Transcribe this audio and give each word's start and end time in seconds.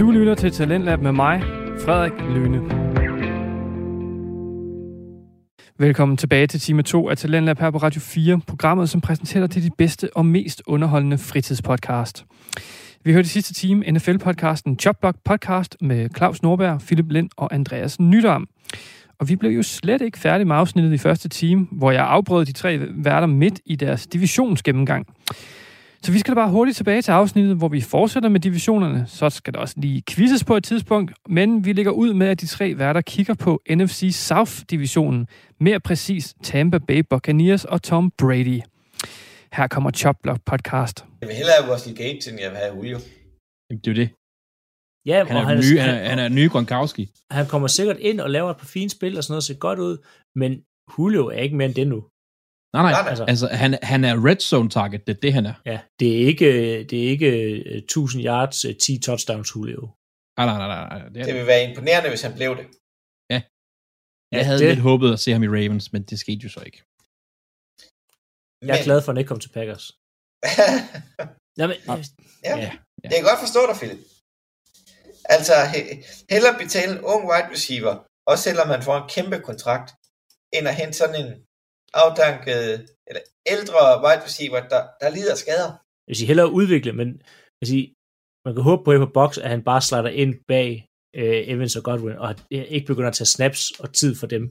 Du 0.00 0.10
lytter 0.10 0.34
til 0.34 0.50
Talentlab 0.50 1.00
med 1.00 1.12
mig, 1.12 1.42
Frederik 1.84 2.12
Lyne. 2.34 2.60
Velkommen 5.78 6.16
tilbage 6.16 6.46
til 6.46 6.60
time 6.60 6.82
2 6.82 7.08
af 7.08 7.16
Talentlab 7.16 7.58
her 7.58 7.70
på 7.70 7.78
Radio 7.78 8.00
4, 8.00 8.40
programmet, 8.46 8.90
som 8.90 9.00
præsenterer 9.00 9.46
dig 9.46 9.62
de 9.62 9.70
bedste 9.78 10.16
og 10.16 10.26
mest 10.26 10.62
underholdende 10.66 11.18
fritidspodcast. 11.18 12.24
Vi 13.04 13.12
hørte 13.12 13.26
i 13.26 13.28
sidste 13.28 13.54
time 13.54 13.86
NFL-podcasten 13.86 14.76
Jobblock 14.86 15.16
Podcast 15.24 15.76
med 15.80 16.08
Claus 16.16 16.42
Norberg, 16.42 16.80
Philip 16.80 17.10
Lind 17.10 17.30
og 17.36 17.54
Andreas 17.54 18.00
Nydam. 18.00 18.48
Og 19.18 19.28
vi 19.28 19.36
blev 19.36 19.50
jo 19.50 19.62
slet 19.62 20.02
ikke 20.02 20.18
færdige 20.18 20.44
med 20.44 20.56
afsnittet 20.56 20.92
i 20.92 20.98
første 20.98 21.28
time, 21.28 21.66
hvor 21.72 21.90
jeg 21.90 22.06
afbrød 22.06 22.44
de 22.44 22.52
tre 22.52 22.80
værter 22.90 23.26
midt 23.26 23.60
i 23.66 23.76
deres 23.76 24.06
divisionsgennemgang. 24.06 25.06
Så 26.04 26.12
vi 26.12 26.18
skal 26.18 26.34
da 26.34 26.40
bare 26.40 26.50
hurtigt 26.50 26.76
tilbage 26.76 27.02
til 27.02 27.10
afsnittet, 27.10 27.56
hvor 27.56 27.68
vi 27.68 27.80
fortsætter 27.80 28.28
med 28.28 28.40
divisionerne. 28.40 29.04
Så 29.06 29.30
skal 29.30 29.54
der 29.54 29.60
også 29.60 29.74
lige 29.78 30.02
quizzes 30.10 30.44
på 30.44 30.56
et 30.56 30.64
tidspunkt, 30.64 31.12
men 31.28 31.64
vi 31.64 31.72
ligger 31.72 31.92
ud 31.92 32.14
med, 32.14 32.26
at 32.26 32.40
de 32.40 32.46
tre 32.46 32.78
værter 32.78 33.00
kigger 33.00 33.34
på 33.34 33.62
NFC 33.70 34.10
South-divisionen. 34.14 35.26
Mere 35.60 35.80
præcis 35.80 36.34
Tampa 36.42 36.78
Bay 36.78 37.02
Buccaneers 37.10 37.64
og 37.64 37.82
Tom 37.82 38.10
Brady. 38.18 38.60
Her 39.52 39.66
kommer 39.70 39.90
Chopblock 39.90 40.40
Podcast. 40.46 41.04
Jeg 41.20 41.28
vil 41.28 41.36
hellere 41.36 41.54
have 41.60 41.74
Russell 41.74 41.96
Gage, 41.96 42.30
end 42.30 42.40
jeg 42.40 42.50
vil 42.50 42.58
have 42.58 42.76
Julio. 42.76 42.98
Jamen, 43.70 43.80
det 43.84 43.86
er 43.86 43.92
jo 43.94 43.96
det. 44.02 44.10
Ja, 45.06 45.24
Han 45.24 45.36
er, 45.36 45.40
han, 45.40 45.58
ny, 45.58 45.78
han, 45.78 45.90
er, 45.94 46.08
han 46.08 46.18
er 46.18 46.28
ny 46.28 46.48
Gronkowski. 46.50 47.08
han 47.30 47.46
kommer 47.46 47.68
sikkert 47.68 47.96
ind 47.98 48.20
og 48.20 48.30
laver 48.30 48.50
et 48.50 48.56
par 48.56 48.66
fine 48.66 48.90
spil 48.90 49.16
og 49.16 49.24
sådan 49.24 49.32
noget, 49.32 49.44
ser 49.44 49.54
godt 49.54 49.78
ud, 49.78 49.98
men 50.36 50.50
Julio 50.98 51.26
er 51.26 51.40
ikke 51.46 51.56
mere 51.56 51.66
end 51.68 51.74
det 51.74 51.88
nu. 51.88 52.04
Nej, 52.74 52.82
nej. 52.82 52.92
Nej, 52.92 53.02
nej. 53.02 53.10
Altså, 53.10 53.24
altså 53.32 53.46
han, 53.62 53.70
han 53.82 54.00
er 54.10 54.14
red 54.28 54.40
zone 54.50 54.70
target. 54.70 55.06
Det 55.06 55.16
er 55.16 55.20
det, 55.20 55.32
han 55.38 55.46
er. 55.46 55.54
Ja, 55.66 55.78
det 56.00 56.08
er 56.22 56.26
ikke, 56.32 56.48
det 56.90 56.98
er 57.04 57.08
ikke 57.14 57.30
øh, 57.76 57.76
1000 57.76 58.24
yards, 58.24 58.64
øh, 58.64 58.74
10 58.76 58.98
touchdowns 59.06 59.48
Julio. 59.56 59.82
Nej, 60.38 60.46
nej, 60.50 60.58
nej. 60.62 60.68
nej, 60.74 60.98
nej. 60.98 61.08
Det 61.08 61.20
er, 61.20 61.24
Det 61.24 61.34
vil 61.34 61.46
være 61.46 61.62
imponerende, 61.70 62.08
hvis 62.08 62.22
han 62.22 62.34
blev 62.40 62.50
det. 62.60 62.66
jeg 64.36 64.46
havde 64.46 64.58
det- 64.58 64.68
lidt 64.68 64.82
håbet 64.90 65.08
at 65.12 65.20
se 65.24 65.32
ham 65.32 65.42
i 65.42 65.48
Ravens, 65.56 65.92
men 65.92 66.02
det 66.10 66.16
skete 66.24 66.42
jo 66.46 66.48
så 66.56 66.60
ikke. 66.68 66.80
Jeg 68.68 68.74
er 68.78 68.84
glad 68.88 68.98
for, 69.02 69.08
at 69.08 69.14
han 69.14 69.20
ikke 69.20 69.28
kom 69.32 69.40
til 69.44 69.52
Packers. 69.58 69.84
Nej, 71.60 71.66
men, 71.70 71.76
Ja. 71.88 72.50
Ja. 72.50 72.56
ja. 72.66 72.72
Jeg 73.10 73.16
kan 73.18 73.28
godt 73.30 73.40
forstå 73.46 73.60
dig, 73.68 73.76
Philip. 73.80 74.00
Altså, 75.36 75.54
he- 75.72 75.96
hellere 76.34 76.54
betale 76.64 76.90
en 76.96 77.00
ung 77.12 77.22
wide 77.30 77.48
receiver, 77.54 77.94
også 78.30 78.42
selvom 78.48 78.68
man 78.74 78.82
får 78.86 78.96
en 79.02 79.08
kæmpe 79.16 79.38
kontrakt, 79.48 79.88
end 80.56 80.64
at 80.70 80.76
hente 80.80 80.94
sådan 81.02 81.16
en 81.24 81.30
afdanket, 81.94 82.62
eller 83.08 83.22
ældre 83.54 83.80
wide 84.04 84.22
receiver, 84.26 84.60
der, 84.68 84.82
der 85.00 85.08
lider 85.10 85.34
skader. 85.34 85.70
jeg 86.04 86.10
vil 86.10 86.16
sige, 86.16 86.26
hellere 86.26 86.52
udvikle, 86.52 86.92
men 86.92 87.08
jeg 87.18 87.60
vil 87.60 87.68
sige, 87.68 87.94
man 88.44 88.54
kan 88.54 88.62
håbe 88.62 88.84
på 88.84 88.90
på 89.06 89.10
box, 89.18 89.38
at 89.38 89.50
han 89.50 89.62
bare 89.70 89.82
slatter 89.82 90.10
ind 90.10 90.34
bag 90.48 90.86
øh, 91.16 91.48
Evans 91.52 91.76
og 91.76 91.84
Godwin, 91.84 92.16
og 92.22 92.30
at 92.30 92.38
ikke 92.50 92.86
begynder 92.86 93.08
at 93.08 93.14
tage 93.14 93.34
snaps 93.36 93.60
og 93.82 93.94
tid 93.94 94.12
for 94.20 94.26
dem. 94.26 94.44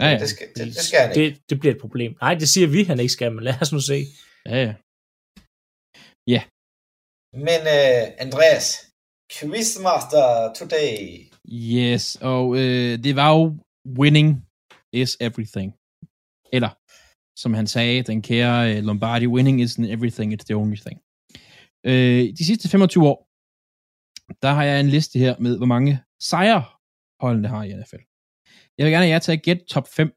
Ja, 0.00 0.06
ja. 0.06 0.18
Det 0.18 0.28
skal, 0.28 0.46
det, 0.56 0.66
det 0.66 0.84
skal 0.88 1.00
han 1.00 1.10
ikke. 1.10 1.34
det, 1.34 1.50
det 1.50 1.60
bliver 1.60 1.74
et 1.74 1.80
problem. 1.80 2.10
Nej, 2.20 2.34
det 2.34 2.48
siger 2.48 2.68
vi, 2.74 2.80
han 2.84 3.00
ikke 3.00 3.12
skal, 3.12 3.32
men 3.32 3.44
lad 3.44 3.62
os 3.62 3.72
nu 3.72 3.80
se. 3.80 3.98
Ja, 4.46 4.74
ja. 6.34 6.42
Men 7.46 7.60
uh, 7.76 8.02
Andreas, 8.24 8.66
Quizmaster 9.32 10.52
today. 10.58 10.96
Yes, 11.48 12.04
og 12.32 12.56
øh, 12.56 12.92
det 13.04 13.16
var 13.20 13.30
jo 13.36 13.42
winning 14.00 14.28
is 14.92 15.16
everything. 15.20 15.68
Eller, 16.52 16.72
som 17.42 17.54
han 17.54 17.66
sagde, 17.66 18.02
den 18.02 18.22
kære 18.22 18.76
øh, 18.76 18.84
Lombardi, 18.84 19.26
winning 19.26 19.56
isn't 19.62 19.90
everything, 19.94 20.28
it's 20.34 20.46
the 20.48 20.56
only 20.62 20.80
thing. 20.86 20.98
Øh, 21.90 22.22
de 22.38 22.44
sidste 22.50 22.68
25 22.68 23.08
år, 23.12 23.18
der 24.42 24.50
har 24.56 24.64
jeg 24.64 24.80
en 24.80 24.88
liste 24.96 25.18
her 25.18 25.34
med, 25.38 25.56
hvor 25.56 25.66
mange 25.74 25.92
sejre 26.30 26.64
holdene 27.20 27.48
har 27.48 27.62
i 27.64 27.72
NFL. 27.80 28.02
Jeg 28.76 28.84
vil 28.84 28.92
gerne 28.92 29.06
have 29.06 29.14
jer 29.14 29.18
til 29.18 29.32
at 29.32 29.42
gætte 29.46 29.64
top 29.64 29.86
5. 29.88 30.08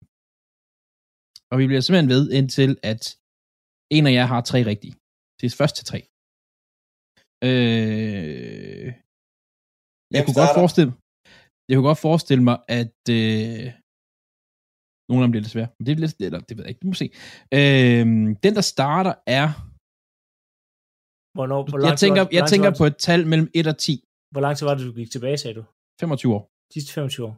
Og 1.51 1.55
vi 1.59 1.65
bliver 1.67 1.81
simpelthen 1.81 2.09
ved 2.15 2.23
indtil, 2.37 2.71
at 2.83 3.01
en 3.95 4.07
af 4.07 4.13
jer 4.17 4.25
har 4.25 4.41
tre 4.41 4.59
rigtige. 4.71 4.95
Det 5.37 5.45
er 5.45 5.57
først 5.61 5.75
til 5.75 5.85
tre. 5.91 5.99
Øh, 7.47 8.87
jeg 10.13 10.21
Hvem 10.21 10.25
kunne 10.25 10.39
godt 10.43 10.57
forestille 10.61 10.93
jeg 11.69 11.75
kunne 11.75 11.89
godt 11.91 12.05
forestille 12.07 12.43
mig, 12.43 12.57
at 12.67 12.99
øh, 13.19 13.65
nogle 15.09 15.21
af 15.21 15.25
dem 15.25 15.31
bliver 15.33 15.43
lidt 15.45 15.53
svære. 15.55 15.69
Men 15.77 15.83
det 15.85 15.91
er 15.91 15.99
lidt, 16.03 16.15
eller 16.27 16.39
det 16.47 16.53
ved 16.57 16.63
jeg 16.65 16.71
ikke, 16.73 16.83
du 16.85 16.87
må 16.93 16.97
se. 17.03 17.07
Øh, 17.59 18.05
den, 18.45 18.51
der 18.59 18.65
starter, 18.75 19.13
er... 19.39 19.47
Hvornår, 21.37 21.61
hvor 21.69 21.77
Jeg 21.79 21.85
lang 21.87 21.97
tid 21.97 22.03
tænker, 22.07 22.21
var- 22.25 22.33
jeg 22.37 22.43
tænker 22.53 22.69
var- 22.71 22.79
på 22.81 22.85
et 22.91 22.97
tal 23.07 23.21
mellem 23.31 23.47
1 23.59 23.67
og 23.73 23.77
10. 23.87 23.93
Hvor 24.33 24.41
lang 24.45 24.53
tid 24.57 24.63
var 24.69 24.75
det, 24.77 24.83
du 24.89 24.93
gik 25.01 25.09
tilbage, 25.15 25.37
sagde 25.43 25.55
du? 25.59 25.63
25 26.01 26.35
år. 26.37 26.43
De 26.69 26.73
sidste 26.77 26.91
25 26.93 27.23
år. 27.29 27.35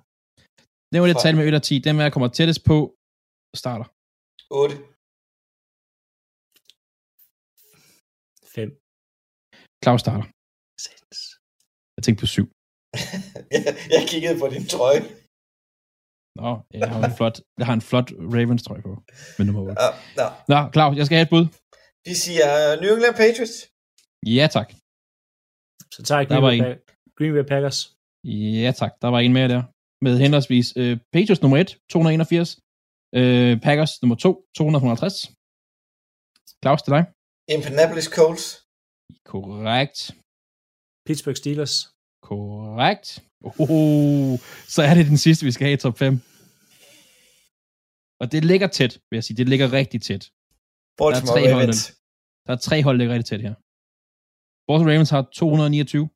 Det 0.92 0.98
var 1.02 1.08
det 1.12 1.18
tal 1.24 1.34
mellem 1.36 1.54
1 1.54 1.60
og 1.62 1.64
10. 1.70 1.74
Den, 1.86 1.94
jeg 2.06 2.12
kommer 2.14 2.30
tættest 2.40 2.62
på, 2.72 2.78
starter. 3.64 3.88
8. 4.64 4.74
5. 8.58 8.70
Claus 9.84 10.00
starter. 10.06 10.26
Jeg 11.98 12.02
tænkte 12.06 12.22
på 12.24 12.30
7. 12.38 12.44
jeg, 13.56 13.62
jeg 13.96 14.02
kiggede 14.12 14.36
på 14.42 14.48
din 14.56 14.66
trøje. 14.74 15.02
Nå, 16.40 16.50
jeg 16.80 16.90
har 16.92 17.06
en 17.12 17.18
flot, 17.20 17.36
jeg 17.60 17.66
har 17.70 17.76
en 17.80 17.86
flot 17.90 18.08
Ravens 18.36 18.64
trøje 18.64 18.82
på. 18.88 18.94
Med 19.38 19.46
nummer 19.46 19.62
8. 19.62 19.74
Nå, 19.82 19.88
nå. 20.20 20.28
Nå, 20.52 20.60
Claus, 20.74 20.98
jeg 21.00 21.06
skal 21.06 21.16
have 21.18 21.28
et 21.30 21.34
bud. 21.36 21.46
Vi 22.08 22.14
siger 22.26 22.48
uh, 22.58 22.82
New 22.82 22.92
England 22.96 23.16
Patriots. 23.24 23.56
Ja, 24.38 24.46
tak. 24.56 24.70
Så 25.94 26.00
tager 26.04 26.20
jeg 26.22 26.28
Green, 26.28 26.44
Bay, 26.46 26.58
en. 26.58 26.78
Green 27.18 27.34
Bay 27.36 27.46
Packers. 27.54 27.80
Ja, 28.64 28.72
tak. 28.82 28.92
Der 29.02 29.08
var 29.08 29.20
en 29.20 29.34
mere 29.34 29.48
der. 29.48 29.64
Med 30.06 30.14
henholdsvis 30.24 30.68
øh, 30.78 30.98
Patriots 31.14 31.42
nummer 31.42 31.58
1, 31.58 31.78
281. 31.90 32.60
Øh, 33.20 33.62
Packers 33.66 34.02
nummer 34.02 34.16
2, 34.16 34.46
250. 34.58 35.14
Claus, 36.64 36.82
til 36.82 36.92
dig. 36.96 37.04
Indianapolis 37.56 38.10
Colts. 38.18 38.46
Korrekt. 39.32 40.00
Pittsburgh 41.06 41.38
Steelers. 41.42 41.76
Korrekt. 42.30 43.08
Oh, 43.44 44.40
så 44.76 44.82
er 44.90 44.94
det 44.94 45.06
den 45.12 45.18
sidste, 45.18 45.46
vi 45.46 45.52
skal 45.52 45.66
have 45.66 45.74
i 45.74 45.78
top 45.78 45.98
5. 45.98 46.14
Og 48.22 48.32
det 48.32 48.46
ligger 48.52 48.68
tæt, 48.68 48.94
vil 49.10 49.18
jeg 49.18 49.24
sige. 49.24 49.38
Det 49.38 49.50
ligger 49.50 49.74
rigtig 49.80 50.02
tæt. 50.02 50.24
Baltimore 50.98 51.34
tre 51.34 51.42
hold, 51.54 51.64
Ravens. 51.64 51.82
Der 52.46 52.52
er 52.54 52.62
tre 52.68 52.78
hold, 52.84 52.96
der 52.96 53.02
ligger 53.02 53.16
rigtig 53.16 53.30
tæt 53.32 53.42
her. 53.48 53.56
Baltimore 54.68 54.94
Ravens 54.94 55.10
har 55.16 55.24
229. 55.34 56.10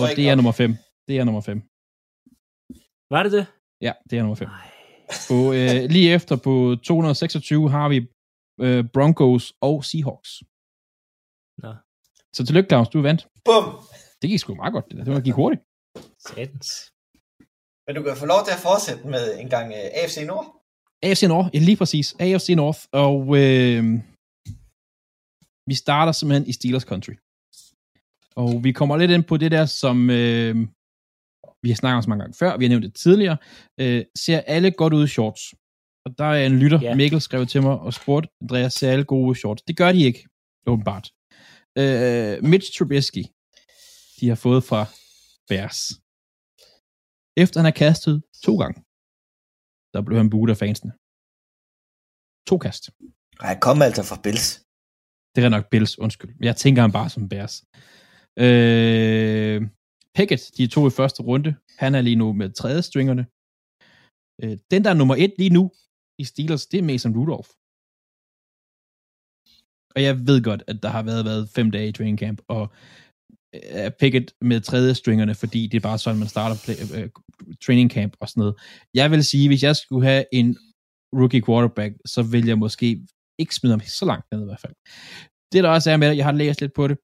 Og 0.00 0.06
det 0.16 0.24
er 0.30 0.34
nummer 0.34 0.52
5. 0.52 0.70
Det 1.08 1.14
er 1.18 1.24
nummer 1.24 1.40
5. 1.40 1.58
Var 3.14 3.22
det 3.22 3.32
det? 3.36 3.46
Ja, 3.86 3.92
det 4.10 4.14
er 4.18 4.22
nummer 4.22 4.34
5. 4.34 4.48
Nej. 4.48 4.68
På, 5.28 5.36
øh, 5.58 5.78
lige 5.96 6.08
efter 6.18 6.36
på 6.36 6.54
226 6.84 7.70
har 7.70 7.88
vi 7.92 7.98
øh, 8.64 8.84
Broncos 8.94 9.44
og 9.68 9.84
Seahawks. 9.88 10.30
Nå. 11.62 11.70
Så 12.36 12.40
tillykke, 12.46 12.68
Claus, 12.68 12.88
du 12.88 13.00
vandt. 13.08 13.22
Bum! 13.48 13.64
Det 14.20 14.26
gik 14.30 14.40
sgu 14.40 14.54
meget 14.54 14.72
godt, 14.76 14.86
det 14.88 14.96
der. 14.96 15.04
Det 15.04 15.14
var 15.14 15.20
gik 15.28 15.34
hurtigt. 15.42 15.62
Satans. 16.26 16.68
Men 17.86 17.92
du 17.96 18.02
kan 18.02 18.16
få 18.22 18.26
lov 18.34 18.40
til 18.46 18.54
at 18.58 18.62
fortsætte 18.68 19.04
med 19.14 19.24
en 19.42 19.48
gang 19.54 19.66
uh, 19.78 20.00
AFC 20.00 20.18
Nord. 20.30 20.46
AFC 21.02 21.22
North, 21.22 21.48
ja, 21.54 21.58
lige 21.58 21.76
præcis. 21.76 22.06
AFC 22.20 22.48
North, 22.62 22.80
og 23.04 23.20
øh, 23.42 23.82
vi 25.70 25.74
starter 25.74 26.12
simpelthen 26.12 26.46
i 26.50 26.52
Steelers 26.58 26.86
Country. 26.90 27.14
Og 28.42 28.64
vi 28.64 28.72
kommer 28.72 28.96
lidt 28.96 29.10
ind 29.10 29.24
på 29.24 29.36
det 29.36 29.50
der, 29.50 29.66
som 29.66 30.10
øh, 30.10 30.54
vi 31.62 31.68
har 31.70 31.76
snakket 31.76 31.96
om 31.96 32.02
så 32.02 32.10
mange 32.10 32.22
gange 32.22 32.36
før, 32.42 32.56
vi 32.56 32.64
har 32.64 32.68
nævnt 32.68 32.84
det 32.84 32.94
tidligere. 32.94 33.36
Øh, 33.80 34.04
ser 34.24 34.40
alle 34.40 34.70
godt 34.70 34.92
ud 34.92 35.04
i 35.04 35.14
shorts? 35.16 35.42
Og 36.06 36.18
der 36.18 36.24
er 36.24 36.46
en 36.46 36.58
lytter, 36.58 36.80
yeah. 36.82 36.96
Mikkel, 36.96 37.20
skrev 37.20 37.46
til 37.46 37.62
mig 37.62 37.78
og 37.86 37.92
spurgte, 37.94 38.28
Andreas, 38.42 38.72
ser 38.74 38.90
alle 38.92 39.04
gode 39.04 39.28
ud 39.28 39.34
i 39.34 39.38
shorts? 39.38 39.62
Det 39.62 39.76
gør 39.76 39.92
de 39.92 40.02
ikke, 40.08 40.20
åbenbart. 40.66 41.06
Øh, 41.80 42.34
Mitch 42.50 42.68
Trubisky, 42.78 43.24
de 44.18 44.28
har 44.32 44.38
fået 44.46 44.62
fra 44.70 44.82
Bears. 45.48 45.80
Efter 47.42 47.56
han 47.60 47.68
har 47.70 47.78
kastet 47.86 48.14
to 48.46 48.52
gange, 48.62 48.78
der 49.94 50.00
blev 50.06 50.16
han 50.22 50.30
buet 50.32 50.50
af 50.54 50.58
fansene. 50.62 50.92
To 52.50 52.56
kast. 52.64 52.82
Nej, 53.42 53.54
kom 53.66 53.78
altså 53.86 54.02
fra 54.10 54.20
Bills. 54.24 54.48
Det 55.34 55.44
er 55.44 55.48
nok 55.56 55.66
Bills, 55.72 55.98
undskyld. 56.04 56.32
Men 56.34 56.44
Jeg 56.50 56.56
tænker 56.56 56.80
ham 56.82 56.92
bare 56.98 57.10
som 57.14 57.28
Bears. 57.32 57.54
Øh, 58.44 59.58
Pickett, 60.16 60.42
de 60.56 60.66
to 60.66 60.80
i 60.86 60.96
første 61.00 61.20
runde. 61.22 61.50
Han 61.82 61.94
er 61.94 62.00
lige 62.00 62.20
nu 62.22 62.32
med 62.40 62.48
tredje 62.60 62.82
stringerne. 62.82 63.24
Øh, 64.42 64.58
den, 64.70 64.84
der 64.84 64.90
er 64.90 64.98
nummer 65.00 65.16
et 65.24 65.34
lige 65.38 65.56
nu 65.58 65.64
i 66.22 66.24
Steelers, 66.24 66.66
det 66.66 66.78
er 66.78 66.88
Mason 66.90 67.16
Rudolph. 67.16 67.50
Og 69.94 70.02
jeg 70.06 70.14
ved 70.28 70.38
godt, 70.48 70.62
at 70.70 70.82
der 70.82 70.88
har 70.88 71.02
været, 71.02 71.24
været 71.24 71.48
fem 71.56 71.70
dage 71.70 71.88
i 71.88 71.92
training 71.92 72.18
camp, 72.18 72.38
og 72.48 72.64
øh, 73.72 73.90
Pickett 74.00 74.32
med 74.40 74.60
tredje 74.60 74.94
stringerne, 74.94 75.34
fordi 75.34 75.66
det 75.66 75.76
er 75.76 75.88
bare 75.88 75.98
sådan, 75.98 76.18
man 76.18 76.28
starter 76.28 76.56
play, 76.64 77.04
uh, 77.04 77.10
training 77.64 77.90
camp 77.90 78.16
og 78.20 78.28
sådan 78.28 78.40
noget. 78.40 78.54
Jeg 78.94 79.10
vil 79.10 79.24
sige, 79.24 79.48
hvis 79.48 79.62
jeg 79.62 79.76
skulle 79.76 80.06
have 80.06 80.24
en 80.32 80.58
rookie 81.20 81.42
quarterback, 81.42 81.94
så 82.06 82.22
vil 82.22 82.46
jeg 82.46 82.58
måske 82.58 83.06
ikke 83.38 83.54
smide 83.54 83.72
ham 83.72 83.80
så 83.80 84.04
langt 84.04 84.26
ned 84.32 84.40
i 84.42 84.44
hvert 84.44 84.60
fald. 84.60 84.74
Det 85.52 85.64
der 85.64 85.70
også 85.70 85.90
er 85.90 85.96
med 85.96 86.10
det, 86.10 86.16
jeg 86.16 86.24
har 86.24 86.32
læst 86.32 86.60
lidt 86.60 86.74
på 86.74 86.88
det, 86.88 86.98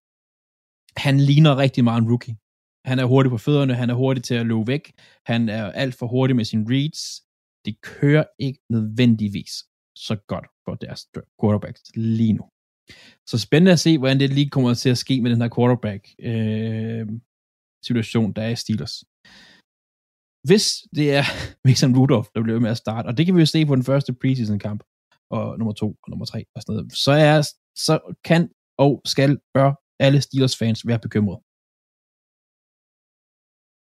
han 0.96 1.20
ligner 1.20 1.56
rigtig 1.56 1.84
meget 1.84 2.02
en 2.02 2.08
rookie. 2.08 2.36
Han 2.84 2.98
er 2.98 3.04
hurtig 3.04 3.30
på 3.30 3.38
fødderne, 3.38 3.74
han 3.74 3.90
er 3.90 3.94
hurtig 3.94 4.22
til 4.24 4.34
at 4.34 4.46
løbe 4.46 4.66
væk, 4.66 4.92
han 5.26 5.48
er 5.48 5.64
alt 5.72 5.94
for 5.94 6.06
hurtig 6.06 6.36
med 6.36 6.44
sine 6.44 6.64
reads. 6.68 7.22
Det 7.64 7.80
kører 7.80 8.24
ikke 8.38 8.60
nødvendigvis 8.70 9.52
så 9.96 10.16
godt 10.28 10.46
for 10.64 10.74
deres 10.74 11.06
quarterbacks 11.40 11.82
lige 11.94 12.32
nu. 12.32 12.44
Så 13.30 13.38
spændende 13.46 13.72
at 13.72 13.80
se, 13.86 13.98
hvordan 13.98 14.20
det 14.20 14.30
lige 14.30 14.50
kommer 14.50 14.74
til 14.74 14.90
at 14.90 14.98
ske 14.98 15.20
med 15.22 15.30
den 15.30 15.40
her 15.42 15.54
quarterback 15.56 16.02
øh, 16.30 17.06
situation, 17.88 18.32
der 18.36 18.42
er 18.42 18.52
i 18.56 18.62
Steelers. 18.62 18.96
Hvis 20.48 20.66
det 20.96 21.06
er 21.18 21.24
Mason 21.66 21.96
Rudolph, 21.98 22.28
der 22.34 22.42
bliver 22.42 22.60
med 22.60 22.70
at 22.70 22.82
starte, 22.84 23.06
og 23.06 23.16
det 23.16 23.26
kan 23.26 23.34
vi 23.34 23.40
jo 23.40 23.46
se 23.46 23.66
på 23.66 23.74
den 23.78 23.84
første 23.90 24.12
preseason 24.20 24.58
kamp, 24.58 24.80
og 25.36 25.58
nummer 25.58 25.74
to 25.82 25.88
og 26.02 26.08
nummer 26.10 26.26
tre 26.26 26.40
og 26.54 26.62
sådan 26.62 26.74
noget, 26.74 26.92
så, 27.04 27.12
er, 27.12 27.36
så 27.86 27.94
kan 28.28 28.42
og 28.78 28.92
skal, 29.04 29.30
bør 29.54 29.70
alle 30.04 30.20
Steelers 30.20 30.56
fans 30.60 30.86
være 30.86 31.04
bekymrede. 31.06 31.40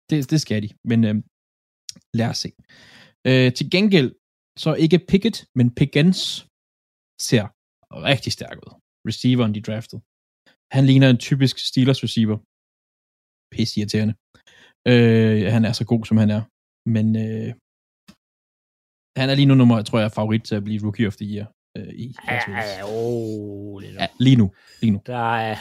Det, 0.09 0.31
det 0.31 0.39
skal 0.41 0.59
de, 0.63 0.69
men 0.89 0.99
øh, 1.09 1.15
lad 2.19 2.27
os 2.33 2.37
se. 2.43 2.49
Øh, 3.29 3.49
til 3.57 3.67
gengæld, 3.75 4.11
så 4.63 4.69
ikke 4.83 5.05
Pickett, 5.09 5.37
men 5.57 5.75
Pickens 5.79 6.21
ser 7.29 7.45
rigtig 8.11 8.31
stærk 8.37 8.57
ud. 8.65 8.71
Receiveren, 9.07 9.55
de 9.55 9.61
draftede. 9.61 10.01
Han 10.75 10.83
ligner 10.85 11.09
en 11.09 11.17
typisk 11.27 11.55
Steelers 11.69 12.03
receiver. 12.05 12.37
Pisse 13.53 13.79
irriterende. 13.79 14.13
Øh, 14.91 15.51
han 15.55 15.63
er 15.65 15.73
så 15.79 15.85
god, 15.91 16.03
som 16.05 16.17
han 16.17 16.29
er. 16.37 16.41
Men 16.95 17.07
øh, 17.25 17.49
han 19.19 19.27
er 19.29 19.35
lige 19.35 19.49
nu 19.49 19.55
nummer, 19.55 19.81
tror 19.81 19.99
jeg, 19.99 20.11
favorit 20.11 20.43
til 20.43 20.55
at 20.55 20.63
blive 20.63 20.83
Rookie 20.85 21.07
of 21.07 21.15
the 21.21 21.27
Year. 21.33 21.47
Øh, 21.77 21.93
i 22.03 22.15
ja, 22.27 22.39
oh, 22.83 23.81
det 23.83 23.93
ja, 23.93 24.07
lige 24.19 24.37
nu. 24.41 24.47
Lige 24.81 24.91
nu. 24.91 24.99
Der 25.05 25.35
er, 25.47 25.55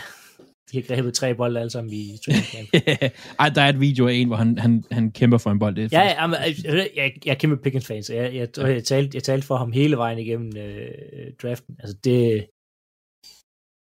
de 0.72 0.76
har 0.80 0.94
grebet 0.94 1.14
tre 1.14 1.34
bolde 1.34 1.60
alle 1.60 1.70
sammen 1.70 1.92
i 1.92 2.19
training. 2.24 2.69
Ej, 3.40 3.48
der 3.48 3.62
er 3.62 3.69
et 3.69 3.80
video 3.80 4.08
af 4.08 4.14
en, 4.14 4.26
hvor 4.26 4.36
han, 4.36 4.58
han, 4.58 4.84
han 4.90 5.12
kæmper 5.12 5.38
for 5.38 5.50
en 5.50 5.58
bold. 5.58 5.74
Det 5.76 5.92
ja, 5.92 6.00
ja, 6.00 6.26
jeg, 6.28 6.90
jeg, 6.96 7.12
jeg 7.24 7.30
er 7.30 7.34
kæmpe 7.34 7.56
Pickens 7.56 7.86
fans. 7.86 8.10
Jeg, 8.10 8.34
jeg, 8.34 8.48
jeg, 8.56 8.69
jeg, 8.69 8.84
talte, 8.84 9.14
jeg 9.16 9.22
talte 9.22 9.46
for 9.46 9.56
ham 9.56 9.72
hele 9.72 9.96
vejen 9.96 10.19
igennem 10.19 10.56
øh, 10.56 11.32
draften. 11.42 11.76
Altså 11.78 11.96
det... 12.04 12.20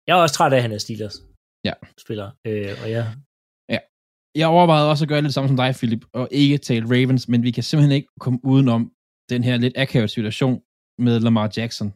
Jeg 0.07 0.19
er 0.19 0.23
også 0.23 0.35
træt 0.35 0.53
af, 0.53 0.57
at 0.57 0.63
han 0.63 0.73
er 0.73 0.79
Steelers 0.79 1.17
ja. 1.65 1.73
spiller. 1.99 2.29
Øh, 2.47 2.73
og 2.83 2.91
jeg... 2.91 3.05
Ja. 3.69 3.79
Jeg 4.41 4.49
overvejede 4.49 4.91
også 4.91 5.05
at 5.05 5.09
gøre 5.09 5.23
lidt 5.23 5.35
samme 5.35 5.49
som 5.49 5.57
dig, 5.57 5.75
Philip, 5.75 6.05
og 6.13 6.29
ikke 6.31 6.59
tale 6.59 6.87
Ravens, 6.95 7.29
men 7.29 7.43
vi 7.43 7.51
kan 7.51 7.63
simpelthen 7.63 7.97
ikke 7.97 8.09
komme 8.21 8.39
udenom 8.45 8.93
den 9.33 9.45
her 9.45 9.57
lidt 9.57 9.79
akavet 9.79 10.11
situation 10.11 10.63
med 11.05 11.21
Lamar 11.21 11.49
Jackson 11.57 11.89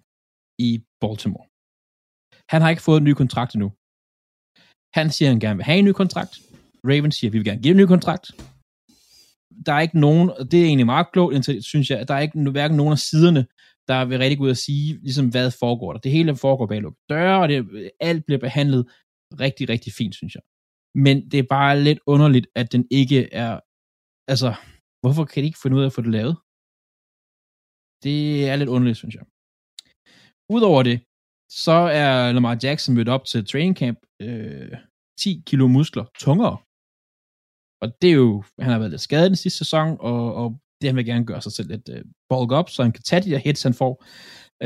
i 0.69 0.71
Baltimore. 1.01 1.47
Han 2.53 2.63
har 2.63 2.71
ikke 2.71 2.83
fået 2.89 2.99
en 3.01 3.05
ny 3.09 3.15
kontrakt 3.23 3.55
endnu. 3.55 3.69
Han 4.95 5.11
siger, 5.11 5.29
at 5.29 5.33
han 5.33 5.41
gerne 5.41 5.57
vil 5.57 5.65
have 5.65 5.79
en 5.79 5.85
ny 5.85 5.93
kontrakt. 5.93 6.41
Ravens 6.85 7.15
siger, 7.17 7.29
at 7.29 7.33
vi 7.33 7.39
vil 7.39 7.45
gerne 7.45 7.63
give 7.63 7.71
en 7.71 7.77
ny 7.77 7.87
kontrakt. 7.87 8.27
Der 9.67 9.73
er 9.73 9.81
ikke 9.81 10.01
nogen, 10.01 10.31
og 10.31 10.51
det 10.51 10.61
er 10.61 10.65
egentlig 10.65 10.87
meget 10.87 11.07
klogt, 11.13 11.35
indtil, 11.35 11.63
synes 11.63 11.91
jeg, 11.91 11.99
at 12.01 12.09
der 12.09 12.15
er 12.15 12.21
ikke 12.21 12.51
hverken 12.51 12.77
nogen 12.77 12.93
af 12.93 12.99
siderne, 12.99 13.47
der 13.89 14.05
vil 14.05 14.19
rigtig 14.19 14.39
gå 14.39 14.45
ud 14.45 14.51
og 14.51 14.57
sige, 14.57 14.99
ligesom 15.03 15.29
hvad 15.29 15.51
foregår 15.51 15.93
der. 15.93 16.01
Det 16.01 16.13
hele 16.13 16.37
foregår 16.37 16.67
bag 16.67 16.81
lukkede 16.81 17.05
døre, 17.09 17.41
og 17.43 17.49
det, 17.49 17.91
alt 18.01 18.27
bliver 18.27 18.39
behandlet 18.39 18.83
rigtig, 19.41 19.69
rigtig 19.69 19.93
fint, 19.93 20.15
synes 20.15 20.35
jeg. 20.35 20.43
Men 20.95 21.31
det 21.31 21.39
er 21.39 21.53
bare 21.59 21.81
lidt 21.81 22.01
underligt, 22.07 22.47
at 22.55 22.73
den 22.73 22.87
ikke 22.91 23.33
er, 23.33 23.61
altså, 24.33 24.55
hvorfor 25.03 25.25
kan 25.25 25.43
de 25.43 25.47
ikke 25.47 25.63
finde 25.63 25.77
ud 25.77 25.83
af 25.83 25.87
at 25.87 25.93
få 25.93 26.03
det 26.03 26.11
lavet? 26.19 26.37
Det 28.05 28.19
er 28.51 28.57
lidt 28.57 28.73
underligt, 28.75 28.99
synes 28.99 29.15
jeg. 29.15 29.25
Udover 30.57 30.83
det, 30.83 30.97
så 31.55 31.73
er 31.73 32.33
Lamar 32.33 32.59
Jackson 32.63 32.95
mødt 32.95 33.09
op 33.09 33.25
til 33.25 33.47
training 33.47 33.77
camp 33.77 33.99
øh, 34.23 34.77
10 35.21 35.43
kilo 35.47 35.67
muskler 35.67 36.05
tungere. 36.19 36.57
Og 37.83 37.89
det 38.03 38.11
er 38.11 38.15
jo, 38.15 38.45
han 38.59 38.71
har 38.71 38.79
været 38.79 38.91
lidt 38.91 39.01
skadet 39.01 39.31
den 39.31 39.37
sidste 39.37 39.59
sæson, 39.59 39.97
og, 40.01 40.35
og 40.35 40.61
det 40.81 40.89
han 40.89 40.97
vil 40.97 41.07
gerne 41.07 41.27
gøre 41.27 41.43
sig 41.43 41.53
selv 41.53 41.69
lidt 41.69 41.89
øh, 41.89 42.05
bulk 42.29 42.53
op, 42.53 42.71
så 42.71 42.83
han 42.83 42.93
kan 42.93 43.03
tage 43.03 43.23
de 43.23 43.31
der 43.31 43.39
hits, 43.39 43.63
han 43.63 43.75
får. 43.75 44.05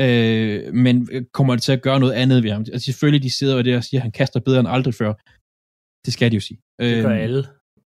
Øh, 0.03 0.73
men 0.73 0.93
kommer 1.33 1.53
det 1.55 1.63
til 1.63 1.71
at 1.71 1.81
gøre 1.81 1.99
noget 1.99 2.13
andet 2.13 2.43
ved 2.43 2.51
ham? 2.51 2.61
Altså, 2.61 2.85
selvfølgelig, 2.85 3.23
de 3.23 3.37
sidder 3.37 3.57
og 3.57 3.65
der 3.65 3.77
og 3.77 3.83
siger, 3.83 3.99
at 3.99 4.07
han 4.07 4.11
kaster 4.11 4.39
bedre 4.39 4.59
end 4.59 4.67
aldrig 4.75 4.93
før. 4.93 5.13
Det 6.05 6.13
skal 6.13 6.31
de 6.31 6.35
jo 6.35 6.43
sige. 6.47 6.59
Det 6.79 7.03
gør 7.03 7.15
øh, 7.15 7.23
alle. 7.25 7.41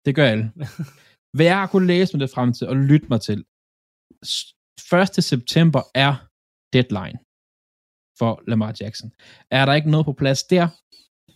Det 0.06 0.14
gør 0.14 0.26
alle. 0.32 0.52
Hvad 1.36 1.46
jeg 1.46 1.58
har 1.58 1.66
kunnet 1.66 1.86
læse 1.86 2.16
mig 2.16 2.20
det 2.20 2.30
frem 2.30 2.52
til 2.52 2.66
og 2.68 2.76
lytte 2.76 3.06
mig 3.10 3.20
til, 3.20 3.38
1. 5.18 5.24
september 5.24 5.82
er 5.94 6.12
deadline 6.72 7.18
for 8.20 8.32
Lamar 8.50 8.72
Jackson. 8.80 9.08
Er 9.58 9.64
der 9.66 9.74
ikke 9.78 9.90
noget 9.94 10.06
på 10.06 10.14
plads 10.22 10.40
der, 10.52 10.64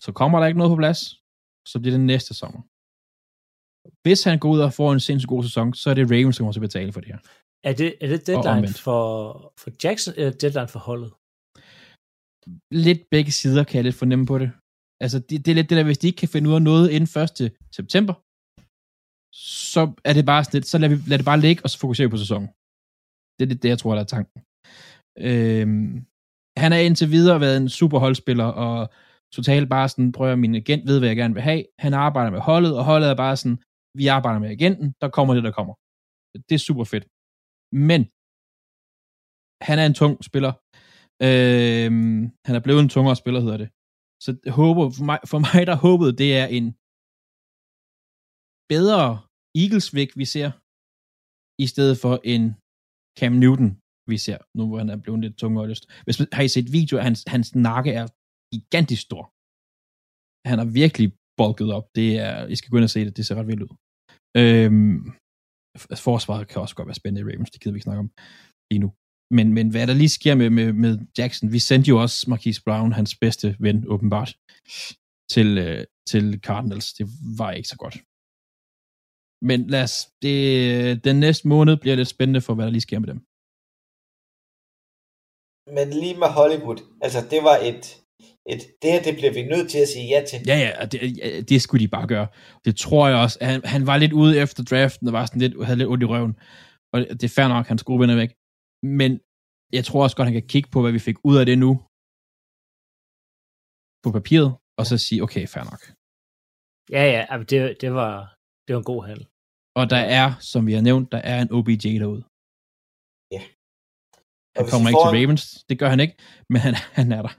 så 0.05 0.11
kommer 0.21 0.37
der 0.39 0.47
ikke 0.47 0.61
noget 0.63 0.73
på 0.75 0.81
plads, 0.83 1.01
så 1.71 1.77
bliver 1.81 1.97
det 1.97 2.07
næste 2.13 2.33
sommer. 2.41 2.61
Hvis 4.05 4.21
han 4.29 4.37
går 4.43 4.51
ud 4.55 4.61
og 4.67 4.73
får 4.79 4.91
en 4.93 5.05
sindssygt 5.07 5.33
god 5.35 5.43
sæson, 5.49 5.69
så 5.81 5.87
er 5.91 5.97
det 5.97 6.11
Ravens, 6.13 6.37
der 6.37 6.41
kommer 6.43 6.55
til 6.57 6.63
at 6.63 6.69
betale 6.69 6.93
for 6.93 7.01
det 7.03 7.11
her. 7.13 7.21
Er 7.71 7.75
det, 7.81 7.89
er 8.03 8.09
det 8.13 8.21
deadline 8.31 8.69
for, 8.87 9.03
for 9.61 9.71
Jackson, 9.83 10.13
eller 10.19 10.33
deadline 10.43 10.73
for 10.75 10.83
holdet? 10.89 11.11
Lidt 12.85 13.03
begge 13.15 13.33
sider 13.41 13.65
kan 13.65 13.77
jeg 13.77 13.85
lidt 13.85 14.01
fornemme 14.03 14.27
på 14.33 14.37
det. 14.43 14.51
Altså, 15.05 15.19
det, 15.29 15.37
det 15.45 15.51
er 15.51 15.59
lidt 15.59 15.71
det 15.71 15.79
der, 15.79 15.89
hvis 15.91 16.01
de 16.03 16.07
ikke 16.09 16.21
kan 16.23 16.33
finde 16.35 16.49
ud 16.51 16.55
af 16.59 16.63
noget 16.71 16.87
inden 16.95 17.11
1. 17.23 17.53
september, 17.79 18.15
så 19.71 19.83
er 20.09 20.13
det 20.19 20.25
bare 20.31 20.43
sådan 20.45 20.57
lidt, 20.57 20.69
så 20.73 20.77
lad, 20.79 20.89
vi, 20.93 20.97
lad 21.11 21.19
det 21.19 21.31
bare 21.33 21.45
ligge, 21.47 21.61
og 21.65 21.69
så 21.71 21.77
fokusere 21.85 22.13
på 22.13 22.21
sæsonen. 22.25 22.49
Det 23.37 23.43
er 23.45 23.51
det, 23.53 23.63
det 23.63 23.69
jeg 23.73 23.79
tror, 23.79 23.95
der 23.95 24.03
er 24.03 24.13
tanken. 24.17 24.39
Øhm, 25.29 25.91
han 26.63 26.73
er 26.73 26.81
indtil 26.87 27.11
videre 27.11 27.41
været 27.41 27.57
en 27.57 27.69
super 27.69 27.99
holdspiller, 27.99 28.45
og 28.45 28.89
totalt 29.37 29.69
bare 29.69 29.89
sådan, 29.89 30.13
prøver 30.13 30.33
at 30.33 30.39
min 30.39 30.55
agent 30.55 30.87
ved, 30.89 30.99
hvad 30.99 31.09
jeg 31.09 31.17
gerne 31.17 31.35
vil 31.35 31.43
have. 31.43 31.65
Han 31.79 31.95
arbejder 31.95 32.31
med 32.31 32.41
holdet, 32.41 32.73
og 32.79 32.85
holdet 32.85 33.11
er 33.11 33.17
bare 33.25 33.37
sådan, 33.37 33.59
vi 34.01 34.07
arbejder 34.07 34.41
med 34.41 34.51
agenten, 34.51 34.95
der 35.01 35.09
kommer 35.17 35.35
det, 35.35 35.45
der 35.45 35.53
kommer. 35.59 35.75
Det 36.49 36.55
er 36.55 36.67
super 36.69 36.85
fedt. 36.93 37.05
Men, 37.89 38.01
han 39.69 39.77
er 39.79 39.87
en 39.87 39.99
tung 40.01 40.15
spiller. 40.29 40.53
Øhm, 41.27 42.21
han 42.47 42.55
er 42.59 42.63
blevet 42.65 42.83
en 42.83 42.93
tungere 42.95 43.17
spiller, 43.23 43.41
hedder 43.47 43.61
det. 43.65 43.71
Så 44.25 44.31
håber, 44.61 44.85
for, 44.97 45.05
mig, 45.11 45.19
for 45.33 45.39
mig, 45.47 45.61
der 45.71 45.77
håbede, 45.87 46.13
det 46.23 46.31
er 46.43 46.47
en 46.59 46.67
bedre 48.75 49.05
Eagles-væk, 49.63 50.11
vi 50.21 50.27
ser, 50.35 50.49
i 51.65 51.67
stedet 51.73 51.97
for 52.03 52.15
en 52.35 52.45
Cam 53.19 53.35
Newton, 53.43 53.71
vi 54.11 54.17
ser, 54.27 54.39
nu 54.57 54.63
hvor 54.69 54.79
han 54.79 54.91
er 54.91 54.97
blevet 54.97 55.21
lidt 55.21 55.37
tungere 55.43 55.69
lyst. 55.69 55.85
Hvis 56.05 56.19
man 56.19 56.29
har 56.33 56.43
I 56.43 56.49
set 56.49 56.73
video, 56.73 56.99
hans, 56.99 57.25
hans 57.27 57.55
nakke 57.55 57.91
er 58.01 58.07
gigantisk 58.55 59.03
stor. 59.03 59.25
Han 60.49 60.59
har 60.59 60.69
virkelig 60.83 61.09
bulket 61.39 61.69
op. 61.79 61.87
Det 61.99 62.09
er, 62.27 62.47
I 62.47 62.57
skal 62.57 62.71
gå 62.71 62.77
ind 62.77 62.85
og 62.85 62.95
se 62.95 63.05
det, 63.05 63.17
det 63.17 63.27
ser 63.27 63.35
ret 63.35 63.51
vildt 63.51 63.63
ud. 63.63 63.75
Øhm, 64.41 64.99
forsvaret 66.07 66.49
kan 66.49 66.63
også 66.63 66.77
godt 66.77 66.89
være 66.89 67.01
spændende 67.03 67.23
i 67.23 67.29
Ravens, 67.29 67.51
det 67.51 67.61
gider 67.61 67.73
vi 67.73 67.77
ikke 67.77 67.89
snakke 67.89 68.05
om 68.05 68.11
lige 68.71 68.83
nu. 68.85 68.91
Men, 69.37 69.47
men 69.57 69.67
hvad 69.71 69.87
der 69.87 69.95
lige 69.95 70.19
sker 70.19 70.35
med, 70.35 70.51
med, 70.51 70.73
med 70.73 70.93
Jackson, 71.19 71.53
vi 71.53 71.59
sendte 71.59 71.89
jo 71.89 71.97
også 72.05 72.31
Marquise 72.31 72.63
Brown, 72.67 72.93
hans 72.93 73.13
bedste 73.25 73.57
ven, 73.61 73.79
åbenbart, 73.95 74.31
til, 75.35 75.49
øh, 75.65 75.85
til 76.11 76.25
Cardinals. 76.47 76.93
Det 76.99 77.07
var 77.41 77.51
ikke 77.59 77.69
så 77.69 77.79
godt. 77.85 77.97
Men 79.49 79.59
lad 79.75 79.83
os, 79.89 79.97
det, 80.23 81.05
den 81.05 81.17
næste 81.25 81.49
måned 81.49 81.77
bliver 81.77 81.97
lidt 81.97 82.09
spændende 82.09 82.41
for, 82.41 82.55
hvad 82.55 82.65
der 82.65 82.71
lige 82.71 82.89
sker 82.89 82.99
med 82.99 83.09
dem. 83.13 83.21
Men 85.67 85.91
lige 85.91 86.17
med 86.23 86.31
Hollywood, 86.39 86.81
altså 87.05 87.21
det 87.33 87.41
var 87.49 87.57
et, 87.71 87.85
et, 88.53 88.63
det 88.83 88.89
her, 88.93 89.03
det 89.03 89.15
bliver 89.19 89.33
vi 89.33 89.43
nødt 89.43 89.71
til 89.71 89.81
at 89.85 89.89
sige 89.89 90.07
ja 90.15 90.21
til. 90.31 90.39
Ja, 90.47 90.57
ja, 90.65 90.87
det, 90.93 91.01
det 91.49 91.63
skulle 91.63 91.83
de 91.85 91.91
bare 91.97 92.09
gøre. 92.15 92.29
Det 92.65 92.77
tror 92.77 93.09
jeg 93.09 93.19
også. 93.25 93.39
Han, 93.51 93.61
han 93.65 93.87
var 93.87 93.97
lidt 93.97 94.13
ude 94.13 94.33
efter 94.45 94.63
draften, 94.71 95.07
og 95.09 95.13
var 95.13 95.27
sådan 95.27 95.41
lidt, 95.45 95.65
havde 95.67 95.79
lidt 95.79 95.91
ondt 95.93 96.03
i 96.03 96.07
røven. 96.07 96.35
Og 96.93 96.99
det 97.21 97.25
er 97.25 97.35
fair 97.37 97.49
nok, 97.49 97.67
hans 97.67 97.83
gode 97.89 98.01
venner 98.01 98.17
væk. 98.23 98.33
Men 98.99 99.11
jeg 99.77 99.85
tror 99.85 100.03
også 100.03 100.17
godt, 100.17 100.29
han 100.29 100.39
kan 100.41 100.49
kigge 100.55 100.69
på, 100.73 100.79
hvad 100.83 100.93
vi 100.93 100.99
fik 101.09 101.19
ud 101.29 101.37
af 101.41 101.47
det 101.47 101.59
nu. 101.65 101.71
På 104.05 104.09
papiret, 104.19 104.51
og 104.79 104.85
så 104.91 104.95
sige, 105.07 105.23
okay, 105.27 105.45
fair 105.55 105.65
nok. 105.73 105.83
Ja, 106.97 107.05
ja, 107.15 107.23
det, 107.51 107.61
det, 107.83 107.91
var, 108.01 108.13
det 108.65 108.71
var 108.75 108.81
en 108.85 108.91
god 108.93 109.03
handel. 109.09 109.27
Og 109.79 109.85
der 109.95 110.03
er, 110.21 110.27
som 110.51 110.67
vi 110.67 110.73
har 110.73 110.85
nævnt, 110.89 111.13
der 111.13 111.19
er 111.33 111.39
en 111.43 111.53
OBJ 111.57 111.87
derude. 112.03 112.23
Han 114.57 114.67
kommer 114.73 114.89
ikke 114.91 115.05
til 115.05 115.17
Ravens, 115.19 115.45
det 115.69 115.77
gør 115.81 115.89
han 115.95 116.01
ikke, 116.05 116.17
men 116.53 116.61
han, 116.67 116.75
han 116.99 117.09
er 117.19 117.23
der. 117.27 117.35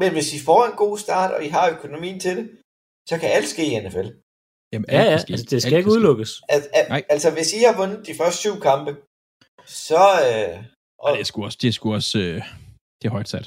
Men 0.00 0.10
hvis 0.16 0.28
I 0.36 0.38
får 0.48 0.60
en 0.70 0.76
god 0.84 0.94
start, 1.04 1.30
og 1.36 1.40
I 1.46 1.48
har 1.56 1.64
økonomien 1.76 2.20
til 2.20 2.36
det, 2.38 2.46
så 3.08 3.14
kan 3.20 3.28
alt 3.36 3.48
ske 3.54 3.64
i 3.72 3.74
NFL. 3.82 4.08
Jamen, 4.72 4.88
ja, 4.96 5.02
ja, 5.02 5.12
altså, 5.14 5.46
det 5.50 5.62
skal 5.62 5.74
alt 5.74 5.80
ikke 5.80 5.90
udelukkes. 5.90 6.30
Al, 6.48 6.62
al, 6.78 7.04
altså, 7.14 7.28
hvis 7.36 7.50
I 7.58 7.60
har 7.68 7.74
vundet 7.80 8.06
de 8.06 8.14
første 8.20 8.38
syv 8.44 8.56
kampe, 8.68 8.90
så... 9.88 10.02
Øh, 10.28 10.64
og, 11.04 11.08
det 11.12 11.20
er 11.20 11.28
sgu 11.30 11.44
også, 11.44 11.58
det 11.62 11.68
er 11.68 11.72
sgu 11.72 11.94
også 11.94 12.18
øh, 12.18 12.42
det 12.98 13.08
er 13.08 13.12
højt 13.16 13.28
sat. 13.28 13.46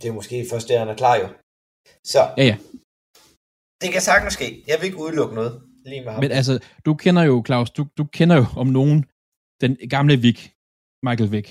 Det 0.00 0.06
er 0.08 0.14
måske 0.20 0.46
først 0.50 0.68
der, 0.68 0.78
han 0.78 0.88
er 0.88 0.96
klar 1.02 1.16
jo. 1.22 1.28
Så. 2.12 2.22
Ja, 2.38 2.44
ja. 2.50 2.56
Det 3.82 3.88
kan 3.92 4.02
sagtens 4.10 4.34
ske. 4.38 4.48
Jeg 4.66 4.76
vil 4.78 4.86
ikke 4.86 5.02
udelukke 5.04 5.34
noget 5.34 5.52
lige 5.90 6.02
med 6.04 6.12
ham. 6.12 6.20
Men 6.24 6.32
altså, 6.32 6.54
du 6.86 6.94
kender 6.94 7.22
jo, 7.22 7.42
Claus, 7.46 7.70
du, 7.70 7.82
du 7.98 8.04
kender 8.04 8.36
jo 8.36 8.46
om 8.56 8.66
nogen 8.66 9.09
den 9.62 9.72
gamle 9.94 10.14
Vic, 10.24 10.40
Michael 11.06 11.32
Vick. 11.34 11.48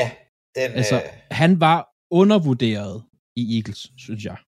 Ja, 0.00 0.08
den... 0.56 0.68
Altså, 0.80 0.96
øh... 0.96 1.08
han 1.42 1.60
var 1.66 1.78
undervurderet 2.20 2.96
i 3.40 3.42
Eagles, 3.56 3.82
synes 4.04 4.22
jeg. 4.24 4.38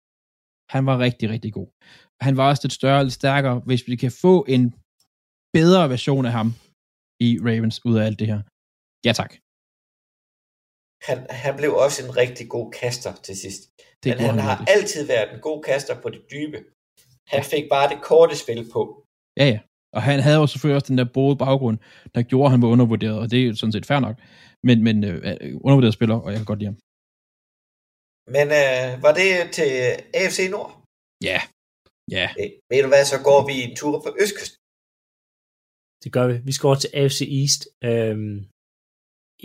Han 0.74 0.82
var 0.86 0.96
rigtig, 1.06 1.26
rigtig 1.34 1.52
god. 1.58 1.68
Han 2.26 2.36
var 2.36 2.44
også 2.50 2.62
lidt 2.64 2.78
større 2.80 2.98
og 2.98 3.04
lidt 3.04 3.20
stærkere. 3.22 3.56
Hvis 3.68 3.82
vi 3.90 3.96
kan 3.96 4.12
få 4.24 4.34
en 4.54 4.64
bedre 5.56 5.82
version 5.94 6.24
af 6.28 6.32
ham 6.38 6.48
i 7.26 7.28
Ravens 7.46 7.76
ud 7.88 7.94
af 7.98 8.04
alt 8.08 8.18
det 8.20 8.26
her. 8.32 8.40
Ja, 9.06 9.12
tak. 9.20 9.32
Han, 11.08 11.18
han 11.42 11.52
blev 11.60 11.70
også 11.84 11.98
en 12.06 12.12
rigtig 12.22 12.46
god 12.56 12.68
kaster 12.80 13.12
til 13.26 13.36
sidst. 13.44 13.62
Det 14.02 14.10
Men 14.10 14.18
gjorde 14.18 14.32
han 14.32 14.40
har 14.50 14.58
altid 14.74 15.02
været 15.06 15.28
en 15.34 15.40
god 15.48 15.60
kaster 15.68 15.94
på 16.02 16.08
det 16.14 16.22
dybe. 16.32 16.58
Han 17.32 17.42
fik 17.52 17.64
bare 17.74 17.86
det 17.92 18.00
korte 18.10 18.36
spil 18.42 18.62
på. 18.74 18.82
Ja, 19.40 19.46
ja. 19.54 19.60
Og 19.96 20.00
han 20.08 20.18
havde 20.20 20.40
jo 20.42 20.46
selvfølgelig 20.46 20.78
også 20.78 20.90
den 20.92 20.98
der 20.98 21.12
brode 21.14 21.36
baggrund, 21.44 21.78
der 22.14 22.22
gjorde, 22.30 22.46
at 22.46 22.54
han 22.54 22.62
var 22.62 22.68
undervurderet, 22.74 23.18
og 23.22 23.30
det 23.30 23.38
er 23.38 23.46
jo 23.46 23.54
sådan 23.54 23.72
set 23.72 23.86
fair 23.86 24.00
nok. 24.06 24.16
Men, 24.66 24.76
men 24.86 24.96
øh, 25.04 25.16
undervurderet 25.66 25.94
spiller, 25.98 26.16
og 26.24 26.28
jeg 26.30 26.38
kan 26.38 26.50
godt 26.50 26.60
lide 26.60 26.72
ham. 26.72 26.78
Men 28.36 28.46
øh, 28.60 28.88
var 29.04 29.12
det 29.20 29.30
til 29.56 29.70
AFC 30.20 30.38
Nord? 30.54 30.70
Ja. 31.30 31.38
Ja. 32.16 32.26
Øh, 32.40 32.50
ved 32.70 32.80
du 32.84 32.88
hvad, 32.92 33.04
så 33.12 33.18
går 33.28 33.40
vi 33.48 33.54
en 33.66 33.74
tur 33.80 33.94
på 34.04 34.10
Østkysten. 34.22 34.58
Det 36.02 36.10
gør 36.16 36.26
vi. 36.30 36.34
Vi 36.48 36.52
skal 36.52 36.66
over 36.70 36.80
til 36.80 36.94
AFC 37.00 37.20
East. 37.40 37.60
Øhm, 37.88 38.36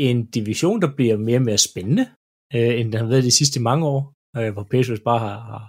en 0.06 0.18
division, 0.38 0.82
der 0.84 0.90
bliver 0.98 1.18
mere 1.28 1.40
og 1.42 1.48
mere 1.50 1.62
spændende, 1.70 2.06
øh, 2.56 2.74
end 2.80 2.88
den 2.92 3.00
har 3.02 3.10
været 3.14 3.30
de 3.30 3.40
sidste 3.40 3.60
mange 3.70 3.86
år, 3.96 4.02
øh, 4.38 4.50
hvor 4.54 4.66
Patriots 4.72 5.04
bare 5.10 5.22
har, 5.28 5.38
har, 5.52 5.66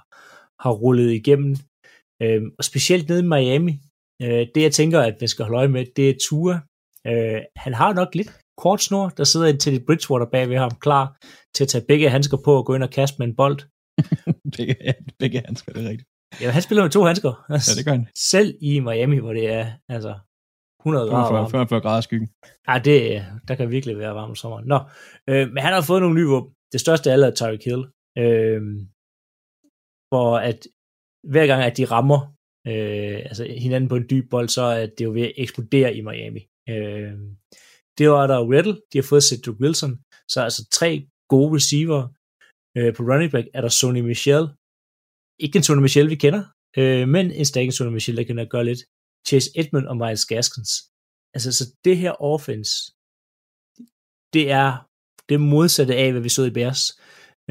har 0.63 0.73
rullet 0.83 1.11
igennem. 1.21 1.53
Øh, 2.23 2.43
og 2.59 2.65
specielt 2.71 3.09
nede 3.09 3.23
i 3.25 3.31
Miami. 3.35 3.75
Øh, 4.23 4.47
det, 4.55 4.63
jeg 4.63 4.73
tænker, 4.73 5.01
at 5.01 5.17
vi 5.21 5.27
skal 5.27 5.45
holde 5.45 5.59
øje 5.59 5.69
med, 5.69 5.87
det 5.97 6.11
er 6.11 6.15
Tua. 6.29 6.61
Øh, 7.07 7.41
han 7.57 7.75
har 7.75 7.93
nok 7.93 8.15
lidt 8.15 8.31
kort 8.59 8.83
snor. 8.83 9.09
Der 9.09 9.25
sidder 9.25 9.47
en 9.47 9.59
Teddy 9.59 9.87
Bridgewater 9.87 10.27
bag 10.27 10.49
ved 10.49 10.59
ham, 10.59 10.71
klar 10.71 11.17
til 11.55 11.65
at 11.65 11.69
tage 11.69 11.85
begge 11.89 12.11
handsker 12.11 12.39
på 12.45 12.53
og 12.57 12.67
gå 12.67 12.75
ind 12.75 12.83
og 12.83 12.91
kaste 12.91 13.17
med 13.19 13.27
en 13.29 13.37
bold. 13.37 13.59
begge, 14.57 14.75
begge 15.19 15.43
handsker, 15.47 15.73
det 15.73 15.85
er 15.85 15.89
rigtigt. 15.89 16.09
Ja, 16.41 16.51
han 16.51 16.63
spiller 16.63 16.83
med 16.85 16.91
to 16.91 17.03
handsker. 17.05 17.33
Ja, 17.51 17.55
det 17.77 17.85
gør 17.85 17.93
han. 17.93 18.09
Selv 18.33 18.59
i 18.61 18.81
Miami, 18.81 19.19
hvor 19.19 19.33
det 19.33 19.51
er 19.51 19.67
altså 19.89 20.19
100 20.81 21.11
grader 21.11 21.29
45, 21.29 21.39
varmt. 21.39 21.51
45 21.51 21.81
grader 21.81 22.01
skyggen. 22.01 22.29
Ja, 22.69 22.79
det, 22.85 23.25
der 23.49 23.55
kan 23.55 23.71
virkelig 23.71 23.99
være 23.99 24.15
varmt 24.15 24.31
om 24.31 24.35
sommeren. 24.35 24.67
Nå, 24.67 24.79
øh, 25.31 25.45
men 25.53 25.63
han 25.65 25.73
har 25.73 25.83
fået 25.83 26.03
nogle 26.03 26.17
nye 26.19 26.27
våben. 26.27 26.53
Det 26.73 26.81
største 26.81 27.11
af 27.11 27.13
alle 27.13 27.27
er 27.27 27.35
Tyreek 27.35 27.65
Hill. 27.65 27.83
Øh, 28.23 28.61
for 30.13 30.37
at 30.49 30.61
hver 31.33 31.47
gang, 31.47 31.63
at 31.63 31.77
de 31.77 31.85
rammer 31.85 32.21
øh, 32.69 33.19
altså 33.31 33.45
hinanden 33.45 33.89
på 33.89 33.97
en 33.97 34.11
dyb 34.11 34.31
bold, 34.31 34.49
så 34.49 34.63
er 34.63 34.87
det 34.87 35.05
jo 35.05 35.13
ved 35.13 35.23
at 35.23 35.33
eksplodere 35.37 35.95
i 35.97 36.01
Miami. 36.01 36.43
Øh, 36.69 37.13
det 37.99 38.11
var 38.11 38.27
der 38.27 38.51
Riddle, 38.53 38.81
de 38.93 38.99
har 38.99 39.09
fået 39.09 39.25
Cedric 39.25 39.61
Wilson, 39.61 39.93
så 40.29 40.39
altså 40.43 40.69
tre 40.79 41.09
gode 41.29 41.55
receiver. 41.57 42.09
Øh, 42.77 42.95
på 42.95 43.03
running 43.03 43.33
back 43.33 43.47
er 43.55 43.61
der 43.61 43.69
Sonny 43.69 44.01
Michel. 44.01 44.45
Ikke 45.45 45.57
en 45.57 45.63
Sonny 45.63 45.83
Michel, 45.83 46.11
vi 46.11 46.15
kender, 46.25 46.43
øh, 46.79 47.09
men 47.09 47.31
en 47.31 47.45
stærk 47.45 47.73
Sonny 47.73 47.93
Michel, 47.93 48.17
der 48.17 48.25
kan 48.25 48.49
gøre 48.55 48.65
lidt. 48.65 48.83
Chase 49.29 49.51
Edmund 49.61 49.87
og 49.87 49.97
Miles 49.97 50.27
Gaskins. 50.27 50.73
Altså, 51.35 51.51
så 51.59 51.65
det 51.85 51.97
her 51.97 52.13
offense, 52.33 52.73
det 54.35 54.51
er 54.51 54.71
det 55.29 55.41
modsatte 55.41 55.95
af, 55.97 56.13
hvad 56.13 56.23
vi 56.23 56.29
så 56.29 56.45
i 56.45 56.51
Bears. 56.51 56.83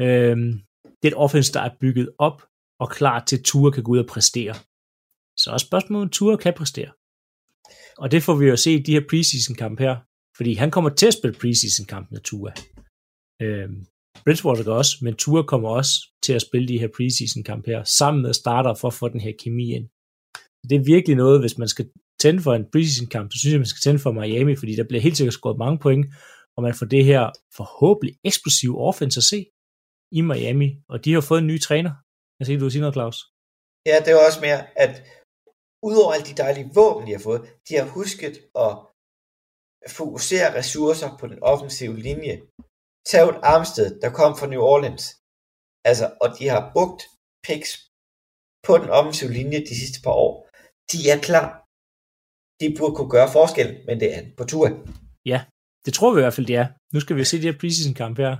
Øhm, 0.00 0.52
det 0.98 1.04
er 1.06 1.12
et 1.14 1.22
offense, 1.24 1.52
der 1.52 1.60
er 1.60 1.76
bygget 1.80 2.08
op 2.18 2.38
og 2.80 2.88
klar 2.90 3.24
til, 3.24 3.38
at 3.38 3.44
Ture 3.44 3.72
kan 3.72 3.82
gå 3.82 3.92
ud 3.92 3.98
og 3.98 4.06
præstere. 4.06 4.54
Så 5.42 5.50
er 5.50 5.58
spørgsmålet, 5.58 6.04
om 6.04 6.10
Ture 6.10 6.38
kan 6.38 6.54
præstere. 6.54 6.90
Og 7.98 8.10
det 8.12 8.22
får 8.22 8.34
vi 8.34 8.46
jo 8.46 8.56
se 8.56 8.72
i 8.72 8.82
de 8.82 8.92
her 8.92 9.04
preseason-kamp 9.10 9.80
her, 9.80 9.96
fordi 10.36 10.54
han 10.54 10.70
kommer 10.70 10.90
til 10.90 11.06
at 11.06 11.14
spille 11.14 11.38
preseason-kamp 11.40 12.10
med 12.10 12.20
Tua. 12.20 12.52
Øhm, 13.42 13.86
Bridgewater 14.24 14.64
gør 14.64 14.72
også, 14.72 14.94
men 15.02 15.14
Tua 15.16 15.42
kommer 15.42 15.68
også 15.68 15.92
til 16.22 16.32
at 16.32 16.42
spille 16.42 16.68
de 16.68 16.78
her 16.78 16.88
preseason-kamp 16.96 17.66
her, 17.66 17.84
sammen 17.84 18.22
med 18.22 18.32
starter 18.32 18.74
for 18.74 18.88
at 18.88 18.94
få 18.94 19.08
den 19.08 19.20
her 19.20 19.32
kemi 19.42 19.66
ind. 19.76 19.88
Det 20.68 20.76
er 20.76 20.84
virkelig 20.84 21.16
noget, 21.16 21.40
hvis 21.40 21.58
man 21.58 21.68
skal 21.68 21.90
tænde 22.20 22.42
for 22.42 22.54
en 22.54 22.66
preseason-kamp, 22.72 23.32
så 23.32 23.38
synes 23.38 23.52
jeg, 23.52 23.60
man 23.60 23.66
skal 23.66 23.84
tænde 23.84 23.98
for 23.98 24.12
Miami, 24.12 24.56
fordi 24.56 24.76
der 24.76 24.84
bliver 24.88 25.02
helt 25.02 25.16
sikkert 25.16 25.34
scoret 25.34 25.58
mange 25.58 25.78
point, 25.78 26.06
og 26.56 26.62
man 26.62 26.74
får 26.74 26.86
det 26.86 27.04
her 27.04 27.30
forhåbentlig 27.56 28.16
eksplosive 28.24 28.76
offense 28.88 29.18
at 29.18 29.24
se 29.24 29.46
i 30.12 30.20
Miami, 30.20 30.68
og 30.88 31.04
de 31.04 31.12
har 31.12 31.20
fået 31.20 31.40
en 31.40 31.46
ny 31.46 31.60
træner. 31.60 31.92
Jeg 32.38 32.46
siger, 32.46 32.58
du 32.58 32.64
vil 32.64 32.72
sige 32.72 32.80
noget, 32.80 32.94
Claus. 32.94 33.16
Ja, 33.86 33.96
det 34.04 34.14
var 34.14 34.26
også 34.28 34.40
mere, 34.40 34.60
at 34.84 34.92
udover 35.88 36.12
alle 36.14 36.26
de 36.30 36.40
dejlige 36.44 36.70
våben, 36.74 37.06
de 37.06 37.12
har 37.16 37.22
fået, 37.28 37.42
de 37.68 37.72
har 37.80 37.86
husket 37.96 38.34
at 38.66 38.72
fokusere 39.98 40.48
ressourcer 40.58 41.10
på 41.20 41.24
den 41.32 41.38
offensive 41.52 41.96
linje. 42.08 42.34
Tag 43.10 43.22
et 43.28 43.40
Armsted, 43.52 43.88
der 44.02 44.10
kom 44.18 44.32
fra 44.38 44.46
New 44.52 44.62
Orleans. 44.72 45.04
Altså, 45.88 46.06
og 46.22 46.28
de 46.38 46.44
har 46.54 46.62
brugt 46.74 47.00
picks 47.46 47.70
på 48.66 48.72
den 48.82 48.88
offensive 48.98 49.32
linje 49.38 49.58
de 49.68 49.74
sidste 49.82 49.98
par 50.04 50.16
år. 50.26 50.34
De 50.92 50.98
er 51.14 51.18
klar. 51.28 51.46
De 52.60 52.66
burde 52.78 52.94
kunne 52.96 53.10
gøre 53.16 53.28
forskel, 53.38 53.68
men 53.86 53.94
det 54.00 54.08
er 54.16 54.22
på 54.38 54.44
tur. 54.44 54.66
Ja, 55.32 55.40
det 55.84 55.92
tror 55.94 56.14
vi 56.14 56.18
i 56.20 56.24
hvert 56.24 56.34
fald, 56.38 56.46
det 56.46 56.56
er. 56.62 56.66
Nu 56.94 57.00
skal 57.00 57.16
vi 57.16 57.24
se 57.24 57.36
de 57.42 57.50
her 57.50 57.58
preseason-kamp 57.60 58.16
her. 58.18 58.36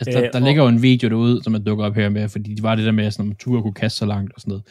Altså, 0.00 0.10
der, 0.18 0.22
Øh, 0.26 0.32
der 0.32 0.38
og- 0.40 0.46
ligger 0.46 0.62
jo 0.62 0.68
en 0.68 0.82
video 0.82 1.06
derude, 1.08 1.42
som 1.44 1.54
er 1.54 1.58
dukket 1.58 1.86
op 1.86 1.94
her 1.94 2.08
med, 2.08 2.28
fordi 2.28 2.50
det 2.54 2.62
var 2.62 2.74
det 2.74 2.84
der 2.88 2.92
med, 3.00 3.10
sådan, 3.10 3.30
om 3.30 3.36
Tua 3.36 3.60
kunne 3.62 3.74
kaste 3.82 3.98
så 3.98 4.06
langt 4.06 4.32
og 4.34 4.40
sådan 4.40 4.50
noget. 4.52 4.64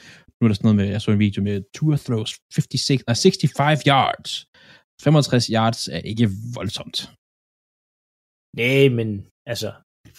Nu 0.46 0.48
er 0.48 0.54
der 0.54 0.60
sådan 0.62 0.68
noget 0.70 0.82
med, 0.82 0.94
jeg 0.94 1.02
så 1.02 1.12
en 1.12 1.26
video 1.28 1.42
med, 1.48 1.56
Tua 1.76 1.98
throws 2.06 2.32
56, 2.54 3.02
nej, 3.08 3.16
65 3.16 3.82
yards. 3.92 4.32
65 5.06 5.48
yards 5.56 5.82
er 5.96 6.02
ikke 6.12 6.28
voldsomt. 6.58 6.98
Nej, 8.62 8.84
men 8.98 9.10
altså, 9.52 9.70
i 10.10 10.12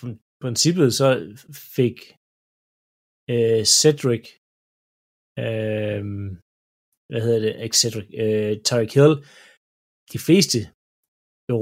princippet 0.43 0.89
så 1.01 1.09
fik 1.77 1.99
øh, 3.35 3.63
Cedric, 3.79 4.25
øh, 5.45 6.03
hvad 7.09 7.21
hedder 7.25 7.41
det, 7.45 7.53
ikke 7.65 7.81
Cedric, 7.83 8.09
øh, 8.23 8.53
Tyreek 8.69 8.93
Hill, 8.99 9.15
de 10.13 10.19
fleste 10.27 10.59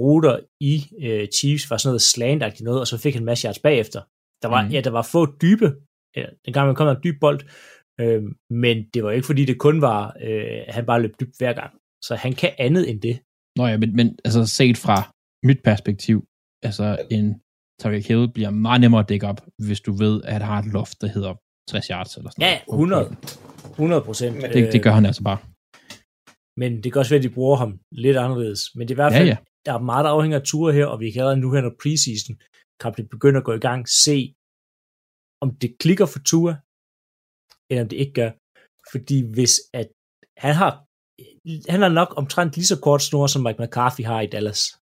ruter 0.04 0.36
i 0.72 0.74
øh, 1.06 1.24
Chiefs 1.36 1.70
var 1.70 1.76
sådan 1.76 1.90
noget 1.90 2.10
slant 2.12 2.60
noget, 2.68 2.80
og 2.82 2.88
så 2.90 2.96
fik 3.02 3.14
han 3.14 3.22
en 3.22 3.30
masse 3.30 3.44
yards 3.46 3.64
bagefter. 3.68 4.00
Der 4.42 4.48
var, 4.54 4.60
mm. 4.62 4.70
ja, 4.74 4.80
der 4.86 4.92
var 4.98 5.04
få 5.14 5.20
dybe, 5.42 5.68
ja, 6.18 6.26
den 6.44 6.52
gang 6.54 6.66
man 6.66 6.76
kom 6.78 6.88
en 6.88 7.04
dyb 7.04 7.18
bold, 7.24 7.40
øh, 8.00 8.22
men 8.50 8.76
det 8.94 9.04
var 9.04 9.10
ikke 9.10 9.26
fordi, 9.26 9.44
det 9.44 9.58
kun 9.58 9.80
var, 9.80 10.16
øh, 10.26 10.60
han 10.68 10.86
bare 10.86 11.02
løb 11.02 11.14
dybt 11.20 11.36
hver 11.38 11.52
gang. 11.52 11.72
Så 12.04 12.14
han 12.24 12.32
kan 12.32 12.52
andet 12.58 12.90
end 12.90 13.00
det. 13.00 13.16
Nå 13.58 13.66
ja, 13.66 13.76
men, 13.76 13.96
men 13.96 14.18
altså 14.24 14.46
set 14.46 14.76
fra 14.78 14.96
mit 15.46 15.60
perspektiv, 15.64 16.24
altså 16.62 16.86
en 17.10 17.26
Tyreek 17.80 18.06
Hill 18.08 18.32
bliver 18.32 18.50
meget 18.50 18.80
nemmere 18.80 19.00
at 19.00 19.08
dække 19.08 19.26
op, 19.26 19.40
hvis 19.66 19.80
du 19.80 19.92
ved, 19.92 20.22
at 20.24 20.32
han 20.32 20.42
har 20.42 20.58
et 20.58 20.72
loft, 20.72 21.00
der 21.00 21.06
hedder 21.06 21.34
60 21.70 21.86
yards 21.86 22.16
eller 22.16 22.30
sådan 22.30 22.42
Ja, 22.42 22.60
noget. 22.68 22.80
100. 22.80 23.16
100 23.70 24.02
procent. 24.02 24.42
Det, 24.42 24.72
det 24.72 24.82
gør 24.82 24.90
han 24.90 25.06
altså 25.06 25.22
bare. 25.22 25.38
Men 26.60 26.70
det 26.82 26.92
kan 26.92 26.98
også 27.00 27.10
være, 27.14 27.18
at 27.18 27.28
de 27.28 27.34
bruger 27.38 27.56
ham 27.56 27.80
lidt 27.92 28.16
anderledes. 28.16 28.60
Men 28.74 28.82
det 28.88 28.90
er 28.90 28.94
i 28.94 29.02
hvert 29.02 29.12
Ja, 29.12 29.18
fald, 29.18 29.28
ja. 29.28 29.36
der 29.66 29.72
er 29.72 29.78
meget, 29.90 30.04
der 30.04 30.10
afhænger 30.10 30.38
af 30.38 30.44
ture 30.46 30.72
her, 30.72 30.86
og 30.86 31.00
vi 31.00 31.10
kan 31.10 31.20
allerede 31.20 31.40
nu 31.40 31.52
her, 31.52 31.60
når 31.60 31.74
preseason 31.82 32.36
kampen 32.80 33.08
begynder 33.08 33.40
at 33.40 33.44
gå 33.44 33.52
i 33.52 33.64
gang, 33.68 33.88
se, 33.88 34.34
om 35.44 35.48
det 35.62 35.70
klikker 35.82 36.06
for 36.06 36.18
Tua, 36.30 36.54
eller 37.74 37.86
om 37.86 37.92
det 37.92 38.00
ikke 38.04 38.16
gør. 38.20 38.30
Fordi 38.92 39.18
hvis 39.36 39.54
at 39.80 39.88
han 40.46 40.54
har 40.62 40.72
han 41.72 41.80
har 41.84 41.92
nok 42.00 42.10
omtrent 42.20 42.52
lige 42.58 42.70
så 42.72 42.78
kort 42.86 43.02
snor, 43.08 43.26
som 43.32 43.42
Mike 43.46 43.60
McCarthy 43.62 44.04
har 44.10 44.20
i 44.26 44.28
Dallas. 44.34 44.60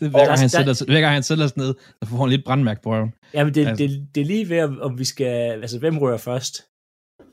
Det, 0.00 0.06
hver, 0.12 0.26
gang 0.28 0.38
han 0.42 0.48
der- 0.50 0.56
sætter, 0.58 0.74
sig- 0.78 0.86
hver 0.92 1.02
gang 1.04 1.14
han 1.18 1.26
sætter 1.30 1.46
sig 1.48 1.58
ned, 1.62 1.72
så 1.98 2.04
får 2.10 2.18
han 2.24 2.30
lidt 2.34 2.44
brandmærk 2.48 2.78
på 2.82 2.88
røven. 2.92 3.10
Jamen, 3.36 3.52
det, 3.56 3.62
Altså. 3.66 3.80
det, 3.82 3.90
det 4.14 4.20
er 4.24 4.28
lige 4.34 4.46
ved, 4.52 4.60
om 4.86 4.92
vi 5.02 5.06
skal... 5.12 5.34
Altså, 5.64 5.76
hvem 5.82 5.96
rører 6.04 6.20
først? 6.30 6.54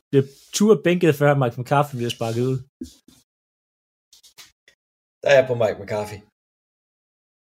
Bliver 0.10 0.26
Tua 0.56 0.76
bænket, 0.88 1.12
før 1.22 1.32
Mike 1.42 1.56
McCarthy 1.62 1.94
bliver 2.00 2.14
sparket 2.18 2.44
ud? 2.52 2.58
Der 5.22 5.28
er 5.34 5.38
jeg 5.40 5.46
på 5.52 5.56
Mike 5.62 5.78
McCarthy. 5.82 6.18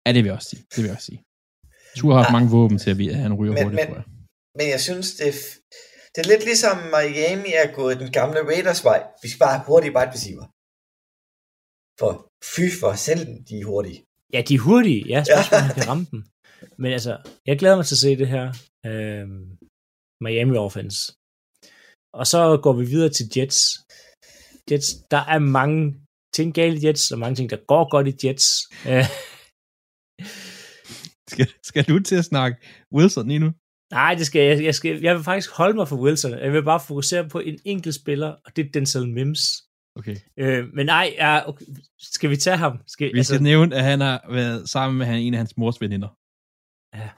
Ja, 0.05 0.09
det 0.13 0.19
vil 0.21 0.29
jeg 0.31 0.37
også 0.39 0.49
sige. 0.53 0.61
Det 0.71 0.77
vil 0.81 0.87
jeg 0.89 0.97
også 0.99 1.09
sige. 1.11 1.21
Tua 1.99 2.11
har 2.13 2.19
haft 2.21 2.31
Ah. 2.31 2.37
mange 2.37 2.49
våben 2.57 2.77
til, 2.83 2.89
at 2.93 2.97
vi- 3.01 3.13
at 3.15 3.19
han 3.25 3.33
ryger 3.39 3.53
Men- 3.55 3.63
hurtigt, 3.63 3.79
men- 3.81 3.87
tror 3.89 3.97
jeg. 4.01 4.07
Men 4.57 4.65
jeg 4.73 4.81
synes, 4.87 5.07
det 5.19 5.27
er, 5.31 5.37
det 6.13 6.19
er 6.23 6.27
lidt 6.31 6.43
ligesom 6.49 6.75
Miami 6.95 7.51
er 7.61 7.67
gået 7.79 7.99
den 8.01 8.11
gamle 8.19 8.39
Raiders 8.51 8.81
vej. 8.89 8.99
Vi 9.21 9.27
skal 9.29 9.39
bare 9.45 9.55
have 9.57 9.67
hurtige 9.69 9.95
wide 9.95 10.13
receiver. 10.15 10.45
For 11.99 12.11
fy 12.53 12.65
for 12.79 12.91
selv 13.07 13.23
de 13.47 13.55
er 13.61 13.65
hurtige. 13.71 13.99
Ja, 14.33 14.39
de 14.47 14.53
er 14.55 14.63
hurtige. 14.69 15.01
Ja, 15.13 15.19
spørgsmålet, 15.23 15.69
ja. 15.69 15.73
kan 15.77 15.87
ramme 15.91 16.07
dem. 16.11 16.21
Men 16.81 16.91
altså, 16.97 17.13
jeg 17.49 17.55
glæder 17.59 17.77
mig 17.77 17.85
til 17.85 17.95
at 17.95 18.03
se 18.05 18.11
det 18.21 18.29
her 18.35 18.45
øhm, 18.89 19.45
Miami 20.23 20.55
offense. 20.67 20.99
Og 22.19 22.25
så 22.33 22.39
går 22.63 22.73
vi 22.79 22.85
videre 22.93 23.11
til 23.17 23.25
Jets. 23.35 23.59
Jets, 24.71 24.89
der 25.13 25.21
er 25.33 25.39
mange 25.39 25.81
ting 26.35 26.53
galt 26.53 26.83
i 26.83 26.87
Jets, 26.87 27.11
og 27.11 27.19
mange 27.19 27.35
ting, 27.35 27.49
der 27.49 27.65
går 27.71 27.83
godt 27.93 28.07
i 28.11 28.15
Jets. 28.23 28.47
Skal, 31.31 31.47
skal 31.63 31.83
du 31.89 31.99
til 31.99 32.15
at 32.15 32.25
snakke 32.25 32.57
Wilson 32.95 33.27
lige 33.27 33.39
nu? 33.39 33.49
Nej, 33.91 34.15
det 34.15 34.25
skal 34.25 34.41
jeg, 34.41 34.63
jeg, 34.63 34.75
skal, 34.75 35.01
jeg 35.01 35.15
vil 35.15 35.23
faktisk 35.23 35.51
holde 35.51 35.75
mig 35.75 35.87
for 35.87 36.01
Wilson. 36.03 36.31
Jeg 36.31 36.53
vil 36.53 36.63
bare 36.63 36.79
fokusere 36.79 37.29
på 37.29 37.39
en 37.39 37.59
enkelt 37.65 37.95
spiller, 37.95 38.27
og 38.45 38.55
det 38.55 38.65
er 38.65 38.71
Denzel 38.71 39.09
Mims. 39.09 39.41
Okay. 39.95 40.15
Øh, 40.37 40.73
men 40.73 40.85
nej, 40.85 41.13
ja, 41.17 41.49
okay. 41.49 41.65
skal 41.99 42.29
vi 42.29 42.37
tage 42.37 42.57
ham? 42.57 42.73
Skal, 42.87 43.13
Vi 43.13 43.23
skal 43.23 43.41
nævne, 43.41 43.75
at 43.75 43.83
han 43.83 44.01
har 44.01 44.25
været 44.31 44.69
sammen 44.69 44.97
med 44.97 45.07
en 45.25 45.33
af 45.33 45.37
hans 45.37 45.57
mors 45.57 45.81
veninder. 45.81 46.09
Ja. 46.95 47.09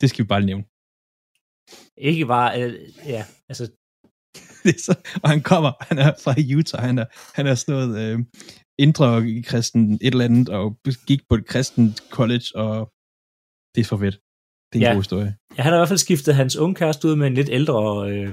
Det 0.00 0.10
skal 0.10 0.22
vi 0.24 0.28
bare 0.28 0.44
nævne. 0.50 0.64
ikke 1.96 2.26
bare, 2.26 2.62
øh, 2.62 2.72
ja, 3.06 3.24
altså, 3.48 3.64
Det 4.64 4.74
er 4.74 4.82
så, 4.88 4.94
og 5.22 5.28
han 5.30 5.42
kommer, 5.42 5.72
han 5.88 5.98
er 5.98 6.12
fra 6.24 6.32
Utah, 6.58 6.80
han 6.88 6.98
er, 6.98 7.06
han 7.36 7.46
er 7.46 7.54
sådan 7.54 7.74
noget 7.74 7.92
øh, 8.02 8.18
indre 8.78 9.28
i 9.28 9.40
kristen 9.50 9.82
et 9.94 10.12
eller 10.14 10.24
andet, 10.24 10.48
og 10.48 10.64
gik 11.06 11.20
på 11.28 11.34
et 11.34 11.46
kristent 11.46 11.98
college, 12.16 12.46
og 12.54 12.76
det 13.74 13.80
er 13.80 13.88
for 13.92 13.98
fedt. 14.04 14.16
Det 14.68 14.74
er 14.74 14.80
en 14.80 14.86
ja. 14.88 14.92
god 14.92 15.02
historie. 15.04 15.30
Ja, 15.56 15.60
han 15.62 15.70
har 15.72 15.78
i 15.78 15.82
hvert 15.82 15.92
fald 15.92 16.06
skiftet 16.06 16.34
hans 16.34 16.56
unge 16.56 16.74
kæreste 16.74 17.08
ud 17.08 17.16
med 17.16 17.26
en 17.26 17.34
lidt 17.34 17.50
ældre, 17.58 17.80
øh, 18.10 18.32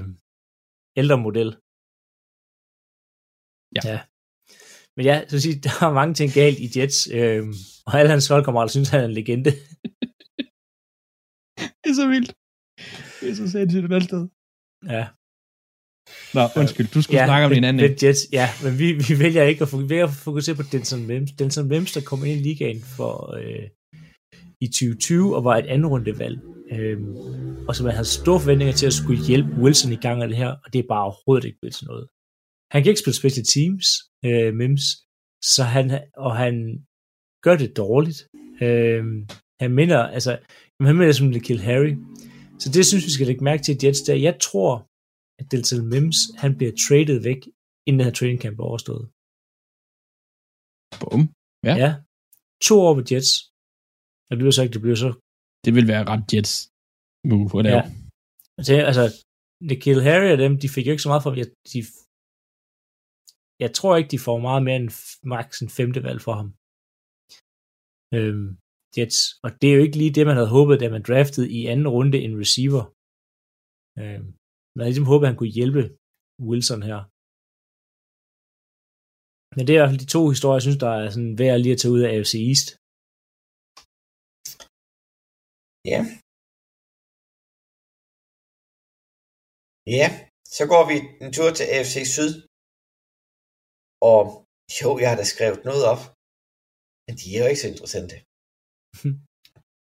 ældre 1.00 1.18
model. 1.26 1.50
Ja. 3.76 3.82
ja. 3.90 3.98
Men 4.96 5.04
ja, 5.10 5.16
så 5.28 5.36
at 5.36 5.42
sige, 5.42 5.60
der 5.66 5.74
er 5.86 5.92
mange 6.00 6.14
ting 6.14 6.30
galt 6.40 6.58
i 6.66 6.68
Jets, 6.74 6.98
øh, 7.18 7.42
og 7.86 7.92
alle 7.98 8.10
hans 8.10 8.28
holdkammerater 8.28 8.72
synes, 8.72 8.88
han 8.88 9.00
er 9.00 9.04
en 9.04 9.18
legende. 9.18 9.52
Det 11.82 11.90
er 11.92 11.98
så 12.02 12.08
vildt. 12.14 12.32
Det 13.20 13.26
er 13.30 13.34
så 13.34 13.46
sindssygt 13.50 13.84
et 13.84 13.92
andet 13.92 14.08
sted. 14.10 14.22
Ja. 14.94 15.04
Nå, 16.36 16.42
undskyld, 16.60 16.88
du 16.94 17.02
skulle 17.02 17.20
ja, 17.20 17.26
snakke 17.26 17.46
om 17.46 17.52
din 17.52 17.64
anden. 17.64 17.82
men? 17.82 17.98
Jets, 18.02 18.22
ja, 18.32 18.46
men 18.64 18.72
vi, 18.80 18.86
vi 19.08 19.14
vælger 19.24 19.42
ikke 19.50 19.62
at 19.64 19.68
fokusere, 19.68 19.90
vælger 19.90 20.06
at 20.06 20.14
fokusere 20.28 20.56
på 20.56 20.64
Denson 20.72 21.06
Mims. 21.06 21.32
Denson 21.40 21.68
Mims, 21.68 21.92
der 21.92 22.02
kom 22.10 22.24
ind 22.24 22.40
i 22.40 22.42
ligaen 22.48 22.80
for 22.96 23.12
øh, 23.40 23.66
i 24.64 24.66
2020 24.66 25.36
og 25.36 25.44
var 25.44 25.56
et 25.56 25.66
andet 25.74 25.90
rundevalg. 25.90 26.36
Øh, 26.74 26.98
og 27.68 27.72
som 27.76 27.84
man 27.86 27.94
havde 27.98 28.14
store 28.20 28.40
forventninger 28.40 28.74
til 28.74 28.86
at 28.90 28.98
skulle 29.00 29.26
hjælpe 29.28 29.50
Wilson 29.62 29.92
i 29.92 30.02
gang 30.06 30.22
af 30.22 30.28
det 30.28 30.36
her, 30.36 30.52
og 30.64 30.72
det 30.72 30.78
er 30.78 30.92
bare 30.92 31.04
overhovedet 31.04 31.44
ikke 31.48 31.58
blevet 31.60 31.74
til 31.74 31.86
noget. 31.86 32.06
Han 32.72 32.78
kan 32.82 32.90
ikke 32.90 33.02
spille 33.04 33.20
special 33.22 33.46
teams, 33.54 33.86
øh, 34.28 34.54
Mims, 34.60 34.84
så 35.52 35.62
han, 35.74 35.86
og 36.26 36.32
han 36.44 36.54
gør 37.44 37.56
det 37.62 37.76
dårligt. 37.76 38.20
Øh, 38.64 39.02
han 39.62 39.70
minder, 39.80 40.00
altså, 40.16 40.32
han 40.86 40.96
minder 40.96 41.12
som 41.12 41.32
Kill 41.46 41.60
Harry. 41.68 41.94
Så 42.62 42.68
det 42.74 42.86
synes 42.86 43.06
vi 43.08 43.14
skal 43.16 43.26
lægge 43.26 43.44
mærke 43.44 43.62
til 43.62 43.78
Jets 43.82 44.02
der. 44.02 44.14
Jeg 44.28 44.34
tror, 44.46 44.72
at 45.40 45.46
Delton 45.50 45.86
Mims, 45.92 46.18
han 46.42 46.56
bliver 46.58 46.72
traded 46.86 47.18
væk, 47.28 47.40
inden 47.86 47.98
den 47.98 48.06
her 48.06 48.16
training 48.18 48.40
camp 48.42 48.58
er 48.58 48.68
overstået. 48.70 49.04
Bum. 51.00 51.22
Ja. 51.68 51.74
ja. 51.84 51.90
To 52.66 52.74
år 52.86 52.94
på 52.94 53.02
Jets. 53.10 53.51
Det 54.28 54.36
bliver 54.38 54.54
så 54.54 54.60
ikke, 54.62 54.74
det 54.76 54.84
bliver 54.84 55.00
så... 55.04 55.10
Det 55.64 55.72
vil 55.76 55.86
være 55.92 56.04
ret 56.10 56.24
Jets 56.32 56.54
move 57.30 57.52
at 57.58 57.64
lave. 57.66 57.80
Ja. 57.80 57.84
Altså, 58.58 58.72
altså 58.90 59.04
Nikhil 59.70 60.00
Harry 60.08 60.30
og 60.34 60.38
dem, 60.44 60.52
de 60.62 60.68
fik 60.74 60.86
jo 60.86 60.92
ikke 60.94 61.06
så 61.06 61.10
meget 61.12 61.24
for. 61.24 61.30
Jeg, 61.42 61.48
de, 61.72 61.78
jeg 63.64 63.70
tror 63.78 63.92
ikke, 63.96 64.12
de 64.14 64.24
får 64.26 64.38
meget 64.48 64.62
mere 64.66 64.78
end 64.80 64.90
max 65.34 65.48
en 65.64 65.70
femte 65.78 66.00
valg 66.08 66.20
for 66.26 66.34
ham. 66.40 66.48
Øhm, 68.16 68.48
Jets. 68.96 69.20
Og 69.44 69.50
det 69.60 69.66
er 69.68 69.76
jo 69.76 69.84
ikke 69.86 69.98
lige 70.00 70.16
det, 70.16 70.24
man 70.26 70.38
havde 70.38 70.54
håbet, 70.56 70.80
da 70.82 70.86
man 70.96 71.06
draftede 71.08 71.48
i 71.58 71.60
anden 71.72 71.88
runde 71.96 72.18
en 72.26 72.34
receiver. 72.42 72.84
Øhm, 74.00 74.26
man 74.72 74.80
havde 74.80 74.92
ligesom 74.92 75.10
håbet, 75.12 75.24
at 75.24 75.30
han 75.32 75.40
kunne 75.40 75.58
hjælpe 75.58 75.82
Wilson 76.48 76.82
her. 76.90 77.00
Men 79.54 79.62
det 79.64 79.72
er 79.72 79.78
i 79.78 79.82
hvert 79.82 79.92
fald 79.92 80.04
de 80.06 80.14
to 80.16 80.22
historier, 80.32 80.58
jeg 80.58 80.66
synes, 80.66 80.82
der 80.84 80.92
er 81.00 81.08
sådan 81.14 81.34
værd 81.40 81.58
lige 81.60 81.76
at 81.76 81.80
tage 81.80 81.94
ud 81.96 82.02
af 82.06 82.10
AFC 82.12 82.34
East. 82.50 82.66
Ja. 85.84 86.00
Ja, 89.98 90.06
så 90.56 90.62
går 90.72 90.82
vi 90.90 90.96
en 91.24 91.30
tur 91.36 91.50
til 91.58 91.66
AFC 91.74 91.96
Syd. 92.14 92.32
Og 94.10 94.24
jo, 94.78 94.88
jeg 95.02 95.08
har 95.10 95.18
da 95.20 95.26
skrevet 95.34 95.60
noget 95.68 95.84
op. 95.92 96.02
Men 97.04 97.14
de 97.20 97.26
er 97.32 97.40
jo 97.42 97.48
ikke 97.50 97.64
så 97.64 97.70
interessante. 97.74 98.16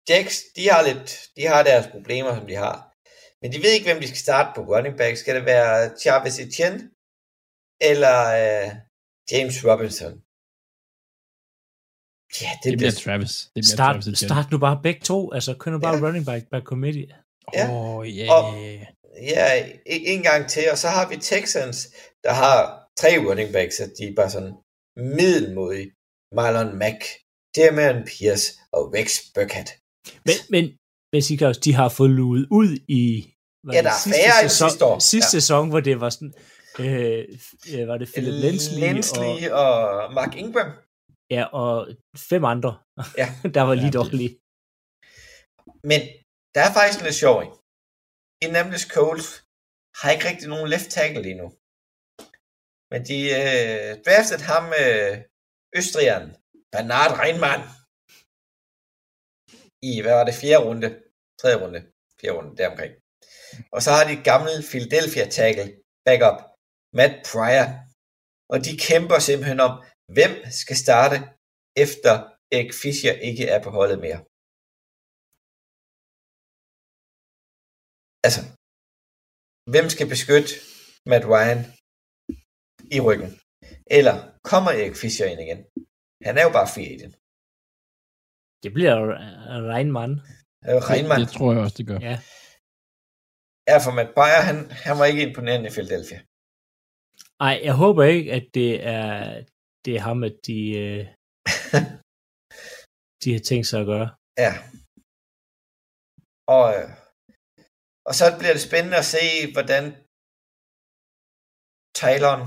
Jacks, 0.09 0.37
de 0.57 0.65
har 0.73 0.83
lidt, 0.89 1.09
de 1.37 1.43
har 1.53 1.63
deres 1.71 1.87
problemer, 1.95 2.33
som 2.35 2.47
de 2.51 2.57
har. 2.67 2.77
Men 3.41 3.49
de 3.53 3.59
ved 3.65 3.73
ikke, 3.75 3.89
hvem 3.89 4.01
de 4.03 4.11
skal 4.11 4.27
starte 4.27 4.51
på 4.55 4.61
running 4.73 4.97
back. 5.01 5.15
Skal 5.17 5.35
det 5.39 5.45
være 5.53 5.75
Travis 6.03 6.39
Etienne? 6.45 6.81
Eller 7.91 8.17
øh, 8.41 8.69
James 9.31 9.57
Robinson? 9.69 10.15
Ja, 12.43 12.50
det, 12.63 12.71
Det 12.71 12.79
bliver 12.79 12.91
Travis. 13.05 13.31
Det 13.31 13.50
bliver 13.55 13.65
Start, 13.76 14.03
Travis 14.05 14.19
start 14.19 14.50
nu 14.50 14.59
bare 14.59 14.81
begge 14.83 15.00
to, 15.00 15.33
altså 15.33 15.55
kun 15.55 15.73
nu 15.73 15.79
bare 15.79 15.97
Ja. 15.97 16.03
running 16.07 16.26
back 16.26 16.45
by 16.53 16.61
committee. 16.65 17.07
Ja. 17.55 17.65
Oh, 17.71 18.17
ja. 18.19 18.33
Og- 18.33 18.55
Ja, 19.23 19.47
en, 19.87 20.03
en 20.07 20.23
gang 20.23 20.49
til, 20.49 20.63
og 20.73 20.79
så 20.79 20.89
har 20.89 21.09
vi 21.09 21.17
Texans, 21.17 21.89
der 22.25 22.33
har 22.33 22.55
tre 23.00 23.09
running 23.29 23.53
backs, 23.53 23.81
og 23.81 23.89
de 23.99 24.05
er 24.05 24.15
bare 24.17 24.31
sådan 24.31 24.53
middelmodige. 25.17 25.91
Marlon 26.35 26.79
Mack, 26.79 27.00
Damian 27.57 28.05
Pierce 28.11 28.47
og 28.73 28.83
Rex 28.95 29.09
Burkhead. 29.35 29.67
Men, 30.26 30.35
men, 30.50 30.65
men 31.13 31.23
Sikars, 31.23 31.59
de 31.59 31.75
har 31.75 31.89
fået 31.89 32.11
luet 32.11 32.47
ud 32.50 32.79
i 32.89 33.05
var 33.65 33.73
Ja, 33.75 33.79
det 33.79 33.85
der 33.85 33.91
er 33.91 34.13
færre 34.15 34.43
end 34.43 34.50
sæson, 34.50 34.71
sidste 34.71 34.85
år. 34.85 34.99
Sidste 34.99 35.26
Ja. 35.37 35.41
sæson, 35.41 35.69
hvor 35.69 35.81
det 35.81 36.00
var 36.00 36.11
sådan, 36.11 36.33
øh, 36.79 37.25
øh, 37.75 37.89
var 37.89 37.97
det 37.99 38.09
Philip 38.15 38.35
Lensley, 38.45 38.81
Lensley 38.81 39.49
og... 39.50 39.69
og 39.99 40.15
Mark 40.15 40.37
Ingram. 40.37 40.71
Ja, 41.36 41.45
og 41.60 41.75
fem 42.30 42.45
andre, 42.54 42.73
Ja. 43.21 43.26
der 43.56 43.62
var 43.69 43.75
lige 43.75 43.93
Ja, 43.95 43.99
dårlige. 43.99 44.32
Men 45.90 46.00
der 46.54 46.60
er 46.69 46.73
faktisk 46.78 47.00
lidt 47.02 47.21
sjov, 47.23 47.36
ikke? 47.45 47.56
Indianapolis 48.45 48.86
Colts 48.95 49.28
har 50.00 50.08
ikke 50.10 50.28
rigtig 50.30 50.49
nogen 50.49 50.69
left 50.73 50.88
tackle 50.97 51.23
lige 51.26 51.40
nu. 51.43 51.49
Men 52.93 53.00
de 53.10 53.19
øh, 53.40 53.90
draftede 54.06 54.45
ham, 54.52 54.64
øh, 54.82 55.14
Østrigeren, 55.78 56.26
Bernard 56.73 57.12
Reinmann, 57.21 57.62
i, 59.88 59.93
hvad 60.02 60.14
var 60.19 60.25
det, 60.26 60.40
fjerde 60.43 60.64
runde, 60.69 60.88
tredje 61.40 61.58
runde, 61.62 61.80
fjerde 62.21 62.36
runde, 62.38 62.52
deromkring. 62.58 62.93
Og 63.75 63.80
så 63.84 63.90
har 63.97 64.04
de 64.10 64.16
gamle 64.30 64.54
Philadelphia 64.71 65.25
tackle, 65.38 65.66
backup, 66.06 66.38
Matt 66.99 67.14
Pryor. 67.28 67.69
Og 68.52 68.58
de 68.66 68.73
kæmper 68.88 69.19
simpelthen 69.28 69.60
om, 69.69 69.73
hvem 70.17 70.33
skal 70.61 70.77
starte, 70.85 71.17
efter 71.85 72.15
Eric 72.55 72.73
Fischer 72.83 73.15
ikke 73.29 73.45
er 73.55 73.61
på 73.67 73.71
holdet 73.79 73.99
mere. 74.07 74.21
Altså, 78.27 78.43
hvem 79.73 79.87
skal 79.95 80.07
beskytte 80.15 80.53
Matt 81.11 81.25
Ryan 81.33 81.61
i 82.97 82.99
ryggen? 83.07 83.31
Eller 83.99 84.15
kommer 84.51 84.71
Erik 84.81 84.97
Fischer 85.03 85.27
ind 85.33 85.41
igen? 85.47 85.61
Han 86.27 86.35
er 86.39 86.45
jo 86.47 86.53
bare 86.59 86.69
fire 86.77 86.93
i 86.97 86.99
den. 87.05 87.13
Det 88.63 88.71
bliver 88.77 88.97
øh, 89.53 89.59
Reinmann. 89.73 90.15
Reinmann. 90.91 91.21
Det 91.23 91.33
tror 91.37 91.53
jeg 91.53 91.63
også, 91.65 91.79
det 91.81 91.87
gør. 91.91 92.01
Ja. 92.11 92.17
Ja, 93.71 93.77
for 93.85 93.93
Matt 93.99 94.11
Bayer, 94.19 94.43
han, 94.51 94.59
han 94.87 94.95
var 95.01 95.07
ikke 95.11 95.27
imponerende 95.29 95.69
i 95.69 95.75
Philadelphia. 95.77 96.21
Ej, 97.49 97.55
jeg 97.69 97.75
håber 97.83 98.05
ikke, 98.17 98.33
at 98.39 98.47
det 98.55 98.71
er, 98.97 99.45
det 99.84 99.93
er 99.97 100.02
ham, 100.08 100.19
at 100.28 100.36
de, 100.47 100.58
øh, 100.82 101.02
de 103.23 103.28
har 103.34 103.43
tænkt 103.49 103.66
sig 103.66 103.80
at 103.80 103.90
gøre. 103.93 104.08
Ja. 104.45 104.52
Og, 106.56 106.66
øh, 106.76 106.88
og 108.08 108.14
så 108.19 108.25
bliver 108.38 108.54
det 108.56 108.66
spændende 108.69 108.99
at 109.02 109.10
se, 109.14 109.25
hvordan 109.54 109.84
Tylon, 111.99 112.43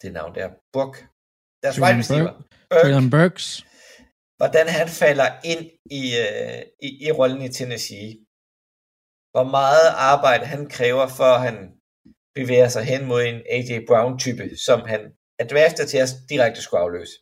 det 0.00 0.08
navn 0.18 0.32
der, 0.38 0.48
Burk, 0.74 0.94
deres 1.62 1.76
wide 1.82 1.98
receiver, 2.02 2.32
Burke, 2.70 3.10
Burks. 3.16 3.46
hvordan 4.40 4.66
han 4.78 4.88
falder 5.02 5.28
ind 5.52 5.64
i, 6.00 6.02
øh, 6.24 6.60
i, 6.86 6.88
i 7.06 7.08
rollen 7.18 7.42
i 7.48 7.50
Tennessee. 7.58 8.10
Hvor 9.32 9.46
meget 9.58 9.88
arbejde 10.12 10.44
han 10.54 10.62
kræver, 10.76 11.06
for 11.18 11.32
han 11.46 11.56
bevæger 12.40 12.68
sig 12.68 12.84
hen 12.92 13.02
mod 13.10 13.20
en 13.30 13.38
A.J. 13.56 13.70
Brown-type, 13.88 14.44
som 14.66 14.78
han 14.92 15.00
er 15.40 15.46
draftet 15.52 15.84
til 15.88 15.98
at 16.04 16.10
direkte 16.30 16.60
skulle 16.62 16.80
afløse. 16.86 17.16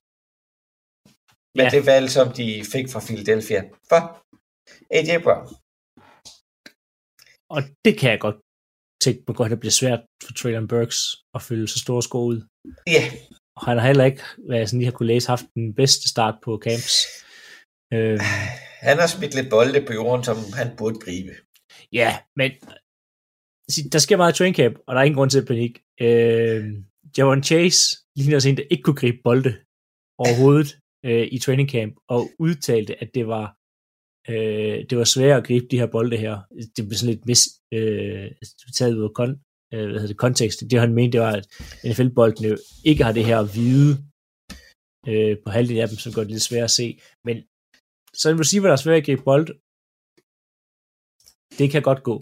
Men 1.57 1.65
Ja. 1.67 1.71
det 1.77 1.87
valg, 1.93 2.07
som 2.11 2.27
de 2.39 2.47
fik 2.75 2.87
fra 2.93 3.01
Philadelphia 3.09 3.61
for 3.91 4.01
A.J. 4.99 5.11
Brown. 5.27 5.47
Og 7.55 7.61
det 7.85 7.99
kan 7.99 8.11
jeg 8.11 8.21
godt 8.27 8.39
tænke 9.05 9.21
mig 9.29 9.37
godt, 9.37 9.47
at 9.47 9.51
det 9.55 9.61
bliver 9.61 9.79
svært 9.83 10.01
for 10.25 10.33
Traylon 10.33 10.69
Burks 10.69 10.99
at 11.37 11.43
fylde 11.43 11.69
så 11.69 11.79
store 11.85 12.03
sko 12.03 12.19
ud. 12.33 12.39
Ja, 12.97 13.03
Og 13.57 13.63
han 13.69 13.79
har 13.79 13.87
heller 13.87 14.05
ikke, 14.05 14.23
hvad 14.47 14.59
jeg 14.59 14.69
sådan 14.69 14.79
lige 14.81 14.91
har 14.91 14.97
kunne 14.99 15.07
læse, 15.13 15.29
haft 15.29 15.47
den 15.55 15.75
bedste 15.75 16.09
start 16.09 16.35
på 16.45 16.61
camps. 16.65 16.95
Øh, 17.95 18.19
han 18.89 18.97
har 19.03 19.07
smidt 19.07 19.35
lidt 19.35 19.51
bolde 19.51 19.81
på 19.87 19.93
jorden, 19.93 20.25
som 20.25 20.37
han 20.61 20.69
burde 20.79 20.99
gribe. 21.05 21.33
ja, 21.93 22.11
men 22.37 22.51
Altså, 23.67 23.81
der 23.93 23.99
sker 23.99 24.17
meget 24.17 24.33
i 24.33 24.37
training 24.37 24.57
camp, 24.57 24.77
og 24.87 24.95
der 24.95 25.01
er 25.01 25.05
ingen 25.05 25.19
grund 25.19 25.31
til 25.31 25.47
panik. 25.47 25.75
Øh, 26.01 26.63
Javon 27.17 27.43
Chase 27.43 27.81
ligner 28.17 28.37
også 28.37 28.49
en, 28.49 28.57
der 28.57 28.71
ikke 28.71 28.83
kunne 28.83 29.01
gribe 29.03 29.19
bolde 29.25 29.53
overhovedet 30.19 30.69
øh, 31.09 31.27
i 31.33 31.39
training 31.39 31.71
camp, 31.71 31.95
og 32.09 32.21
udtalte, 32.39 33.03
at 33.03 33.11
det 33.15 33.27
var 33.27 33.47
øh, 34.29 34.79
det 34.89 34.99
var 34.99 35.05
svært 35.05 35.39
at 35.39 35.47
gribe 35.47 35.67
de 35.71 35.79
her 35.79 35.87
bolde 35.87 36.17
her. 36.17 36.35
Det 36.77 36.83
blev 36.87 36.97
sådan 36.99 37.15
lidt 37.15 37.27
mis, 37.27 37.43
øh, 37.75 38.31
taget 38.77 38.97
ud 38.99 39.05
af 39.09 39.15
kon, 39.15 39.33
øh, 39.73 39.85
hvad 39.87 40.01
hedder 40.01 40.15
det, 40.15 40.25
kontekst. 40.27 40.61
Det 40.71 40.81
han 40.81 40.95
mente, 40.95 41.13
det 41.13 41.21
var, 41.27 41.33
at 41.39 41.47
NFL-boldene 41.89 42.49
jo 42.49 42.57
ikke 42.85 43.05
har 43.05 43.13
det 43.13 43.25
her 43.31 43.41
hvide 43.53 43.93
øh, 45.11 45.37
på 45.45 45.49
halvdelen 45.51 45.83
af 45.83 45.89
dem, 45.89 45.99
som 45.99 46.13
gør 46.13 46.23
det 46.23 46.31
lidt 46.31 46.49
svært 46.51 46.65
at 46.71 46.77
se. 46.81 46.87
Men 47.27 47.37
så 48.21 48.27
en 48.29 48.41
receiver, 48.41 48.67
der 48.67 48.73
er 48.73 48.85
svært 48.85 49.01
at 49.01 49.07
gribe 49.07 49.23
bold, 49.31 49.49
det 51.59 51.67
kan 51.73 51.83
godt 51.89 52.03
gå. 52.09 52.17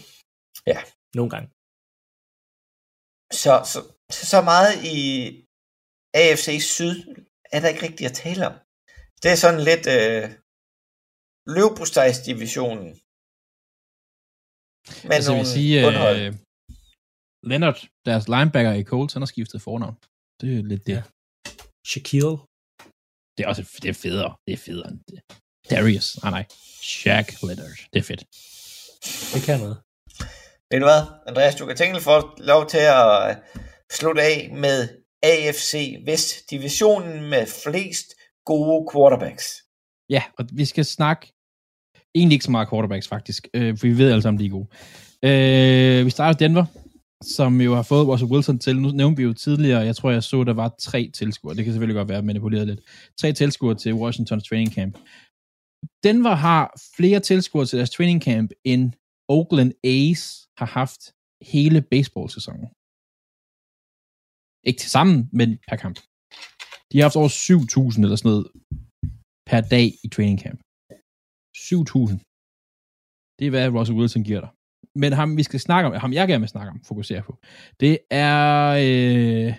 Ja. 0.71 0.79
Nogle 1.17 1.31
gange. 1.33 1.47
Så, 3.41 3.53
så, 3.71 3.79
så 4.33 4.39
meget 4.51 4.73
i 4.95 4.99
AFC 6.21 6.47
Syd 6.75 6.95
er 7.53 7.59
der 7.59 7.69
ikke 7.71 7.85
rigtigt 7.87 8.09
at 8.09 8.17
tale 8.25 8.41
om. 8.49 8.55
Det 9.21 9.29
er 9.33 9.39
sådan 9.43 9.63
lidt 9.69 9.85
øh, 9.97 10.23
løvbostejsdivisionen. 11.55 12.89
Med 15.07 15.15
altså, 15.17 15.31
jeg 15.31 15.41
vil 15.41 15.53
sige, 15.57 15.75
øh, 15.87 16.31
Leonard, 17.49 17.79
deres 18.07 18.25
linebacker 18.33 18.73
i 18.81 18.83
Colts, 18.91 19.13
han 19.13 19.21
har 19.23 19.31
skiftet 19.33 19.59
fornavn. 19.67 19.95
Det 20.39 20.49
er 20.57 20.63
lidt 20.71 20.83
det. 20.87 20.97
Ja. 20.97 21.03
Shaquille. 21.91 22.37
Det 23.35 23.41
er 23.43 23.47
også 23.51 23.63
det 23.83 23.89
er 23.93 23.99
federe. 24.05 24.31
Det 24.45 24.53
er 24.57 24.61
federe 24.67 24.87
end 24.91 24.99
det. 25.09 25.19
Darius. 25.71 26.07
Nej, 26.23 26.31
nej. 26.37 26.45
Shaq 26.91 27.27
Leonard. 27.47 27.77
Det 27.91 27.99
er 28.03 28.07
fedt. 28.11 28.21
Det 29.33 29.41
kan 29.47 29.57
noget. 29.65 29.77
Ved 30.75 30.79
du 30.79 30.85
hvad, 30.85 31.03
Andreas, 31.27 31.55
du 31.55 31.65
kan 31.65 31.75
tænke 31.75 32.01
for 32.01 32.33
lov 32.37 32.67
til 32.67 32.77
at 32.77 33.29
øh, 33.29 33.35
slutte 33.91 34.21
af 34.21 34.49
med 34.53 34.89
AFC 35.23 35.95
Vest, 36.05 36.49
divisionen 36.51 37.29
med 37.29 37.45
flest 37.63 38.07
gode 38.45 38.87
quarterbacks. 38.91 39.45
Ja, 40.09 40.23
og 40.39 40.45
vi 40.53 40.65
skal 40.65 40.85
snakke 40.85 41.33
egentlig 42.15 42.35
ikke 42.35 42.45
så 42.45 42.51
meget 42.51 42.69
quarterbacks 42.69 43.07
faktisk, 43.07 43.47
øh, 43.53 43.77
for 43.77 43.87
vi 43.87 43.97
ved 43.97 44.11
alle 44.11 44.21
sammen, 44.21 44.39
de 44.39 44.45
er 44.45 44.49
gode. 44.49 44.67
Øh, 45.23 46.05
vi 46.05 46.09
starter 46.09 46.37
Denver, 46.37 46.65
som 47.23 47.61
jo 47.61 47.75
har 47.75 47.83
fået 47.83 48.07
Russell 48.07 48.31
Wilson 48.31 48.59
til. 48.59 48.81
Nu 48.81 48.89
nævnte 48.89 49.17
vi 49.17 49.23
jo 49.23 49.33
tidligere, 49.33 49.81
jeg 49.81 49.95
tror, 49.95 50.11
jeg 50.11 50.23
så, 50.23 50.43
der 50.43 50.53
var 50.53 50.75
tre 50.79 51.11
tilskuere. 51.13 51.55
Det 51.55 51.63
kan 51.63 51.73
selvfølgelig 51.73 51.95
godt 51.95 52.09
være 52.09 52.21
manipuleret 52.21 52.67
lidt. 52.67 52.79
Tre 53.21 53.33
tilskuere 53.33 53.75
til 53.75 53.93
Washingtons 53.93 54.43
training 54.43 54.73
camp. 54.73 54.97
Denver 56.03 56.35
har 56.35 56.79
flere 56.97 57.19
tilskuere 57.19 57.65
til 57.65 57.77
deres 57.77 57.89
training 57.89 58.21
camp, 58.23 58.51
end 58.63 58.91
Oakland 59.37 59.71
A's 59.95 60.23
har 60.59 60.69
haft 60.79 61.01
hele 61.53 61.79
baseball-sæsonen. 61.93 62.67
Ikke 64.67 64.79
til 64.83 64.91
sammen, 64.97 65.17
men 65.39 65.49
per 65.67 65.77
kamp. 65.83 65.97
De 66.89 66.95
har 66.97 67.05
haft 67.07 67.19
over 67.21 67.31
7.000 67.31 68.03
eller 68.05 68.17
sådan 68.19 68.31
noget 68.31 68.45
per 69.49 69.61
dag 69.75 69.87
i 70.05 70.07
training 70.15 70.39
camp. 70.45 70.59
7.000. 71.57 72.17
Det 73.37 73.43
er, 73.45 73.53
hvad 73.53 73.73
Russell 73.75 73.99
Wilson 73.99 74.23
giver 74.29 74.41
dig. 74.45 74.51
Men 75.01 75.09
ham, 75.19 75.29
vi 75.39 75.43
skal 75.43 75.59
snakke 75.67 75.85
om, 75.87 75.93
ham 76.03 76.13
jeg 76.13 76.27
gerne 76.27 76.43
vil 76.45 76.55
snakke 76.55 76.71
om, 76.73 76.79
fokusere 76.91 77.21
på, 77.27 77.33
det 77.81 77.93
er, 78.27 78.43
øh, 78.85 79.51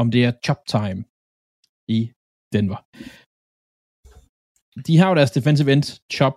om 0.00 0.06
det 0.14 0.20
er 0.26 0.32
chop 0.44 0.62
time 0.74 1.00
i 1.96 2.00
Denver. 2.54 2.80
De 4.86 4.92
har 4.98 5.08
jo 5.08 5.14
deres 5.18 5.36
defensive 5.38 5.72
end, 5.72 5.84
Chop, 6.16 6.36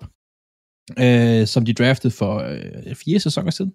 øh, 1.00 1.48
som 1.48 1.66
de 1.66 1.74
draftede 1.74 2.14
for 2.14 2.38
øh, 2.38 2.96
fire 2.96 3.20
sæsoner 3.20 3.52
siden. 3.52 3.74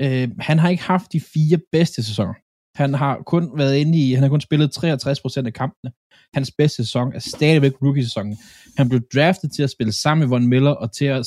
Øh, 0.00 0.28
han 0.40 0.58
har 0.58 0.68
ikke 0.68 0.82
haft 0.82 1.12
de 1.12 1.20
fire 1.20 1.58
bedste 1.72 2.02
sæsoner. 2.02 2.34
Han 2.76 2.94
har 2.94 3.22
kun 3.26 3.58
været 3.58 3.76
inde 3.76 3.98
i, 3.98 4.12
han 4.12 4.22
har 4.22 4.30
kun 4.30 4.40
spillet 4.40 4.78
63% 4.78 5.46
af 5.46 5.52
kampene. 5.52 5.92
Hans 6.34 6.52
bedste 6.58 6.84
sæson 6.84 7.12
er 7.14 7.18
stadigvæk 7.18 7.72
rookie-sæsonen. 7.82 8.36
Han 8.76 8.88
blev 8.88 9.00
draftet 9.14 9.50
til 9.56 9.62
at 9.62 9.70
spille 9.70 9.92
sammen 9.92 10.20
med 10.20 10.28
Von 10.28 10.46
Miller, 10.46 10.70
og 10.70 10.92
til 10.92 11.04
at, 11.04 11.26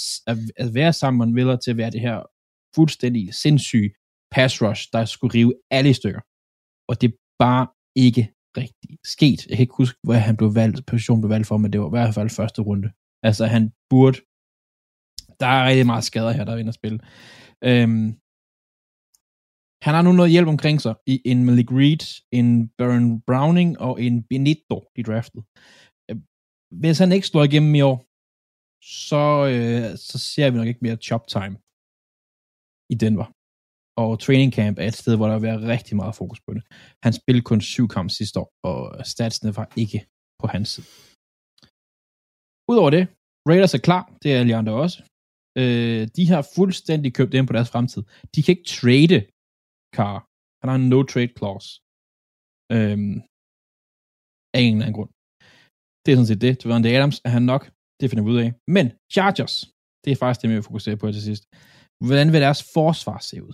at 0.57 0.73
være 0.73 0.93
sammen 0.93 1.17
med 1.17 1.25
Von 1.25 1.33
Miller, 1.33 1.55
til 1.55 1.71
at 1.71 1.77
være 1.77 1.91
det 1.91 2.01
her 2.01 2.17
fuldstændig 2.75 3.33
sindssyge 3.33 3.89
pass 4.31 4.61
rush, 4.61 4.87
der 4.93 5.05
skulle 5.05 5.33
rive 5.33 5.53
alle 5.71 5.89
i 5.89 5.93
stykker. 5.93 6.21
Og 6.89 7.01
det 7.01 7.07
er 7.07 7.15
bare 7.39 7.67
ikke 7.95 8.23
rigtig 8.57 8.89
sket. 9.05 9.47
Jeg 9.47 9.57
kan 9.57 9.63
ikke 9.63 9.77
huske, 9.77 9.99
hvor 10.03 10.13
han 10.13 10.37
blev 10.37 10.55
valgt, 10.55 10.85
position 10.85 11.21
blev 11.21 11.29
valgt 11.29 11.47
for, 11.47 11.57
men 11.57 11.73
det 11.73 11.81
var 11.81 11.87
i 11.87 11.97
hvert 11.97 12.13
fald 12.13 12.29
første 12.29 12.61
runde. 12.61 12.89
Altså, 13.23 13.45
han 13.45 13.71
burde... 13.89 14.17
Der 15.41 15.47
er 15.55 15.67
rigtig 15.69 15.85
meget 15.85 16.03
skader 16.09 16.31
her, 16.31 16.43
der 16.45 16.53
er 16.53 16.57
inde 16.57 16.73
at 16.75 16.79
spille. 16.81 16.99
Øhm, 17.69 18.07
han 19.85 19.93
har 19.95 20.03
nu 20.05 20.11
noget 20.11 20.31
hjælp 20.31 20.49
omkring 20.55 20.77
sig 20.85 20.95
i 21.13 21.15
en 21.31 21.39
Malik 21.47 21.69
Reed, 21.79 22.03
en 22.39 22.49
Baron 22.77 23.21
Browning 23.27 23.69
og 23.87 23.93
en 24.05 24.15
Benito, 24.31 24.77
de 24.95 25.03
draftede. 25.09 25.43
Øhm, 26.09 26.23
hvis 26.81 26.97
han 27.01 27.11
ikke 27.15 27.27
slår 27.27 27.43
igennem 27.43 27.75
i 27.75 27.81
år, 27.91 27.97
så, 29.07 29.23
øh, 29.53 29.97
så 30.09 30.17
ser 30.31 30.47
vi 30.49 30.57
nok 30.57 30.67
ikke 30.67 30.85
mere 30.87 31.03
chop 31.07 31.23
time 31.35 31.55
i 32.93 32.95
Denver. 33.03 33.27
Og 34.03 34.09
training 34.25 34.51
camp 34.57 34.75
er 34.79 34.87
et 34.87 34.99
sted, 35.01 35.13
hvor 35.17 35.27
der 35.27 35.35
vil 35.39 35.47
være 35.49 35.67
rigtig 35.75 35.95
meget 36.01 36.15
fokus 36.21 36.39
på 36.45 36.51
det. 36.53 36.63
Han 37.05 37.13
spillede 37.13 37.45
kun 37.49 37.61
syv 37.61 37.87
kampe 37.95 38.11
sidste 38.19 38.39
år, 38.39 38.49
og 38.69 39.05
statsene 39.13 39.55
var 39.57 39.67
ikke 39.83 39.99
på 40.41 40.45
hans 40.53 40.69
side. 40.73 40.87
Udover 42.71 42.91
det, 42.97 43.03
Raiders 43.49 43.73
er 43.73 43.83
klar, 43.87 44.03
det 44.23 44.29
er 44.35 44.43
Leander 44.43 44.73
også. 44.85 44.97
Øh, 45.57 46.01
de 46.15 46.23
har 46.33 46.41
fuldstændig 46.55 47.09
købt 47.13 47.33
ind 47.33 47.47
på 47.47 47.53
deres 47.53 47.71
fremtid. 47.73 48.03
De 48.33 48.43
kan 48.43 48.51
ikke 48.55 48.69
trade 48.77 49.19
Carr. 49.95 50.19
Han 50.61 50.67
har 50.69 50.77
en 50.81 50.89
no-trade 50.93 51.33
clause. 51.39 51.69
Øhm, 52.75 53.15
af 54.55 54.61
en 54.65 54.73
eller 54.73 54.85
anden 54.85 54.97
grund. 54.99 55.11
Det 56.01 56.09
er 56.09 56.15
sådan 56.17 56.31
set 56.31 56.45
det. 56.45 56.53
Det 56.59 56.67
var 56.69 56.77
en 56.77 56.85
Adams, 56.85 57.17
er 57.27 57.31
han 57.37 57.45
nok. 57.53 57.63
Det 57.99 58.09
finder 58.09 58.23
vi 58.25 58.31
ud 58.35 58.39
af. 58.45 58.49
Men 58.75 58.85
Chargers, 59.15 59.55
det 60.03 60.09
er 60.11 60.19
faktisk 60.21 60.41
det, 60.41 60.49
vi 60.49 60.55
vil 60.55 60.69
fokusere 60.69 60.97
på 60.97 61.05
til 61.11 61.23
sidst. 61.29 61.43
Hvordan 62.07 62.27
vil 62.33 62.41
deres 62.47 62.61
forsvar 62.77 63.19
se 63.29 63.37
ud? 63.47 63.53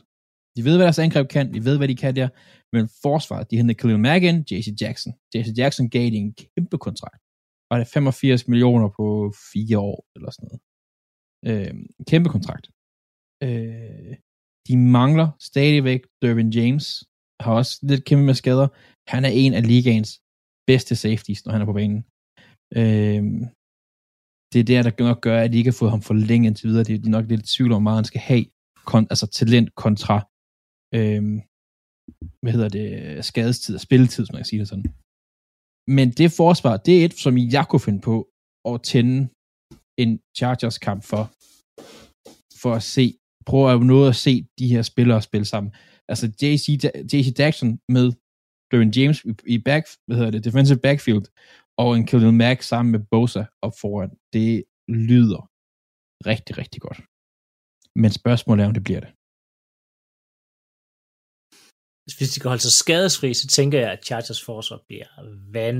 De 0.55 0.61
ved, 0.67 0.75
hvad 0.75 0.85
deres 0.89 1.03
angreb 1.05 1.27
kan. 1.35 1.45
De 1.53 1.65
ved, 1.67 1.77
hvad 1.77 1.87
de 1.87 1.95
kan 2.03 2.15
der. 2.19 2.29
Men 2.75 2.83
forsvaret, 3.05 3.49
de 3.49 3.57
hentede 3.57 3.79
Khalil 3.79 3.99
Mack 3.99 4.23
ind, 4.29 4.39
JC 4.51 4.67
Jackson. 4.81 5.11
JC 5.33 5.47
Jackson 5.59 5.89
gav 5.95 6.05
de 6.13 6.19
en 6.25 6.33
kæmpe 6.33 6.77
kontrakt. 6.85 7.19
Var 7.69 7.77
det 7.77 7.87
85 7.87 8.47
millioner 8.51 8.89
på 8.99 9.05
fire 9.51 9.79
år, 9.89 9.99
eller 10.15 10.31
sådan 10.31 10.47
noget. 10.47 10.61
Øh, 11.49 11.73
kæmpe 12.09 12.29
kontrakt. 12.35 12.65
Øh, 13.45 14.13
de 14.67 14.75
mangler 14.97 15.27
stadigvæk 15.49 16.01
Dervin 16.21 16.51
James. 16.57 16.87
Har 17.43 17.53
også 17.59 17.73
lidt 17.89 18.05
kæmpe 18.05 18.25
med 18.25 18.33
skader. 18.41 18.67
Han 19.13 19.25
er 19.25 19.33
en 19.43 19.53
af 19.59 19.63
ligaens 19.71 20.11
bedste 20.69 20.93
safeties, 21.03 21.45
når 21.45 21.51
han 21.53 21.61
er 21.61 21.69
på 21.71 21.79
banen. 21.79 22.01
Øh, 22.79 23.23
det 24.51 24.59
er 24.59 24.67
der, 24.71 24.81
der 24.83 25.03
nok 25.09 25.21
gør, 25.27 25.37
at 25.41 25.51
de 25.51 25.57
ikke 25.57 25.71
har 25.71 25.79
fået 25.81 25.91
ham 25.91 26.01
forlænget 26.01 26.47
indtil 26.49 26.69
videre. 26.69 26.83
Det 26.83 26.95
er 27.05 27.09
nok 27.09 27.25
lidt 27.29 27.49
tvivl 27.53 27.71
om, 27.71 27.75
hvor 27.75 27.87
meget 27.89 28.01
han 28.01 28.11
skal 28.11 28.21
have. 28.31 28.45
Kon- 28.89 29.11
altså 29.13 29.27
talent 29.39 29.69
kontra 29.83 30.17
øh, 30.97 31.23
hvad 32.41 32.51
hedder 32.55 32.69
det, 32.69 33.25
skadestid 33.25 33.75
og 33.75 33.81
spilletid, 33.81 34.25
som 34.25 34.33
man 34.33 34.39
kan 34.39 34.45
sige 34.45 34.59
det 34.59 34.67
sådan. 34.67 34.87
Men 35.97 36.07
det 36.19 36.37
forsvar, 36.41 36.77
det 36.77 36.93
er 37.01 37.05
et, 37.05 37.13
som 37.13 37.33
jeg 37.37 37.65
kunne 37.67 37.85
finde 37.87 38.01
på 38.09 38.15
at 38.71 38.83
tænde 38.91 39.17
en 40.03 40.11
Chargers-kamp 40.37 41.01
for, 41.11 41.23
for 42.65 42.73
at 42.79 42.83
se, 42.95 43.05
prøve 43.49 43.71
at 43.71 43.81
noget 43.93 44.09
at 44.09 44.15
se 44.25 44.33
de 44.59 44.67
her 44.73 44.81
spillere 44.91 45.21
spille 45.29 45.47
sammen. 45.53 45.71
Altså 46.11 46.25
JC, 46.41 46.65
JC 47.11 47.27
Jackson 47.39 47.69
med 47.95 48.07
Derwin 48.69 48.91
James 48.97 49.17
i 49.55 49.57
back, 49.69 49.83
hvad 50.05 50.17
hedder 50.17 50.31
det, 50.31 50.43
defensive 50.47 50.79
backfield, 50.87 51.25
og 51.83 51.89
en 51.97 52.05
Khalil 52.07 52.33
Mack 52.33 52.59
sammen 52.61 52.91
med 52.91 53.01
Bosa 53.11 53.43
op 53.65 53.75
foran. 53.81 54.11
Det 54.33 54.63
lyder 55.09 55.41
rigtig, 56.31 56.53
rigtig 56.61 56.81
godt. 56.85 56.99
Men 58.01 58.11
spørgsmålet 58.21 58.63
er, 58.63 58.67
om 58.67 58.75
det 58.77 58.83
bliver 58.87 59.01
det. 59.05 59.11
Hvis 62.17 62.31
de 62.33 62.39
kan 62.39 62.49
holde 62.53 62.65
sig 62.67 62.75
skadesfri, 62.83 63.29
så 63.33 63.47
tænker 63.57 63.77
jeg, 63.79 63.91
at 63.91 64.05
Chargers 64.07 64.41
forsvar 64.49 64.79
bliver 64.87 65.07
van, 65.57 65.79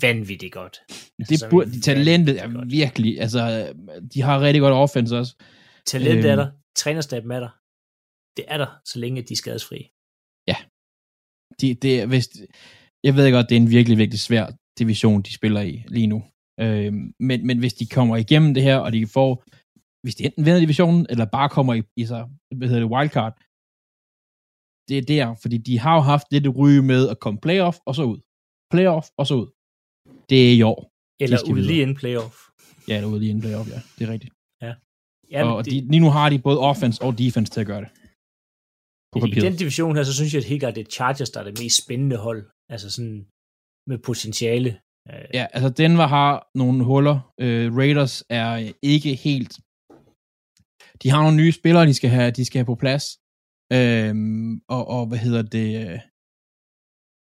vanvittigt 0.00 0.52
godt. 0.52 0.74
Det 1.18 1.30
altså, 1.30 1.50
burde, 1.50 1.80
talentet 1.80 2.36
er 2.42 2.48
virkelig, 2.82 3.20
altså, 3.24 3.40
de 4.14 4.22
har 4.22 4.40
rigtig 4.40 4.60
godt 4.60 4.74
offense 4.84 5.18
også. 5.18 5.34
Talent 5.90 6.18
øhm, 6.18 6.30
er 6.32 6.36
der, 6.36 6.48
trænerstaben 6.80 7.30
er 7.36 7.40
der. 7.46 7.52
Det 8.36 8.44
er 8.54 8.58
der, 8.62 8.70
så 8.90 8.96
længe 9.02 9.22
de 9.22 9.32
er 9.34 9.42
skadesfri. 9.42 9.80
Ja. 10.50 10.58
De, 11.60 11.66
det, 11.82 12.08
hvis, 12.10 12.26
jeg 13.06 13.12
ved 13.16 13.32
godt, 13.36 13.48
det 13.48 13.56
er 13.56 13.60
en 13.60 13.74
virkelig, 13.76 13.98
virkelig 14.02 14.20
svær 14.28 14.44
division, 14.78 15.22
de 15.22 15.32
spiller 15.38 15.62
i 15.72 15.74
lige 15.96 16.10
nu. 16.12 16.18
Øh, 16.64 16.92
men, 17.28 17.38
men 17.48 17.58
hvis 17.58 17.74
de 17.74 17.86
kommer 17.86 18.16
igennem 18.16 18.54
det 18.54 18.62
her, 18.62 18.78
og 18.84 18.92
de 18.92 19.06
får, 19.06 19.30
hvis 20.02 20.14
de 20.14 20.24
enten 20.24 20.44
vinder 20.44 20.60
divisionen, 20.60 21.06
eller 21.12 21.26
bare 21.36 21.48
kommer 21.56 21.74
i, 21.74 21.82
i 21.96 22.04
så, 22.12 22.18
hvad 22.56 22.68
hedder 22.68 22.82
det, 22.84 22.92
wildcard, 22.94 23.34
det 24.88 24.96
er 24.98 25.06
der, 25.14 25.26
fordi 25.42 25.56
de 25.68 25.78
har 25.84 25.94
jo 25.98 26.04
haft 26.12 26.26
lidt 26.34 26.56
ryge 26.58 26.82
med 26.92 27.02
at 27.12 27.20
komme 27.20 27.38
playoff, 27.46 27.76
og 27.88 27.94
så 27.94 28.04
ud. 28.12 28.20
Playoff, 28.72 29.06
og 29.20 29.26
så 29.26 29.34
ud. 29.42 29.48
Det 30.30 30.38
er 30.46 30.52
i 30.58 30.62
år. 30.72 30.80
Eller 31.22 31.38
ud 31.52 31.62
lige 31.70 31.82
en 31.82 31.94
playoff. 31.94 32.36
Ja, 32.88 32.94
eller 32.96 33.10
ud 33.12 33.18
lige 33.22 33.30
en 33.30 33.40
playoff, 33.40 33.68
ja. 33.74 33.80
Det 33.96 34.02
er 34.06 34.12
rigtigt. 34.12 34.32
Ja. 35.32 35.38
ja 35.38 35.52
og 35.56 35.64
det... 35.64 35.72
de, 35.72 35.76
lige 35.92 36.04
nu 36.04 36.10
har 36.18 36.28
de 36.32 36.38
både 36.48 36.58
offense 36.70 36.98
og 37.06 37.10
defense 37.22 37.50
til 37.52 37.60
at 37.64 37.70
gøre 37.72 37.82
det. 37.84 37.90
På 39.12 39.16
I 39.26 39.30
den 39.46 39.56
division 39.62 39.96
her, 39.96 40.04
så 40.08 40.14
synes 40.18 40.30
jeg 40.32 40.42
at 40.42 40.50
helt 40.52 40.62
klart, 40.62 40.76
det 40.76 40.84
er 40.86 40.94
Chargers, 40.98 41.30
der 41.30 41.40
er 41.40 41.46
det 41.48 41.58
mest 41.62 41.76
spændende 41.84 42.18
hold. 42.26 42.42
Altså 42.74 42.88
sådan 42.94 43.18
med 43.90 43.98
potentiale. 44.08 44.70
Ja, 45.38 45.44
altså 45.56 45.70
Denver 45.82 46.06
har 46.16 46.30
nogle 46.62 46.84
huller. 46.90 47.16
Uh, 47.44 47.68
Raiders 47.78 48.14
er 48.42 48.50
ikke 48.94 49.12
helt... 49.26 49.52
De 51.02 51.10
har 51.12 51.20
nogle 51.22 51.40
nye 51.42 51.52
spillere, 51.60 51.86
de 51.86 51.94
skal 52.00 52.10
have, 52.10 52.30
de 52.38 52.44
skal 52.44 52.58
have 52.58 52.70
på 52.72 52.78
plads. 52.84 53.04
Øhm, 53.76 54.52
og, 54.74 54.82
og 54.94 55.02
hvad 55.08 55.20
hedder 55.26 55.42
det? 55.56 55.68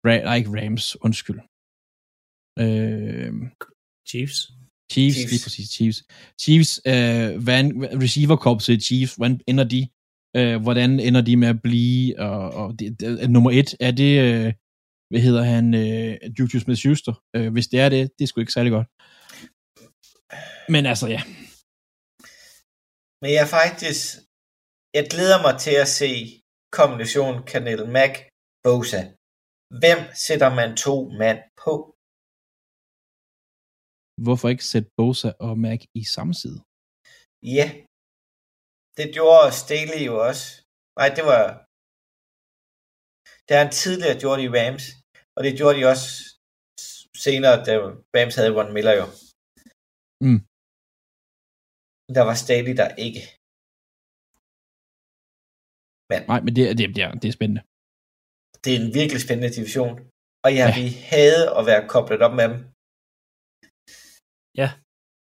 Ra- 0.07 0.23
nej, 0.27 0.35
ikke 0.39 0.53
Rams, 0.57 0.85
undskyld. 1.05 1.39
Øhm, 2.63 3.41
Chiefs. 4.09 4.39
Chiefs, 4.91 5.15
Chiefs. 5.15 5.31
Lige 5.31 5.43
præcis, 5.43 5.69
Chiefs. 5.69 6.03
Chiefs, 6.41 6.81
øh, 6.85 7.43
hvad 7.45 7.63
receiver 8.03 8.69
i 8.69 8.79
Chiefs, 8.79 9.15
hvordan 9.15 9.39
ender 9.47 9.63
de? 9.63 9.87
Øh, 10.37 10.61
hvordan 10.61 10.99
ender 10.99 11.21
de 11.21 11.37
med 11.37 11.47
at 11.47 11.61
blive? 11.61 12.19
Og, 12.19 12.51
og 12.51 12.79
det, 12.79 12.99
det, 12.99 13.29
nummer 13.29 13.51
et, 13.51 13.75
er 13.79 13.91
det, 13.91 14.13
øh, 14.25 14.53
hvad 15.09 15.21
hedder 15.21 15.43
han, 15.43 15.73
øh, 15.73 16.17
Juju 16.39 16.59
Smith-Schuster? 16.59 17.13
Øh, 17.35 17.51
hvis 17.53 17.67
det 17.67 17.79
er 17.79 17.89
det, 17.89 18.11
det 18.17 18.23
er 18.23 18.27
sgu 18.27 18.39
ikke 18.39 18.57
særlig 18.57 18.71
godt. 18.71 18.87
Men 20.73 20.85
altså, 20.85 21.07
ja. 21.15 21.21
Men 23.21 23.31
jeg 23.39 23.47
faktisk... 23.47 24.05
Jeg 24.93 25.05
glæder 25.13 25.41
mig 25.41 25.59
til 25.59 25.75
at 25.83 25.87
se 25.87 26.11
kombinationen 26.71 27.43
Kanel 27.43 27.83
Mac 27.89 28.13
Bosa. 28.63 29.01
Hvem 29.81 29.99
sætter 30.25 30.49
man 30.59 30.77
to 30.77 30.95
mand 31.21 31.39
på? 31.63 31.96
Hvorfor 34.25 34.47
ikke 34.53 34.65
sætte 34.71 34.89
Bosa 34.97 35.29
og 35.47 35.53
Mac 35.65 35.81
i 36.01 36.03
samme 36.15 36.33
side? 36.41 36.59
Ja. 37.57 37.67
Det 38.97 39.07
gjorde 39.17 39.47
Staley 39.63 40.01
jo 40.09 40.13
også. 40.29 40.45
Nej, 40.99 41.09
det 41.17 41.23
var... 41.31 41.43
Det 43.45 43.51
har 43.55 43.63
han 43.65 43.73
tidligere 43.83 44.19
gjort 44.23 44.39
i 44.45 44.49
Rams. 44.57 44.85
Og 45.35 45.41
det 45.45 45.51
gjorde 45.59 45.75
de 45.79 45.85
også 45.93 46.07
senere, 47.25 47.55
da 47.67 47.73
Rams 48.15 48.35
havde 48.39 48.55
Von 48.57 48.73
Miller 48.75 48.95
jo. 49.01 49.05
Mm. 50.25 50.41
Der 52.15 52.23
var 52.29 52.35
Staley 52.43 52.73
der 52.81 52.89
ikke. 53.07 53.21
Nej, 56.31 56.39
men 56.45 56.51
det, 56.55 56.63
det, 56.77 56.83
det, 56.95 57.01
er, 57.07 57.11
det 57.21 57.27
er 57.29 57.37
spændende. 57.39 57.61
Det 58.63 58.69
er 58.73 58.79
en 58.83 58.91
virkelig 58.99 59.21
spændende 59.25 59.55
division. 59.57 59.93
Og 60.45 60.49
ja, 60.59 60.65
Ja. 60.67 60.75
vi 60.79 60.87
havde 61.15 61.43
at 61.57 61.63
være 61.69 61.83
koblet 61.93 62.21
op 62.27 62.35
med 62.39 62.45
dem. 62.51 62.59
Ja. 64.57 64.71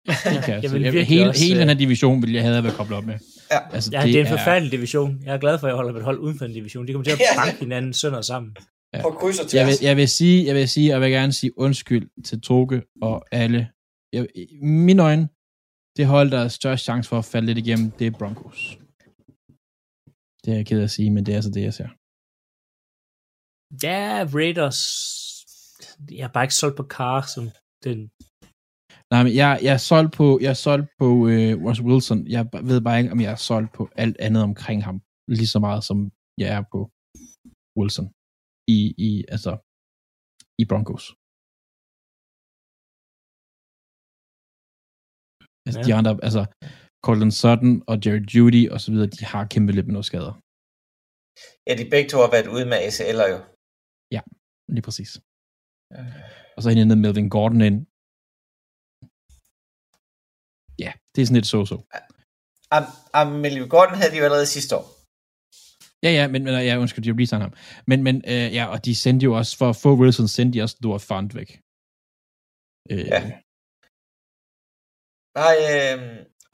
Det 0.08 0.16
kan 0.24 0.34
jeg, 0.34 0.48
Jeg 0.48 0.64
jeg 0.64 0.72
vil 0.72 0.84
virkelig 0.84 1.08
hele, 1.08 1.30
også, 1.30 1.44
hele 1.44 1.56
øh, 1.56 1.60
den 1.62 1.68
her 1.70 1.76
division 1.76 2.22
ville 2.22 2.36
jeg 2.36 2.44
have 2.44 2.64
været 2.64 2.76
koblet 2.76 2.98
op 2.98 3.06
med. 3.06 3.18
Ja. 3.52 3.74
Altså, 3.76 3.90
Ja, 3.94 3.98
det, 4.02 4.14
det 4.14 4.22
er 4.22 4.26
en 4.26 4.38
forfærdelig 4.38 4.72
division. 4.72 5.22
Jeg 5.26 5.34
er 5.36 5.38
glad 5.40 5.60
for, 5.60 5.68
at 5.68 5.72
jeg 5.72 5.76
holder 5.76 5.94
mit 5.94 6.04
hold 6.04 6.20
uden 6.20 6.38
for 6.38 6.46
en 6.46 6.54
division. 6.54 6.88
De 6.88 6.92
kommer 6.94 7.04
til 7.04 7.12
at 7.12 7.20
Ja. 7.36 7.42
banke 7.46 7.60
hinanden 7.60 7.94
sønder 7.94 8.22
sammen. 8.22 8.56
Ja. 8.94 9.02
På 9.02 9.10
kryds 9.12 9.40
og 9.40 9.46
Jeg 9.54 9.68
vil, 9.68 9.74
jeg 9.82 9.98
vil 9.98 10.10
sige, 10.10 10.46
jeg 10.46 10.56
vil 10.56 10.70
sige, 10.70 10.90
og 10.90 10.94
jeg 10.94 11.02
vil 11.02 11.12
gerne 11.12 11.34
sige 11.34 11.60
undskyld 11.60 12.24
til 12.24 12.42
Toge 12.42 12.82
og 13.02 13.26
alle. 13.32 13.72
Jeg, 14.14 14.28
I 14.36 14.58
mine 14.62 15.04
øjne, 15.04 15.28
det 15.98 16.06
hold, 16.08 16.32
der 16.32 16.40
er 16.40 16.48
størst 16.48 16.84
chance 16.84 17.10
for 17.10 17.18
at 17.18 17.26
falde 17.26 17.46
lidt 17.48 17.58
igennem, 17.58 17.92
det 17.92 18.08
er 18.08 18.12
Broncos. 18.12 18.78
Det 20.46 20.52
er 20.54 20.56
jeg 20.56 20.66
ked 20.66 20.80
af 20.80 20.84
at 20.84 20.92
sige, 20.92 21.12
men 21.12 21.26
det 21.26 21.32
er 21.32 21.36
altså 21.36 21.52
det, 21.52 21.62
jeg 21.64 21.74
ser. 21.74 21.90
Ja, 23.84 24.26
Raiders... 24.36 24.80
Jeg 26.12 26.24
er 26.24 26.28
bare 26.34 26.44
ikke 26.44 26.56
solgt 26.56 26.78
på 26.78 26.84
Carr 26.84 27.22
som 27.36 27.50
den... 27.84 28.10
Nej, 29.14 29.22
men 29.26 29.34
jeg, 29.42 29.52
jeg 29.66 29.74
er 29.80 29.84
solgt 29.92 30.12
på, 30.20 30.26
jeg 30.44 30.52
er 30.56 30.62
solgt 30.68 30.88
på 31.02 31.08
øh, 31.32 31.54
Russell 31.66 31.88
Wilson. 31.90 32.20
Jeg 32.36 32.44
ved 32.72 32.80
bare 32.88 32.98
ikke, 33.00 33.14
om 33.16 33.22
jeg 33.26 33.32
er 33.36 33.42
solgt 33.50 33.72
på 33.78 33.84
alt 34.04 34.18
andet 34.28 34.42
omkring 34.50 34.80
ham. 34.88 34.98
Lige 35.38 35.52
så 35.56 35.60
meget, 35.68 35.82
som 35.90 35.98
jeg 36.42 36.50
er 36.58 36.64
på 36.74 36.80
Wilson. 37.80 38.08
I, 38.78 38.80
i 39.10 39.12
altså, 39.34 39.52
i 40.62 40.64
Broncos. 40.70 41.06
Altså, 45.68 45.80
Ja. 45.80 45.84
ja. 45.84 45.88
de 45.88 45.94
andre, 46.00 46.12
altså, 46.28 46.42
Cortland 47.06 47.34
Sutton 47.42 47.74
og 47.90 47.96
Jared 48.04 48.28
Judy 48.34 48.64
og 48.74 48.78
så 48.84 48.90
videre, 48.94 49.10
de 49.18 49.24
har 49.34 49.44
kæmpet 49.54 49.74
lidt 49.76 49.88
med 49.88 49.96
nogle 49.96 50.10
skader. 50.12 50.34
Ja, 51.68 51.74
de 51.80 51.86
begge 51.94 52.10
to 52.10 52.18
har 52.24 52.32
været 52.36 52.48
ude 52.56 52.66
med 52.72 52.78
ACL'er 52.88 53.28
jo. 53.34 53.40
Lige 54.76 54.86
præcis. 54.88 55.12
Og 56.56 56.60
så 56.62 56.66
har 56.70 56.76
hentet 56.82 56.98
Melvin 57.04 57.30
Gordon 57.36 57.62
ind. 57.70 57.80
Ja, 60.80 60.92
det 61.16 61.22
er 61.22 61.26
sådan 61.26 61.36
lidt 61.36 61.48
så-så. 61.48 61.78
Am, 62.72 62.84
am 63.14 63.28
Melvin 63.44 63.70
Gordon 63.70 63.96
havde 64.00 64.12
de 64.12 64.18
jo 64.18 64.24
allerede 64.24 64.46
sidste 64.46 64.76
år. 64.80 64.86
Ja, 66.04 66.12
ja, 66.20 66.28
men, 66.28 66.44
men 66.44 66.54
ja, 66.70 66.78
undskyld, 66.78 67.04
de 67.04 67.10
har 67.10 67.16
lige 67.16 67.36
ham. 67.46 67.54
Men, 67.88 68.04
men 68.04 68.16
øh, 68.34 68.48
ja, 68.58 68.64
og 68.74 68.86
de 68.86 68.96
sendte 68.96 69.24
jo 69.24 69.34
også, 69.40 69.58
for 69.58 69.70
at 69.70 69.76
få 69.84 69.90
Wilson, 70.02 70.28
sendte 70.28 70.54
de 70.60 70.64
også 70.64 70.78
Noah 70.82 71.00
Fant 71.00 71.36
væk. 71.40 71.50
Øh, 72.92 73.06
Ja. 73.14 73.20
Nej, 75.42 75.56
øh, 75.74 76.00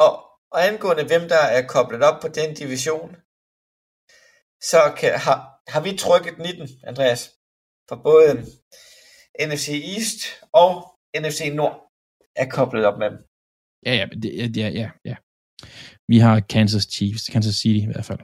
og, 0.06 0.14
og 0.54 0.60
angående 0.68 1.08
hvem 1.10 1.26
der 1.34 1.42
er 1.58 1.68
koblet 1.74 2.02
op 2.10 2.18
på 2.22 2.28
den 2.40 2.50
division, 2.62 3.10
så 4.72 4.82
kan, 5.00 5.12
har, 5.26 5.38
har 5.74 5.82
vi 5.86 5.92
trykket 5.98 6.36
19, 6.38 6.68
Andreas, 6.90 7.22
for 7.90 7.98
både 8.10 8.28
NFC 9.48 9.68
East 9.94 10.20
og 10.62 10.72
NFC 11.22 11.42
Nord 11.60 11.76
er 12.36 12.48
koblet 12.58 12.86
op 12.90 12.98
med 13.00 13.10
dem. 13.12 13.20
Ja, 13.88 13.94
ja, 14.00 14.06
det, 14.22 14.58
ja, 14.58 14.68
ja, 14.82 14.88
ja. 15.10 15.16
Vi 16.12 16.18
har 16.26 16.36
Kansas 16.40 16.86
Chiefs, 16.96 17.24
Kansas 17.34 17.56
City 17.62 17.82
i 17.84 17.92
hvert 17.92 18.08
fald. 18.10 18.22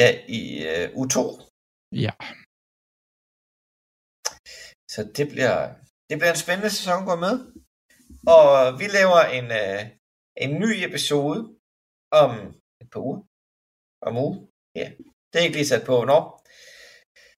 Ja, 0.00 0.08
i 0.38 0.40
øh, 0.70 0.86
U2. 1.02 1.16
Ja, 2.04 2.12
Så 4.94 5.00
det 5.16 5.26
bliver, 5.32 5.56
det 6.08 6.14
bliver 6.18 6.32
en 6.32 6.44
spændende 6.44 6.70
sæson 6.76 7.02
at 7.02 7.08
gå 7.10 7.16
med. 7.26 7.34
Og 8.36 8.50
vi 8.80 8.86
laver 8.98 9.20
en, 9.38 9.46
øh, 9.62 9.80
en 10.44 10.50
ny 10.62 10.70
episode 10.88 11.40
om 12.22 12.30
et 12.82 12.88
par 12.92 13.00
uger. 13.08 13.20
Om 14.08 14.14
uge. 14.24 14.34
Ja, 14.80 14.86
det 15.28 15.36
er 15.36 15.46
ikke 15.46 15.58
lige 15.58 15.72
sat 15.72 15.86
på, 15.86 15.94
hvornår. 15.96 16.22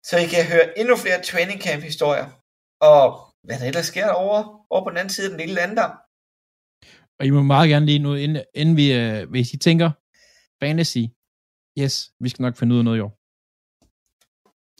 Så 0.07 0.13
I 0.25 0.27
kan 0.33 0.43
høre 0.51 0.67
endnu 0.79 0.95
flere 1.03 1.21
training 1.29 1.59
camp 1.65 1.81
historier. 1.89 2.27
Og 2.91 3.03
hvad 3.45 3.57
der 3.59 3.67
ellers 3.69 3.89
sker 3.93 4.09
over, 4.23 4.39
over 4.73 4.83
på 4.83 4.89
den 4.89 4.99
anden 5.01 5.13
side 5.15 5.27
af 5.27 5.31
den 5.31 5.39
lille 5.39 5.55
landdam. 5.59 5.93
Og 7.19 7.25
I 7.25 7.29
må 7.29 7.41
meget 7.41 7.69
gerne 7.69 7.85
lige 7.85 7.99
nu, 7.99 8.13
inden, 8.13 8.43
inden 8.53 8.77
vi, 8.77 8.93
øh, 8.93 9.29
hvis 9.29 9.53
I 9.53 9.57
tænker, 9.57 9.91
fantasy, 10.63 11.03
yes, 11.79 12.11
vi 12.19 12.29
skal 12.29 12.43
nok 12.43 12.57
finde 12.57 12.73
ud 12.73 12.79
af 12.79 12.85
noget 12.85 12.97
i 12.97 13.01
år. 13.01 13.13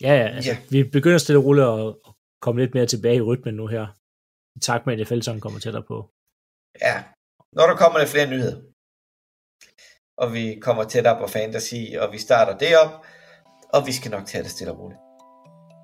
Ja, 0.02 0.14
ja, 0.22 0.28
altså, 0.36 0.52
ja. 0.52 0.58
vi 0.70 0.84
begynder 0.84 1.18
stille 1.18 1.40
og 1.40 1.46
roligt 1.46 1.68
at 1.68 2.14
komme 2.42 2.62
lidt 2.62 2.74
mere 2.74 2.86
tilbage 2.86 3.16
i 3.16 3.22
rytmen 3.22 3.56
nu 3.56 3.68
her. 3.68 3.88
I 4.56 4.60
takt 4.60 4.86
med, 4.86 4.94
at 4.94 5.00
NFL-sæsonen 5.00 5.42
kommer 5.42 5.60
tættere 5.60 5.84
på. 5.84 6.10
Ja, 6.82 6.96
når 7.56 7.68
der 7.68 7.76
kommer 7.76 8.00
der 8.00 8.06
flere 8.06 8.30
nyheder. 8.30 8.58
Og 10.18 10.34
vi 10.34 10.60
kommer 10.62 10.84
tættere 10.84 11.20
på 11.22 11.28
fantasy, 11.28 11.82
og 12.02 12.14
vi 12.14 12.18
starter 12.18 12.58
det 12.58 12.78
op. 12.84 13.06
Og 13.74 13.88
vi 13.88 13.92
skal 13.92 14.12
nok 14.12 14.26
tage 14.26 14.44
det 14.44 14.52
stille 14.52 14.72
og 14.74 14.80
roligt. 14.80 15.00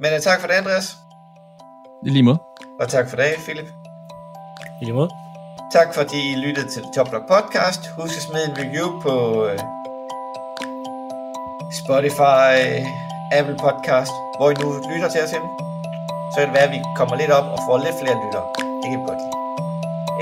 Men 0.01 0.13
øh, 0.13 0.19
tak 0.19 0.39
for 0.41 0.47
det, 0.47 0.53
Andreas. 0.53 0.87
I 2.05 2.09
lige 2.09 2.23
måde. 2.23 2.39
Og 2.81 2.89
tak 2.89 3.09
for 3.09 3.17
det, 3.17 3.29
Philip. 3.45 3.69
I 4.81 4.85
lige 4.85 4.93
måde. 4.93 5.24
Tak 5.79 5.93
fordi 5.93 6.31
I 6.31 6.35
lyttede 6.35 6.67
til 6.67 6.83
Toplog 6.95 7.23
Podcast. 7.27 7.81
Husk 7.97 8.15
at 8.19 8.23
smide 8.27 8.45
en 8.49 8.57
review 8.61 8.87
på 9.05 9.15
øh, 9.49 9.59
Spotify, 11.81 12.53
Apple 13.37 13.57
Podcast, 13.65 14.13
hvor 14.37 14.49
I 14.51 14.53
nu 14.61 14.67
lytter 14.91 15.09
til 15.09 15.21
os 15.25 15.31
henne. 15.35 15.49
Så 16.31 16.35
kan 16.37 16.47
det 16.47 16.55
være, 16.57 16.67
at 16.69 16.75
vi 16.77 16.79
kommer 16.97 17.15
lidt 17.15 17.31
op 17.31 17.47
og 17.55 17.59
får 17.67 17.77
lidt 17.85 17.95
flere 18.01 18.17
lyttere. 18.23 18.45
Det 18.81 18.87
kan 18.89 18.99
vi 18.99 19.05
godt 19.11 19.21
lide. 19.25 19.37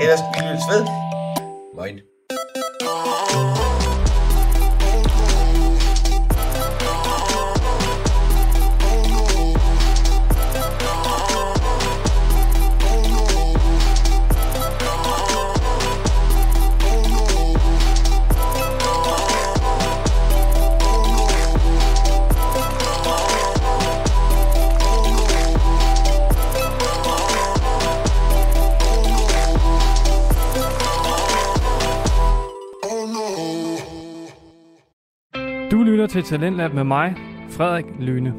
Ellers 0.02 0.22
vi 0.32 0.38
lyttes 0.48 0.66
ved. 0.72 0.82
Moin. 1.78 2.13
Lytter 36.04 36.22
til 36.22 36.30
Talentlab 36.30 36.74
med 36.74 36.84
mig, 36.84 37.14
Frederik 37.50 37.84
Lyne. 38.00 38.34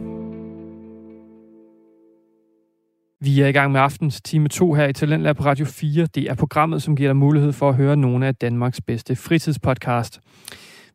Vi 3.21 3.41
er 3.41 3.47
i 3.47 3.51
gang 3.51 3.71
med 3.71 3.82
aftens 3.82 4.21
time 4.21 4.47
2 4.49 4.73
her 4.73 4.88
i 4.88 4.93
Talentlab 4.93 5.38
på 5.38 5.43
Radio 5.43 5.65
4. 5.65 6.08
Det 6.15 6.23
er 6.23 6.36
programmet, 6.36 6.84
som 6.84 6.95
giver 6.95 7.10
dig 7.10 7.15
mulighed 7.15 7.54
for 7.54 7.69
at 7.69 7.75
høre 7.75 7.97
nogle 7.97 8.28
af 8.28 8.36
Danmarks 8.36 8.82
bedste 8.82 9.15
fritidspodcast. 9.15 10.19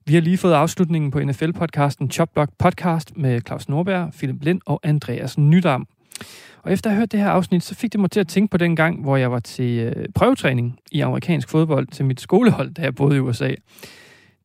Vi 0.07 0.15
har 0.15 0.21
lige 0.21 0.39
fået 0.39 0.53
afslutningen 0.53 1.11
på 1.11 1.19
NFL-podcasten 1.19 2.11
Chopblock 2.11 2.51
Podcast 2.59 3.17
med 3.17 3.41
Claus 3.47 3.69
Norberg, 3.69 4.13
Philip 4.13 4.43
Lind 4.43 4.61
og 4.67 4.81
Andreas 4.83 5.39
Nydam. 5.39 5.87
Og 6.63 6.73
efter 6.73 6.91
at 6.91 6.95
have 6.95 7.01
hørt 7.01 7.13
det 7.13 7.21
her 7.21 7.31
afsnit, 7.31 7.63
så 7.63 7.75
fik 7.75 7.93
det 7.93 8.01
mig 8.01 8.11
til 8.11 8.21
at 8.21 8.29
tænke 8.29 8.51
på 8.51 8.57
den 8.57 8.77
gang, 8.77 9.03
hvor 9.03 9.17
jeg 9.17 9.33
var 9.33 9.41
til 9.41 9.79
øh, 9.79 10.07
prøvetræning 10.15 10.79
i 10.93 11.01
amerikansk 11.01 11.49
fodbold 11.49 11.87
til 11.87 12.05
mit 12.05 12.21
skolehold, 12.21 12.75
da 12.75 12.83
jeg 12.83 12.95
boede 12.95 13.17
i 13.17 13.21
USA. 13.21 13.55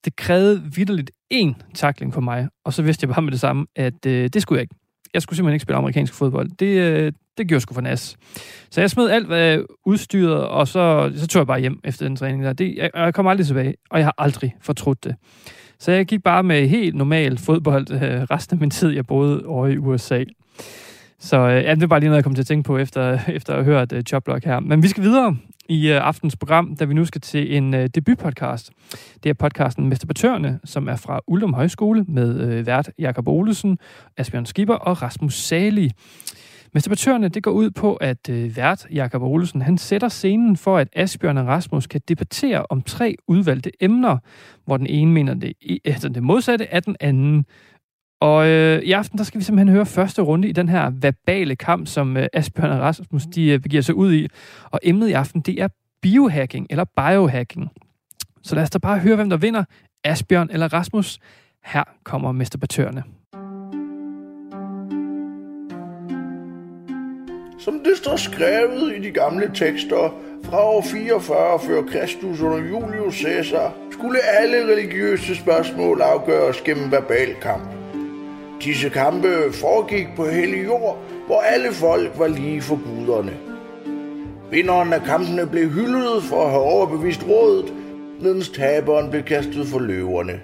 Det 0.06 0.16
krævede 0.16 0.64
vidderligt 0.76 1.12
én 1.34 1.54
takling 1.74 2.14
for 2.14 2.22
mig, 2.22 2.48
og 2.66 2.74
så 2.74 2.84
vidste 2.84 3.06
jeg 3.06 3.14
bare 3.14 3.22
med 3.22 3.32
det 3.32 3.40
samme, 3.40 3.66
at 3.76 4.06
øh, 4.06 4.30
det 4.34 4.42
skulle 4.42 4.58
jeg 4.58 4.62
ikke. 4.62 4.76
jeg 5.14 5.22
skulle 5.22 5.38
simpelthen 5.38 5.56
ikke 5.56 5.64
spille 5.64 5.78
amerikansk 5.78 6.14
fodbold. 6.14 6.50
Det, 6.60 6.78
øh, 6.78 7.12
det 7.38 7.48
gjorde 7.48 7.62
sgu 7.62 7.74
for 7.74 7.82
nas. 7.82 8.18
Så 8.70 8.82
jeg 8.82 8.90
smed 8.90 9.10
alt 9.10 9.28
hvad 9.28 9.60
udstyret, 9.86 10.48
og 10.48 10.68
så, 10.68 11.12
så 11.16 11.28
tog 11.28 11.40
jeg 11.40 11.48
bare 11.48 11.60
hjem 11.60 11.80
efter 11.84 12.08
den 12.08 12.16
træning 12.16 12.44
der. 12.44 12.54
Det, 12.54 12.76
jeg, 12.78 12.90
jeg 12.96 13.14
kom 13.14 13.28
aldrig 13.28 13.48
tilbage, 13.48 13.74
og 13.90 14.00
jeg 14.00 14.06
har 14.06 14.16
aldrig 14.18 14.56
fortrudt 14.62 15.04
det. 15.04 15.16
Så 15.80 15.92
jeg 15.92 16.06
gik 16.06 16.24
bare 16.24 16.44
med 16.44 16.68
helt 16.68 16.96
normal 16.96 17.38
fodbold 17.38 17.92
øh, 17.92 18.22
resten 18.22 18.56
af 18.56 18.60
min 18.60 18.70
tid, 18.70 18.90
jeg 18.90 19.06
boede 19.06 19.46
over 19.46 19.68
i 19.68 19.78
USA. 19.78 20.24
Så 21.20 21.38
øh, 21.38 21.64
ja, 21.64 21.76
det 21.76 21.84
er 21.84 21.88
bare 21.88 22.00
lige 22.00 22.10
noget, 22.10 22.18
jeg 22.18 22.24
kom 22.24 22.36
til 22.36 22.42
at 22.42 22.48
tænke 22.48 22.68
på 22.68 22.78
efter, 22.78 23.20
efter 23.38 23.54
at 23.54 23.66
have 23.66 23.78
hørt 23.78 23.92
øh, 23.92 24.04
Choplock 24.04 24.46
her. 24.46 24.60
Men 24.60 24.84
vi 24.84 24.88
skal 24.88 25.04
videre 25.04 25.38
i 25.70 25.92
øh, 25.92 26.08
aftens 26.08 26.36
program, 26.36 26.76
da 26.76 26.86
vi 26.86 26.94
nu 26.94 27.06
skal 27.06 27.22
til 27.22 27.56
en 27.56 27.74
øh, 27.74 27.90
debutpodcast. 27.96 28.72
Det 29.24 29.30
er 29.30 29.34
podcasten 29.34 29.90
Mesterbatørerne, 29.90 30.60
som 30.64 30.88
er 30.88 30.96
fra 30.96 31.20
Uldum 31.28 31.54
Højskole 31.54 32.06
med 32.08 32.40
øh, 32.40 32.68
vært 32.68 32.90
Jakob 33.00 33.28
Olesen, 33.28 33.78
Asbjørn 34.18 34.46
Skipper 34.46 34.76
og 34.76 35.02
Rasmus 35.02 35.34
Sali. 35.34 35.92
Mesterbetørene, 36.74 37.30
det 37.30 37.44
går 37.44 37.52
ud 37.52 37.72
på, 37.72 37.96
at 37.96 38.30
øh, 38.30 38.58
vært 38.58 38.88
Jakob 38.92 39.22
Olesen, 39.22 39.62
han 39.62 39.78
sætter 39.78 40.08
scenen 40.08 40.58
for, 40.58 40.78
at 40.78 40.88
Asbjørn 40.96 41.38
og 41.38 41.48
Rasmus 41.48 41.88
kan 41.88 42.02
debattere 42.08 42.66
om 42.70 42.82
tre 42.82 43.16
udvalgte 43.28 43.72
emner, 43.84 44.18
hvor 44.66 44.78
den 44.78 44.88
ene 44.88 45.12
mener 45.12 45.34
det, 45.34 45.54
altså 45.86 46.10
det 46.10 46.24
modsatte 46.24 46.74
af 46.74 46.84
den 46.84 46.96
anden. 47.00 47.46
Og 48.26 48.48
øh, 48.48 48.82
i 48.82 48.92
aften, 48.92 49.18
der 49.18 49.24
skal 49.24 49.40
vi 49.40 49.44
simpelthen 49.44 49.76
høre 49.76 49.86
første 49.86 50.22
runde 50.22 50.48
i 50.48 50.52
den 50.52 50.70
her 50.70 50.92
verbale 51.02 51.56
kamp, 51.56 51.88
som 51.88 52.18
øh, 52.18 52.28
Asbjørn 52.34 52.72
og 52.72 52.80
Rasmus 52.80 53.24
de, 53.24 53.50
øh, 53.50 53.60
begiver 53.60 53.82
sig 53.82 53.96
ud 53.96 54.14
i. 54.14 54.28
Og 54.72 54.80
emnet 54.84 55.10
i 55.10 55.12
aften, 55.12 55.42
det 55.42 55.62
er 55.62 55.68
biohacking 56.02 56.68
eller 56.70 56.84
biohacking. 56.84 57.72
Så 58.44 58.56
lad 58.56 58.64
os 58.64 58.70
da 58.70 58.78
bare 58.78 59.00
høre, 59.00 59.16
hvem 59.16 59.30
der 59.30 59.38
vinder, 59.38 59.64
Asbjørn 60.04 60.50
eller 60.52 60.74
Rasmus. 60.74 61.20
Her 61.66 61.84
kommer 62.04 62.32
mesterbatørerne. 62.32 63.04
Som 67.60 67.74
det 67.86 67.98
står 67.98 68.16
skrevet 68.16 68.98
i 68.98 69.02
de 69.02 69.12
gamle 69.12 69.52
tekster 69.54 70.14
fra 70.44 70.64
år 70.64 70.86
44 70.92 71.60
før 71.60 71.82
Kristus 71.82 72.42
under 72.42 72.58
Julius 72.58 73.16
Caesar, 73.16 73.74
skulle 73.92 74.20
alle 74.40 74.74
religiøse 74.74 75.36
spørgsmål 75.36 76.02
afgøres 76.02 76.62
gennem 76.62 76.92
verbal 76.92 77.36
kamp. 77.42 77.85
Disse 78.66 78.90
kampe 78.90 79.28
foregik 79.52 80.08
på 80.16 80.26
hellig 80.26 80.66
jord, 80.66 80.98
hvor 81.28 81.40
alle 81.42 81.72
folk 81.72 82.12
var 82.18 82.28
lige 82.28 82.62
for 82.62 82.80
guderne. 82.86 83.34
Vinderen 84.52 84.94
af 84.94 85.02
kampene 85.02 85.48
blev 85.48 85.70
hyldet 85.70 86.24
for 86.24 86.44
at 86.44 86.52
have 86.52 86.64
overbevist 86.64 87.28
rådet, 87.30 87.74
mens 88.22 88.50
taberen 88.50 89.10
blev 89.10 89.24
kastet 89.24 89.68
for 89.68 89.80
løverne. 89.80 90.40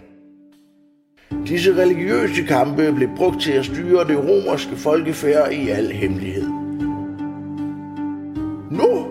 Disse 1.47 1.81
religiøse 1.81 2.43
kampe 2.43 2.93
blev 2.93 3.09
brugt 3.15 3.41
til 3.41 3.51
at 3.51 3.65
styre 3.65 4.07
det 4.07 4.17
romerske 4.17 4.75
folkefærd 4.75 5.51
i 5.51 5.69
al 5.69 5.91
hemmelighed. 5.91 6.47
Nu, 8.71 9.05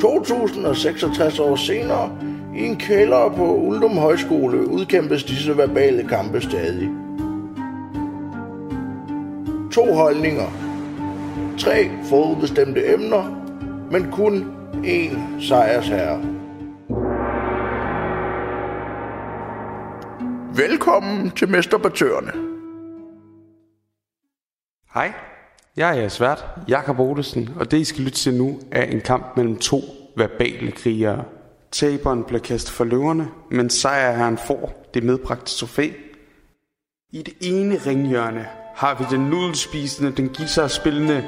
2066 0.00 1.38
år 1.38 1.56
senere, 1.56 2.18
i 2.56 2.64
en 2.64 2.76
kælder 2.76 3.32
på 3.36 3.56
Uldum 3.56 3.96
Højskole 3.98 4.68
udkæmpes 4.68 5.24
disse 5.24 5.56
verbale 5.56 6.08
kampe 6.08 6.40
stadig. 6.40 7.07
To 9.78 9.94
holdninger. 9.94 10.50
Tre 11.58 11.90
forudbestemte 12.04 12.94
emner, 12.94 13.24
men 13.90 14.12
kun 14.12 14.44
én 14.84 15.42
sejrsherre. 15.48 16.18
Velkommen 20.56 21.30
til 21.30 21.48
Mesterbatørerne. 21.48 22.32
Hej, 24.94 25.12
jeg 25.76 26.04
er 26.04 26.08
svært 26.08 26.44
Jakob 26.68 26.98
Olesen, 26.98 27.48
og 27.56 27.70
det 27.70 27.78
I 27.78 27.84
skal 27.84 28.04
lytte 28.04 28.18
til 28.18 28.34
nu 28.34 28.60
er 28.70 28.82
en 28.82 29.00
kamp 29.00 29.36
mellem 29.36 29.56
to 29.56 29.80
verbale 30.16 30.72
krigere. 30.72 31.24
Taberen 31.72 32.24
bliver 32.24 32.40
kastet 32.40 32.72
for 32.72 32.84
løverne, 32.84 33.28
men 33.50 33.70
sejrherren 33.70 34.38
får 34.38 34.90
det 34.94 35.02
medbragte 35.02 35.58
trofæ. 35.58 35.90
I 37.12 37.22
det 37.22 37.34
ene 37.40 37.74
ringhjørne 37.86 38.46
har 38.78 38.94
vi 38.94 39.04
den 39.10 39.20
nudelspisende, 39.20 40.12
den 40.12 40.28
guitar-spillende 40.28 41.24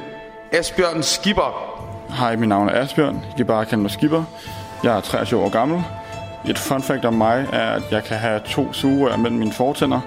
Asbjørn 0.53 1.03
Skipper. 1.03 1.77
Hej, 2.09 2.37
mit 2.37 2.49
navn 2.49 2.69
er 2.69 2.83
Asbjørn. 2.83 3.17
I 3.17 3.37
kan 3.37 3.47
bare 3.47 3.67
kalde 3.67 3.83
mig 3.83 3.91
Skipper. 3.91 4.25
Jeg 4.85 4.97
er 4.97 5.01
23 5.01 5.41
år 5.41 5.49
gammel. 5.49 5.83
Et 6.49 6.59
fun 6.59 6.83
fact 6.83 7.05
om 7.05 7.15
mig 7.15 7.49
er, 7.53 7.71
at 7.71 7.83
jeg 7.91 8.05
kan 8.05 8.17
have 8.17 8.41
to 8.47 8.73
sugerør 8.73 9.17
mellem 9.17 9.39
mine 9.39 9.53
fortænder, 9.53 10.01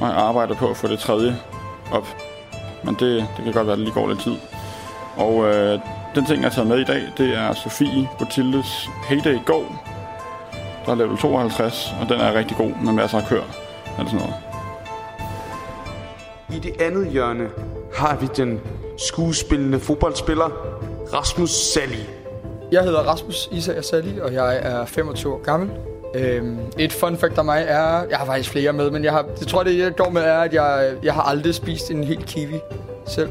og 0.00 0.08
jeg 0.08 0.16
arbejder 0.16 0.54
på 0.54 0.70
at 0.70 0.76
få 0.76 0.88
det 0.88 0.98
tredje 0.98 1.36
op. 1.92 2.16
Men 2.84 2.94
det, 2.94 3.26
det 3.36 3.44
kan 3.44 3.52
godt 3.52 3.66
være, 3.66 3.72
at 3.72 3.78
det 3.78 3.86
lige 3.86 3.94
går 3.94 4.08
lidt 4.08 4.20
tid. 4.20 4.36
Og 5.16 5.46
øh, 5.46 5.80
den 6.14 6.24
ting, 6.24 6.42
jeg 6.42 6.50
har 6.50 6.54
taget 6.54 6.68
med 6.68 6.78
i 6.78 6.84
dag, 6.84 7.02
det 7.18 7.38
er 7.38 7.54
Sofie 7.54 8.08
Botildes 8.18 8.88
Heyday 9.08 9.38
Go. 9.44 9.62
Der 10.86 10.92
er 10.92 10.94
level 10.94 11.16
52, 11.16 11.94
og 12.00 12.08
den 12.08 12.20
er 12.20 12.34
rigtig 12.34 12.56
god 12.56 12.70
med 12.82 12.92
masser 12.92 13.18
af 13.18 13.26
kør. 13.26 13.42
Eller 13.98 14.10
sådan 14.10 14.26
noget. 14.26 14.49
I 16.52 16.58
det 16.58 16.80
andet 16.80 17.10
hjørne 17.10 17.48
har 17.94 18.16
vi 18.16 18.28
den 18.36 18.60
skuespillende 18.98 19.80
fodboldspiller 19.80 20.50
Rasmus 21.12 21.50
Sally. 21.50 22.04
Jeg 22.72 22.82
hedder 22.82 22.98
Rasmus 23.00 23.48
Isager 23.52 23.82
Sally, 23.82 24.20
og 24.20 24.32
jeg 24.32 24.56
er 24.62 24.84
25 24.84 25.32
år 25.32 25.42
gammel. 25.42 25.70
Øhm, 26.14 26.58
et 26.78 26.92
fun 26.92 27.16
fact 27.16 27.38
om 27.38 27.46
mig 27.46 27.64
er, 27.68 28.04
jeg 28.10 28.18
har 28.18 28.26
faktisk 28.26 28.50
flere 28.50 28.72
med, 28.72 28.90
men 28.90 29.04
jeg, 29.04 29.12
har, 29.12 29.22
det 29.38 29.48
tror 29.48 29.62
det 29.62 29.78
jeg 29.78 29.96
går 29.96 30.10
med 30.10 30.22
er, 30.22 30.38
at 30.38 30.54
jeg, 30.54 30.94
jeg 31.02 31.14
har 31.14 31.22
aldrig 31.22 31.54
spist 31.54 31.90
en 31.90 32.04
hel 32.04 32.24
kiwi 32.24 32.60
selv. 33.06 33.30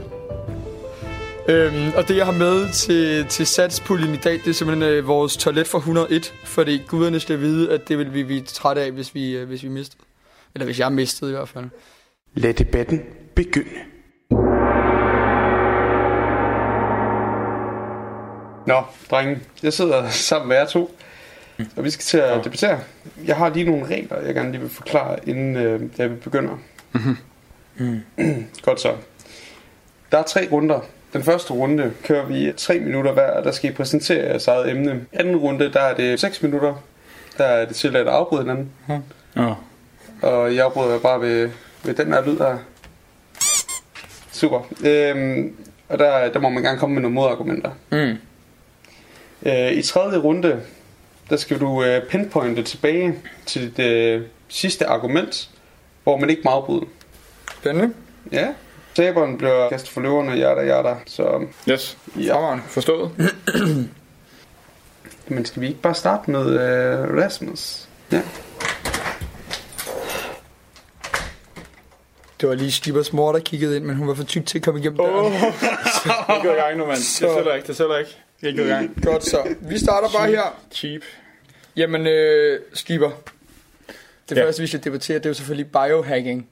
Øhm, 1.47 1.91
og 1.97 2.07
det 2.07 2.17
jeg 2.17 2.25
har 2.25 2.33
med 2.33 2.73
til, 2.73 3.25
til 3.25 3.47
satspuljen 3.47 4.13
i 4.13 4.17
dag, 4.17 4.33
det 4.33 4.47
er 4.47 4.53
simpelthen 4.53 4.89
øh, 4.89 5.07
vores 5.07 5.37
toilet 5.37 5.67
for 5.67 5.77
101, 5.77 6.33
fordi 6.45 6.81
guderne 6.87 7.19
skal 7.19 7.39
vide, 7.39 7.71
at 7.71 7.87
det 7.87 7.97
vil 7.97 8.13
vi 8.13 8.23
blive 8.23 8.41
trætte 8.41 8.81
af, 8.81 8.91
hvis 8.91 9.15
vi, 9.15 9.37
øh, 9.37 9.47
hvis 9.47 9.63
vi 9.63 9.69
mister. 9.69 9.97
Eller 10.55 10.65
hvis 10.65 10.79
jeg 10.79 10.91
mistede 10.91 11.31
i 11.31 11.33
hvert 11.33 11.49
fald. 11.49 11.65
Lad 12.33 12.53
debatten 12.53 13.01
begynde. 13.35 13.69
Nå, 18.67 18.83
drenge. 19.11 19.39
Jeg 19.63 19.73
sidder 19.73 20.09
sammen 20.09 20.49
med 20.49 20.57
jer 20.57 20.65
to, 20.65 20.95
og 21.75 21.83
vi 21.83 21.89
skal 21.89 22.03
til 22.03 22.17
at 22.17 22.43
debattere. 22.43 22.79
Jeg 23.25 23.35
har 23.35 23.49
lige 23.49 23.65
nogle 23.65 23.85
regler, 23.85 24.21
jeg 24.21 24.35
gerne 24.35 24.51
lige 24.51 24.61
vil 24.61 24.69
forklare, 24.69 25.29
inden 25.29 25.55
øh, 25.55 25.81
jeg 25.97 26.19
begynder. 26.19 26.57
Mm. 27.77 28.01
Godt 28.65 28.81
så. 28.81 28.95
Der 30.11 30.17
er 30.17 30.23
tre 30.23 30.47
runder. 30.51 30.79
Den 31.13 31.23
første 31.23 31.53
runde 31.53 31.93
kører 32.03 32.25
vi 32.25 32.53
tre 32.57 32.79
minutter 32.79 33.11
hver, 33.11 33.31
og 33.31 33.43
der 33.43 33.51
skal 33.51 33.69
I 33.69 33.73
præsentere 33.73 34.25
jeres 34.25 34.47
eget 34.47 34.69
emne. 34.69 35.05
Anden 35.13 35.35
runde, 35.35 35.73
der 35.73 35.81
er 35.81 35.95
det 35.95 36.19
6 36.19 36.43
minutter. 36.43 36.83
Der 37.37 37.43
er 37.43 37.65
det 37.65 37.75
tilladt 37.75 38.07
at 38.07 38.13
afbryde 38.13 38.41
hinanden. 38.41 38.71
Ja. 39.35 39.53
Og 40.21 40.55
jeg 40.55 40.65
afbryder 40.65 40.99
bare 40.99 41.21
ved, 41.21 41.49
ved 41.83 41.93
den 41.93 42.13
her 42.13 42.25
lyd 42.25 42.37
her. 42.37 42.57
Super. 44.31 44.59
Øhm, 44.85 45.55
og 45.89 45.99
der, 45.99 46.31
der 46.31 46.39
må 46.39 46.49
man 46.49 46.63
gerne 46.63 46.79
komme 46.79 46.93
med 46.93 47.01
nogle 47.01 47.15
modargumenter. 47.15 47.71
Mm. 47.91 48.15
Øh, 49.49 49.71
I 49.71 49.81
tredje 49.81 50.17
runde, 50.17 50.61
der 51.29 51.37
skal 51.37 51.59
du 51.59 51.83
øh, 51.83 52.03
pinpointe 52.09 52.63
tilbage 52.63 53.15
til 53.45 53.77
det 53.77 53.91
øh, 54.15 54.21
sidste 54.47 54.85
argument, 54.85 55.49
hvor 56.03 56.17
man 56.17 56.29
ikke 56.29 56.41
må 56.45 56.51
afbryde. 56.51 56.85
Spændende. 57.59 57.93
Ja. 58.31 58.47
Taberen 58.95 59.37
bliver 59.37 59.69
kastet 59.69 59.91
for 59.91 60.01
løverne, 60.01 60.31
jada 60.31 60.61
jada. 60.61 60.95
Så 61.05 61.45
Yes. 61.69 61.97
ja. 62.19 62.33
Fremragende. 62.33 62.63
Forstået. 62.67 63.11
Men 65.27 65.45
skal 65.45 65.61
vi 65.61 65.67
ikke 65.67 65.81
bare 65.81 65.95
starte 65.95 66.31
med 66.31 66.45
øh, 66.49 67.23
Rasmus? 67.23 67.87
Ja. 68.11 68.21
Det 72.41 72.49
var 72.49 72.55
lige 72.55 72.71
Stibbers 72.71 73.13
mor, 73.13 73.31
der 73.31 73.39
kiggede 73.39 73.75
ind, 73.77 73.85
men 73.85 73.95
hun 73.95 74.07
var 74.07 74.13
for 74.13 74.23
tyk 74.23 74.45
til 74.45 74.57
at 74.57 74.63
komme 74.63 74.79
igennem 74.79 74.97
døren. 74.97 75.33
Jeg 76.27 76.39
går 76.43 76.51
i 76.51 76.55
gang 76.55 76.77
nu, 76.77 76.85
mand. 76.85 76.95
Det 76.97 77.05
Så- 77.05 77.33
sælger 77.37 77.53
ikke, 77.55 77.67
det 77.67 77.75
sælger 77.75 77.97
ikke. 77.97 78.17
Jeg 78.41 78.55
går 78.57 78.63
i 78.63 78.67
gang. 78.67 79.03
Godt 79.05 79.25
så. 79.25 79.55
Vi 79.61 79.77
starter 79.79 80.07
bare 80.17 80.27
her. 80.27 80.59
Cheap. 80.71 81.01
Jamen, 81.75 82.07
øh, 82.07 82.59
Skipper. 82.73 83.09
Det 84.29 84.37
Ja. 84.37 84.45
første, 84.45 84.61
vi 84.61 84.67
skal 84.67 84.83
debattere, 84.83 85.17
det 85.17 85.25
er 85.25 85.29
jo 85.29 85.33
selvfølgelig 85.33 85.71
biohacking. 85.71 86.47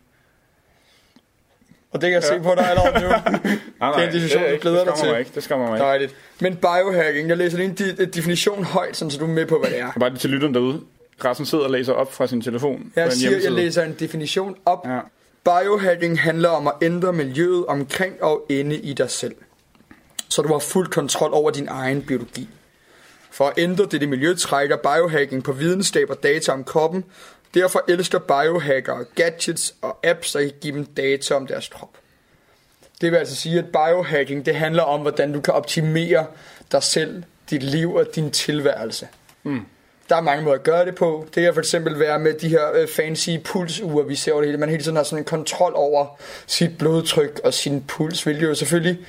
Og 1.92 2.02
det 2.02 2.08
kan 2.08 2.14
jeg 2.14 2.24
se 2.24 2.40
på 2.40 2.56
dig 2.58 2.70
allerede 2.70 2.94
nu. 3.04 3.08
Nej, 3.10 3.20
Det 3.30 4.04
er 4.04 4.08
en 4.08 4.14
det, 4.14 4.32
du 4.32 4.62
glæder 4.62 4.78
det 4.78 4.88
dig 4.88 4.96
til. 4.96 5.10
Mig 5.10 5.20
ikke. 5.20 5.32
Det 5.36 5.44
skammer 5.44 5.68
mig 5.68 5.76
ikke. 5.76 5.86
Dejligt. 5.86 6.16
Men 6.40 6.56
biohacking, 6.56 7.30
jeg 7.30 7.38
læser 7.38 7.58
lige 7.58 7.70
en 7.70 8.02
en 8.02 8.10
definition 8.14 8.64
højt, 8.64 8.98
sådan, 8.98 9.12
så 9.12 9.18
du 9.18 9.24
er 9.26 9.30
med 9.30 9.46
på, 9.46 9.60
hvad 9.60 9.70
det 9.70 9.80
er. 9.80 9.92
Bare 10.00 10.10
lige 10.10 10.20
til 10.20 10.30
lytteren 10.30 10.54
derude. 10.54 10.82
Rasmus 11.26 11.48
sidder 11.50 11.64
og 11.64 11.72
læser 11.72 11.94
op 11.94 12.14
fra 12.14 12.28
sin 12.28 12.42
telefon. 12.42 12.92
Jeg 12.96 13.14
siger, 13.14 13.38
jeg 13.44 13.52
læser 13.52 13.84
en 13.84 13.96
definition 14.00 14.56
op. 14.66 14.88
Ja. 14.88 15.00
Biohacking 15.48 16.20
handler 16.20 16.50
om 16.50 16.68
at 16.68 16.74
ændre 16.82 17.14
miljøet 17.14 17.66
omkring 17.66 18.24
og 18.24 18.46
inde 18.50 18.76
i 18.76 18.94
dig 18.94 19.10
selv. 19.10 19.36
Så 20.30 20.42
du 20.42 20.48
har 20.48 20.60
fuld 20.60 20.88
kontrol 20.88 21.34
over 21.34 21.52
din 21.52 21.68
egen 21.68 22.02
biologi. 22.02 22.50
For 23.32 23.48
at 23.48 23.54
ændre 23.58 23.86
dette 23.86 24.08
miljø 24.08 24.34
trækker 24.34 24.78
biohacking 24.78 25.44
på 25.44 25.52
videnskab 25.52 26.10
og 26.10 26.24
data 26.24 26.52
om 26.52 26.64
kroppen. 26.64 27.04
Derfor 27.54 27.84
elsker 27.88 28.20
biohackere 28.20 29.06
gadgets 29.16 29.76
og 29.82 30.00
apps, 30.04 30.32
der 30.32 30.40
kan 30.40 30.52
give 30.62 30.76
dem 30.76 30.86
data 30.86 31.36
om 31.36 31.48
deres 31.48 31.68
krop. 31.68 31.98
Det 33.02 33.12
vil 33.12 33.18
altså 33.18 33.36
sige, 33.36 33.60
at 33.60 33.66
biohacking, 33.66 34.46
det 34.46 34.56
handler 34.56 34.84
om, 34.84 35.02
hvordan 35.02 35.34
du 35.34 35.42
kan 35.42 35.54
optimere 35.54 36.26
dig 36.72 36.84
selv, 36.84 37.24
dit 37.50 37.64
liv 37.64 37.94
og 37.94 38.06
din 38.16 38.32
tilværelse. 38.32 39.08
Mm. 39.44 39.62
Der 40.10 40.16
er 40.16 40.22
mange 40.22 40.44
måder 40.44 40.56
at 40.56 40.64
gøre 40.64 40.86
det 40.86 40.96
på. 40.96 41.28
Det 41.36 41.44
kan 41.44 41.54
for 41.54 41.62
eksempel 41.62 42.00
være 42.00 42.20
med 42.20 42.34
de 42.34 42.50
her 42.50 42.74
øh, 42.74 42.88
fancy 42.88 43.30
pulsure, 43.44 44.08
vi 44.08 44.16
ser 44.16 44.32
over 44.32 44.42
det 44.42 44.48
hele. 44.48 44.58
Man 44.60 44.70
hele 44.70 44.84
tiden 44.84 44.96
har 44.98 45.04
sådan 45.04 45.18
en 45.18 45.26
kontrol 45.26 45.74
over 45.76 46.20
sit 46.48 46.78
blodtryk 46.78 47.42
og 47.44 47.54
sin 47.54 47.84
puls, 47.88 48.24
hvilket 48.24 48.48
jo 48.48 48.56
selvfølgelig 48.56 49.00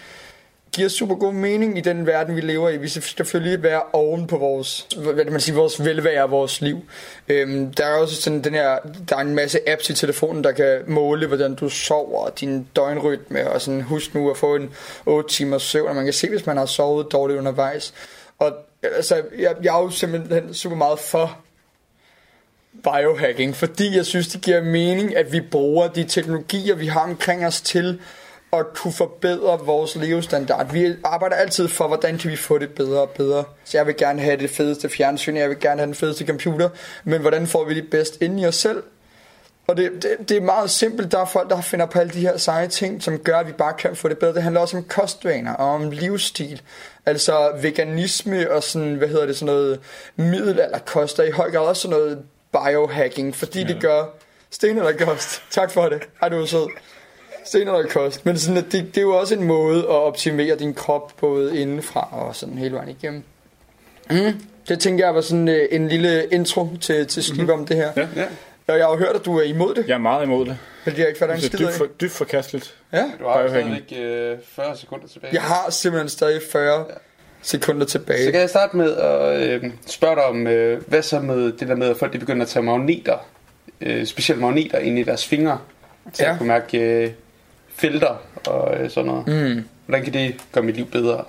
giver 0.73 0.89
super 0.89 1.15
god 1.15 1.33
mening 1.33 1.79
i 1.79 1.81
den 1.81 2.07
verden, 2.07 2.37
vi 2.37 2.41
lever 2.41 2.69
i. 2.69 2.77
Vi 2.77 2.89
skal 2.89 3.03
selvfølgelig 3.03 3.63
være 3.63 3.83
oven 3.93 4.27
på 4.27 4.37
vores, 4.37 4.89
hvad 4.97 5.25
det, 5.25 5.33
man 5.33 5.41
sige, 5.41 5.55
vores 5.55 5.85
velvære 5.85 6.23
og 6.23 6.31
vores 6.31 6.61
liv. 6.61 6.81
Øhm, 7.29 7.73
der 7.75 7.85
er 7.85 7.95
også 7.95 8.23
sådan 8.23 8.45
den 8.45 8.55
her, 8.55 8.79
der 9.09 9.17
er 9.17 9.21
en 9.21 9.35
masse 9.35 9.69
apps 9.69 9.91
i 9.91 9.95
telefonen, 9.95 10.45
der 10.45 10.53
kan 10.53 10.81
måle, 10.87 11.27
hvordan 11.27 11.55
du 11.55 11.69
sover, 11.69 12.31
din 12.31 12.69
døgnrytme, 12.77 13.51
og 13.51 13.61
sådan 13.61 13.81
husk 13.81 14.15
nu 14.15 14.31
at 14.31 14.37
få 14.37 14.55
en 14.55 14.71
8 15.07 15.29
timers 15.29 15.63
søvn, 15.63 15.89
og 15.89 15.95
man 15.95 16.05
kan 16.05 16.13
se, 16.13 16.29
hvis 16.29 16.47
man 16.47 16.57
har 16.57 16.67
sovet 16.67 17.13
dårligt 17.13 17.39
undervejs. 17.39 17.95
Og 18.39 18.53
altså, 18.83 19.23
jeg, 19.39 19.55
jeg 19.63 19.79
er 19.79 19.83
jo 19.83 19.91
simpelthen 19.91 20.55
super 20.55 20.77
meget 20.77 20.99
for 20.99 21.39
biohacking, 22.83 23.57
fordi 23.57 23.97
jeg 23.97 24.07
synes, 24.07 24.29
det 24.29 24.41
giver 24.41 24.63
mening, 24.63 25.17
at 25.17 25.33
vi 25.33 25.41
bruger 25.41 25.89
de 25.89 26.05
teknologier, 26.05 26.75
vi 26.75 26.87
har 26.87 27.01
omkring 27.01 27.47
os 27.47 27.61
til 27.61 28.01
at 28.53 28.67
kunne 28.75 28.93
forbedre 28.93 29.59
vores 29.65 29.97
levestandard. 29.97 30.73
Vi 30.73 30.95
arbejder 31.05 31.37
altid 31.37 31.69
for, 31.69 31.87
hvordan 31.87 32.19
kan 32.19 32.31
vi 32.31 32.37
få 32.37 32.59
det 32.59 32.71
bedre 32.71 33.01
og 33.01 33.11
bedre. 33.11 33.45
Så 33.65 33.79
jeg 33.79 33.87
vil 33.87 33.97
gerne 33.97 34.23
have 34.23 34.37
det 34.37 34.51
fedeste 34.51 34.89
fjernsyn, 34.89 35.37
jeg 35.37 35.49
vil 35.49 35.61
gerne 35.61 35.81
have 35.81 35.87
den 35.87 35.95
fedeste 35.95 36.27
computer, 36.27 36.69
men 37.05 37.21
hvordan 37.21 37.47
får 37.47 37.65
vi 37.65 37.75
det 37.75 37.91
bedst 37.91 38.23
ind 38.23 38.41
i 38.41 38.47
os 38.47 38.55
selv? 38.55 38.83
Og 39.67 39.77
det, 39.77 39.93
det, 40.03 40.29
det 40.29 40.37
er 40.37 40.41
meget 40.41 40.71
simpelt. 40.71 41.13
Der 41.13 41.19
er 41.19 41.25
folk, 41.25 41.51
der 41.51 41.61
finder 41.61 41.87
på 41.87 41.99
alle 41.99 42.13
de 42.13 42.21
her 42.21 42.37
seje 42.37 42.69
ting, 42.69 43.03
som 43.03 43.19
gør, 43.19 43.39
at 43.39 43.47
vi 43.47 43.53
bare 43.53 43.73
kan 43.73 43.97
få 43.97 44.09
det 44.09 44.19
bedre. 44.19 44.35
Det 44.35 44.43
handler 44.43 44.61
også 44.61 44.77
om 44.77 44.85
kostvaner 44.85 45.53
og 45.53 45.71
om 45.71 45.91
livsstil. 45.91 46.63
Altså 47.09 47.51
veganisme 47.63 48.51
og 48.51 48.63
sådan, 48.63 48.95
hvad 48.95 49.09
hedder 49.09 49.27
det, 49.27 49.37
sådan 49.37 49.55
noget 49.55 49.81
middelalderkost, 50.17 51.19
og 51.19 51.29
i 51.29 51.31
høj 51.31 51.51
grad 51.51 51.67
også 51.67 51.83
sådan 51.83 51.99
noget 51.99 52.19
biohacking, 52.53 53.37
fordi 53.37 53.61
ja. 53.61 53.69
det 53.69 53.81
gør 53.81 54.05
stenalderkost. 54.51 55.43
Tak 55.51 55.71
for 55.71 55.89
det. 55.89 56.03
Ej, 56.23 56.29
du 56.29 56.37
er 56.37 56.47
sød. 56.47 56.67
Stenalderkost. 57.45 58.27
Men 58.27 58.39
sådan, 58.39 58.65
det, 58.65 58.73
det 58.73 58.97
er 58.97 59.03
jo 59.03 59.19
også 59.19 59.35
en 59.35 59.45
måde 59.45 59.79
at 59.79 59.89
optimere 59.89 60.57
din 60.57 60.75
krop, 60.75 61.13
både 61.21 61.61
indenfra 61.61 62.09
og 62.13 62.37
sådan 62.37 62.59
hele 62.59 62.75
vejen 62.75 62.89
igennem. 62.89 63.23
Mm. 64.11 64.41
Det 64.69 64.81
tænker 64.81 65.07
jeg 65.07 65.15
var 65.15 65.21
sådan 65.21 65.49
øh, 65.49 65.69
en 65.71 65.89
lille 65.89 66.27
intro 66.33 66.69
til, 66.81 67.07
til 67.07 67.23
Skib 67.23 67.37
mm-hmm. 67.37 67.61
om 67.61 67.67
det 67.67 67.77
her. 67.77 67.93
Ja. 67.97 68.09
Ja. 68.17 68.27
Jeg 68.69 68.85
har 68.87 68.91
jo 68.93 68.97
hørt, 68.99 69.17
at 69.17 69.25
du 69.25 69.39
er 69.39 69.43
imod 69.43 69.75
det. 69.75 69.89
Jeg 69.89 69.95
er 69.95 69.99
meget 69.99 70.25
imod 70.25 70.47
det. 70.47 70.57
Fordi 70.85 71.01
jeg 71.01 71.09
ikke 71.09 71.19
fatter 71.19 71.35
en 71.35 71.41
Det 71.41 71.53
skid 71.53 71.61
er 71.61 71.67
af. 71.69 71.73
dybt, 71.73 71.79
for, 71.79 71.87
dybt 72.01 72.13
forkasteligt. 72.13 72.75
Ja. 72.93 73.05
Du 73.21 73.29
har 73.29 73.41
jo 73.43 73.49
stadigvæk 73.49 73.93
øh, 73.99 74.39
40 74.45 74.77
sekunder 74.77 75.07
tilbage. 75.09 75.35
Jeg 75.35 75.43
har 75.43 75.71
simpelthen 75.71 76.09
stadig 76.09 76.41
40 76.53 76.85
sekunder 77.43 77.87
Så 77.87 77.91
tilbage. 77.93 78.33
kan 78.33 78.41
jeg 78.41 78.49
starte 78.51 78.77
med 78.77 78.97
at 78.97 79.41
øh, 79.51 79.65
spørge 79.87 80.15
dig 80.17 80.25
om, 80.25 80.47
øh, 80.47 80.83
hvad 80.89 81.03
så 81.03 81.21
med 81.21 81.53
det 81.53 81.69
der 81.69 81.75
med, 81.75 81.89
at 81.89 81.97
folk 81.97 82.13
de 82.13 82.19
begynder 82.19 82.43
at 82.43 82.49
tage 82.49 82.63
magneter, 82.63 83.27
øh, 83.81 84.07
specielt 84.07 84.41
magneter, 84.41 84.79
ind 84.79 84.99
i 84.99 85.03
deres 85.03 85.27
fingre, 85.27 85.59
til 86.13 86.23
Ja. 86.25 86.33
at 86.33 86.39
kunne 86.39 86.49
mærke 86.49 86.79
øh, 87.05 87.11
felter 87.77 88.23
og 88.47 88.77
øh, 88.81 88.91
sådan 88.91 89.07
noget. 89.07 89.27
Mm. 89.57 89.65
Hvordan 89.87 90.05
kan 90.05 90.13
det 90.13 90.35
gøre 90.53 90.65
mit 90.65 90.77
liv 90.77 90.87
bedre? 90.87 91.25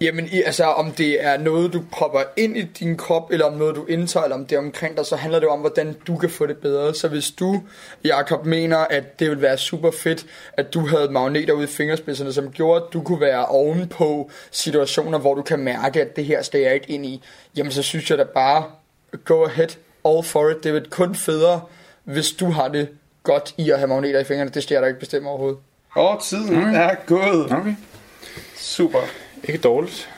Jamen, 0.00 0.28
i, 0.32 0.42
altså 0.42 0.64
om 0.64 0.92
det 0.92 1.24
er 1.24 1.38
noget, 1.38 1.72
du 1.72 1.82
propper 1.92 2.22
ind 2.36 2.56
i 2.56 2.62
din 2.62 2.96
krop, 2.96 3.30
eller 3.30 3.46
om 3.46 3.52
noget, 3.52 3.76
du 3.76 3.84
indtager, 3.84 4.24
eller 4.24 4.36
om 4.36 4.46
det 4.46 4.56
er 4.56 4.60
omkring 4.60 4.96
dig, 4.96 5.06
så 5.06 5.16
handler 5.16 5.40
det 5.40 5.48
om, 5.48 5.60
hvordan 5.60 5.96
du 6.06 6.16
kan 6.16 6.30
få 6.30 6.46
det 6.46 6.56
bedre. 6.56 6.94
Så 6.94 7.08
hvis 7.08 7.30
du, 7.30 7.62
Jakob, 8.04 8.46
mener, 8.46 8.76
at 8.78 9.18
det 9.18 9.28
ville 9.28 9.42
være 9.42 9.58
super 9.58 9.90
fedt, 9.90 10.26
at 10.52 10.74
du 10.74 10.86
havde 10.86 11.12
magneter 11.12 11.54
ude 11.54 11.64
i 11.64 11.66
fingerspidserne, 11.66 12.32
som 12.32 12.50
gjorde, 12.50 12.84
at 12.84 12.92
du 12.92 13.02
kunne 13.02 13.20
være 13.20 13.46
ovenpå 13.46 14.30
situationer, 14.50 15.18
hvor 15.18 15.34
du 15.34 15.42
kan 15.42 15.58
mærke, 15.58 16.00
at 16.00 16.16
det 16.16 16.24
her 16.24 16.42
skal 16.42 16.60
jeg 16.60 16.74
ikke 16.74 16.90
ind 16.90 17.06
i, 17.06 17.22
jamen 17.56 17.72
så 17.72 17.82
synes 17.82 18.10
jeg 18.10 18.18
da 18.18 18.24
bare, 18.24 18.64
go 19.24 19.44
ahead, 19.44 19.68
all 20.04 20.24
for 20.24 20.48
it. 20.48 20.56
Det 20.62 20.68
er 20.68 20.72
vel 20.72 20.90
kun 20.90 21.14
federe, 21.14 21.60
hvis 22.04 22.32
du 22.32 22.50
har 22.50 22.68
det 22.68 22.88
godt 23.22 23.54
i 23.56 23.70
at 23.70 23.78
have 23.78 23.88
magneter 23.88 24.20
i 24.20 24.24
fingrene. 24.24 24.50
Det 24.50 24.62
skal 24.62 24.74
jeg 24.74 24.82
da 24.82 24.86
ikke 24.86 25.00
bestemme 25.00 25.28
overhovedet. 25.28 25.58
Åh, 25.96 26.20
tiden 26.20 26.54
mm. 26.54 26.74
er 26.74 26.94
gået. 27.06 27.52
Okay. 27.52 27.74
Super. 28.56 28.98
Ikke 29.46 29.58
dårligt. 29.60 30.10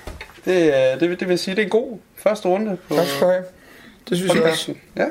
Det, 0.45 0.67
øh, 0.67 1.01
det, 1.01 1.11
vil- 1.11 1.21
det 1.21 1.29
vil 1.29 1.39
sige, 1.39 1.55
det 1.57 1.61
er 1.63 1.65
en 1.65 1.71
god 1.71 1.99
første 2.17 2.49
runde 2.49 2.77
på 2.89 2.95
Tak 2.95 3.07
skal 3.07 3.27
du 3.27 3.33
have. 3.33 3.45
Det 4.09 4.17
synes 4.19 4.35
jeg 4.35 4.43
også. 4.43 4.75
Ja. 4.97 5.05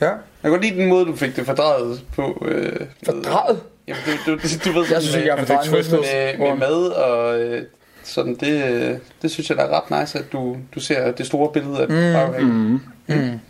Ja. 0.00 0.06
Jeg 0.08 0.18
kan 0.42 0.50
godt 0.50 0.62
lide 0.62 0.76
den 0.80 0.88
måde, 0.88 1.06
du 1.06 1.16
fik 1.16 1.36
det 1.36 1.46
fordrejet 1.46 2.02
på. 2.16 2.46
Øh, 2.48 2.62
med- 2.80 2.86
Fordraget? 3.04 3.60
Jamen, 3.88 4.02
du, 4.26 4.32
du, 4.32 4.36
du, 4.36 4.70
du 4.70 4.78
ved, 4.80 4.86
Jeg 4.92 5.02
synes 5.02 5.16
ikke, 5.16 5.28
jeg 5.28 5.44
har 5.48 5.62
twistet. 5.64 5.92
noget. 6.00 6.38
med, 6.38 6.48
med 6.48 6.56
mad 6.56 6.86
og 6.88 7.40
øh, 7.40 7.62
sådan, 8.04 8.34
det, 8.34 8.64
øh, 8.64 8.98
det 9.22 9.30
synes 9.30 9.48
jeg 9.50 9.58
da 9.58 9.62
er 9.62 9.68
ret 9.90 10.00
nice, 10.00 10.18
at 10.18 10.32
du, 10.32 10.56
du 10.74 10.80
ser 10.80 11.10
det 11.12 11.26
store 11.26 11.52
billede 11.52 11.78
af 11.82 11.88
mm. 11.88 11.94
biohacking. 11.94 12.50
Mm. 12.52 12.80
Mm. 13.16 13.40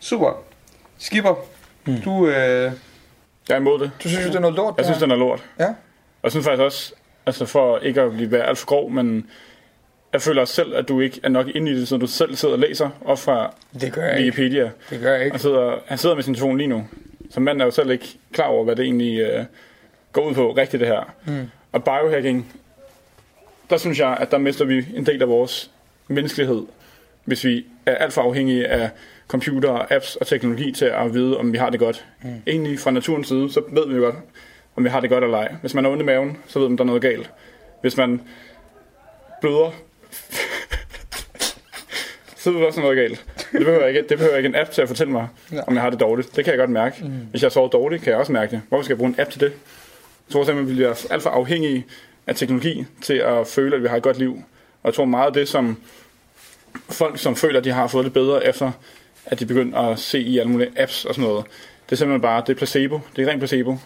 Super. 0.00 0.42
Skipper, 0.98 1.34
mm. 1.86 2.00
du... 2.04 2.26
Øh, 2.28 2.34
Jeg 3.48 3.54
er 3.54 3.56
imod 3.56 3.78
det. 3.78 3.90
Du 4.04 4.08
synes 4.08 4.24
det 4.26 4.34
er 4.34 4.40
noget 4.40 4.56
lort? 4.56 4.74
Jeg 4.76 4.84
synes, 4.84 4.98
det 4.98 5.10
er 5.12 5.16
lort. 5.16 5.44
Ja. 5.60 5.66
Og 5.68 5.74
jeg 6.24 6.30
synes 6.30 6.46
faktisk 6.46 6.62
også, 6.62 6.92
altså 7.28 7.46
for 7.46 7.78
ikke 7.78 8.00
at 8.00 8.12
blive 8.12 8.42
alt 8.42 8.58
for 8.58 8.66
grov, 8.66 8.90
men 8.90 9.26
jeg 10.12 10.22
føler 10.22 10.40
også 10.40 10.54
selv, 10.54 10.74
at 10.76 10.88
du 10.88 11.00
ikke 11.00 11.20
er 11.22 11.28
nok 11.28 11.46
inde 11.48 11.72
i 11.72 11.74
det, 11.74 11.88
så 11.88 11.96
du 11.96 12.06
selv 12.06 12.36
sidder 12.36 12.54
og 12.54 12.60
læser 12.60 12.90
op 13.04 13.18
fra 13.18 13.54
Det 13.80 13.92
gør 13.92 14.02
jeg 14.02 14.18
ikke. 14.18 14.24
Wikipedia. 14.24 14.70
Det 14.90 15.00
gør 15.00 15.12
jeg 15.12 15.24
ikke. 15.24 15.34
Han 15.34 15.40
sidder, 15.40 15.78
han 15.86 15.98
sidder 15.98 16.14
med 16.14 16.22
sin 16.22 16.34
telefon 16.34 16.58
lige 16.58 16.66
nu. 16.66 16.86
Så 17.30 17.40
manden 17.40 17.60
er 17.60 17.64
jo 17.64 17.70
selv 17.70 17.90
ikke 17.90 18.18
klar 18.32 18.46
over, 18.46 18.64
hvad 18.64 18.76
det 18.76 18.84
egentlig 18.84 19.20
øh, 19.20 19.44
går 20.12 20.28
ud 20.28 20.34
på 20.34 20.52
rigtigt 20.52 20.80
det 20.80 20.88
her. 20.88 21.14
Mm. 21.26 21.50
Og 21.72 21.84
biohacking, 21.84 22.52
der 23.70 23.76
synes 23.76 23.98
jeg, 23.98 24.16
at 24.20 24.30
der 24.30 24.38
mister 24.38 24.64
vi 24.64 24.86
en 24.94 25.06
del 25.06 25.22
af 25.22 25.28
vores 25.28 25.70
menneskelighed, 26.08 26.62
hvis 27.24 27.44
vi 27.44 27.64
er 27.86 27.94
alt 27.94 28.12
for 28.12 28.22
afhængige 28.22 28.66
af 28.66 28.90
computer, 29.28 29.86
apps 29.90 30.16
og 30.16 30.26
teknologi 30.26 30.72
til 30.72 30.84
at 30.84 31.14
vide, 31.14 31.36
om 31.36 31.52
vi 31.52 31.58
har 31.58 31.70
det 31.70 31.80
godt. 31.80 32.06
Mm. 32.22 32.30
Egentlig 32.46 32.78
fra 32.78 32.90
naturens 32.90 33.28
side, 33.28 33.52
så 33.52 33.62
ved 33.72 33.88
vi 33.88 33.94
jo 33.94 34.00
godt, 34.00 34.16
om 34.78 34.84
vi 34.84 34.88
har 34.88 35.00
det 35.00 35.10
godt 35.10 35.24
eller 35.24 35.38
ej. 35.38 35.54
Hvis 35.60 35.74
man 35.74 35.86
er 35.86 35.90
ondt 35.90 36.02
i 36.02 36.04
maven, 36.04 36.36
så 36.46 36.58
ved 36.58 36.68
man, 36.68 36.78
der 36.78 36.84
er 36.84 36.86
noget 36.86 37.02
galt. 37.02 37.30
Hvis 37.80 37.96
man 37.96 38.20
bløder, 39.40 39.70
så 42.36 42.50
ved 42.50 42.58
vi 42.58 42.64
også, 42.64 42.80
der 42.80 42.86
noget 42.86 42.96
galt. 42.98 43.24
Det 43.52 43.66
behøver, 43.66 43.86
ikke, 43.86 44.04
det 44.08 44.18
behøver 44.18 44.36
ikke 44.36 44.46
en 44.46 44.54
app 44.54 44.70
til 44.70 44.82
at 44.82 44.88
fortælle 44.88 45.12
mig, 45.12 45.28
Ja. 45.52 45.60
om 45.66 45.74
jeg 45.74 45.82
har 45.82 45.90
det 45.90 46.00
dårligt. 46.00 46.36
Det 46.36 46.44
kan 46.44 46.50
jeg 46.52 46.58
godt 46.58 46.70
mærke. 46.70 46.96
Mm. 47.04 47.10
Hvis 47.30 47.42
jeg 47.42 47.52
sover 47.52 47.68
dårligt, 47.68 48.02
kan 48.02 48.10
jeg 48.10 48.18
også 48.18 48.32
mærke 48.32 48.50
det. 48.50 48.62
Hvorfor 48.68 48.82
skal 48.82 48.92
jeg 48.94 48.98
bruge 48.98 49.08
en 49.08 49.14
app 49.20 49.30
til 49.30 49.40
det? 49.40 49.46
Jeg 49.46 50.32
tror 50.32 50.44
simpelthen, 50.44 50.68
vi 50.68 50.74
bliver 50.74 51.06
alt 51.10 51.22
for 51.22 51.30
afhængige 51.30 51.86
af 52.26 52.36
teknologi 52.36 52.86
til 53.02 53.14
at 53.14 53.46
føle, 53.46 53.76
at 53.76 53.82
vi 53.82 53.88
har 53.88 53.96
et 53.96 54.02
godt 54.02 54.18
liv. 54.18 54.32
Og 54.82 54.88
jeg 54.88 54.94
tror 54.94 55.04
meget 55.04 55.26
af 55.26 55.32
det, 55.32 55.48
som 55.48 55.76
folk, 56.90 57.18
som 57.18 57.36
føler, 57.36 57.58
at 57.58 57.64
de 57.64 57.72
har 57.72 57.86
fået 57.86 58.04
det 58.04 58.12
bedre 58.12 58.46
efter, 58.46 58.70
at 59.26 59.40
de 59.40 59.46
begynder 59.46 59.78
at 59.78 59.98
se 59.98 60.20
i 60.20 60.38
alle 60.38 60.52
mulige 60.52 60.70
apps 60.76 61.04
og 61.04 61.14
sådan 61.14 61.28
noget, 61.28 61.44
det 61.86 61.92
er 61.92 61.96
simpelthen 61.96 62.22
bare, 62.22 62.42
det 62.46 62.52
er 62.52 62.56
placebo. 62.58 63.00
Det 63.16 63.24
er 63.24 63.28
rent 63.30 63.40
placebo. 63.40 63.76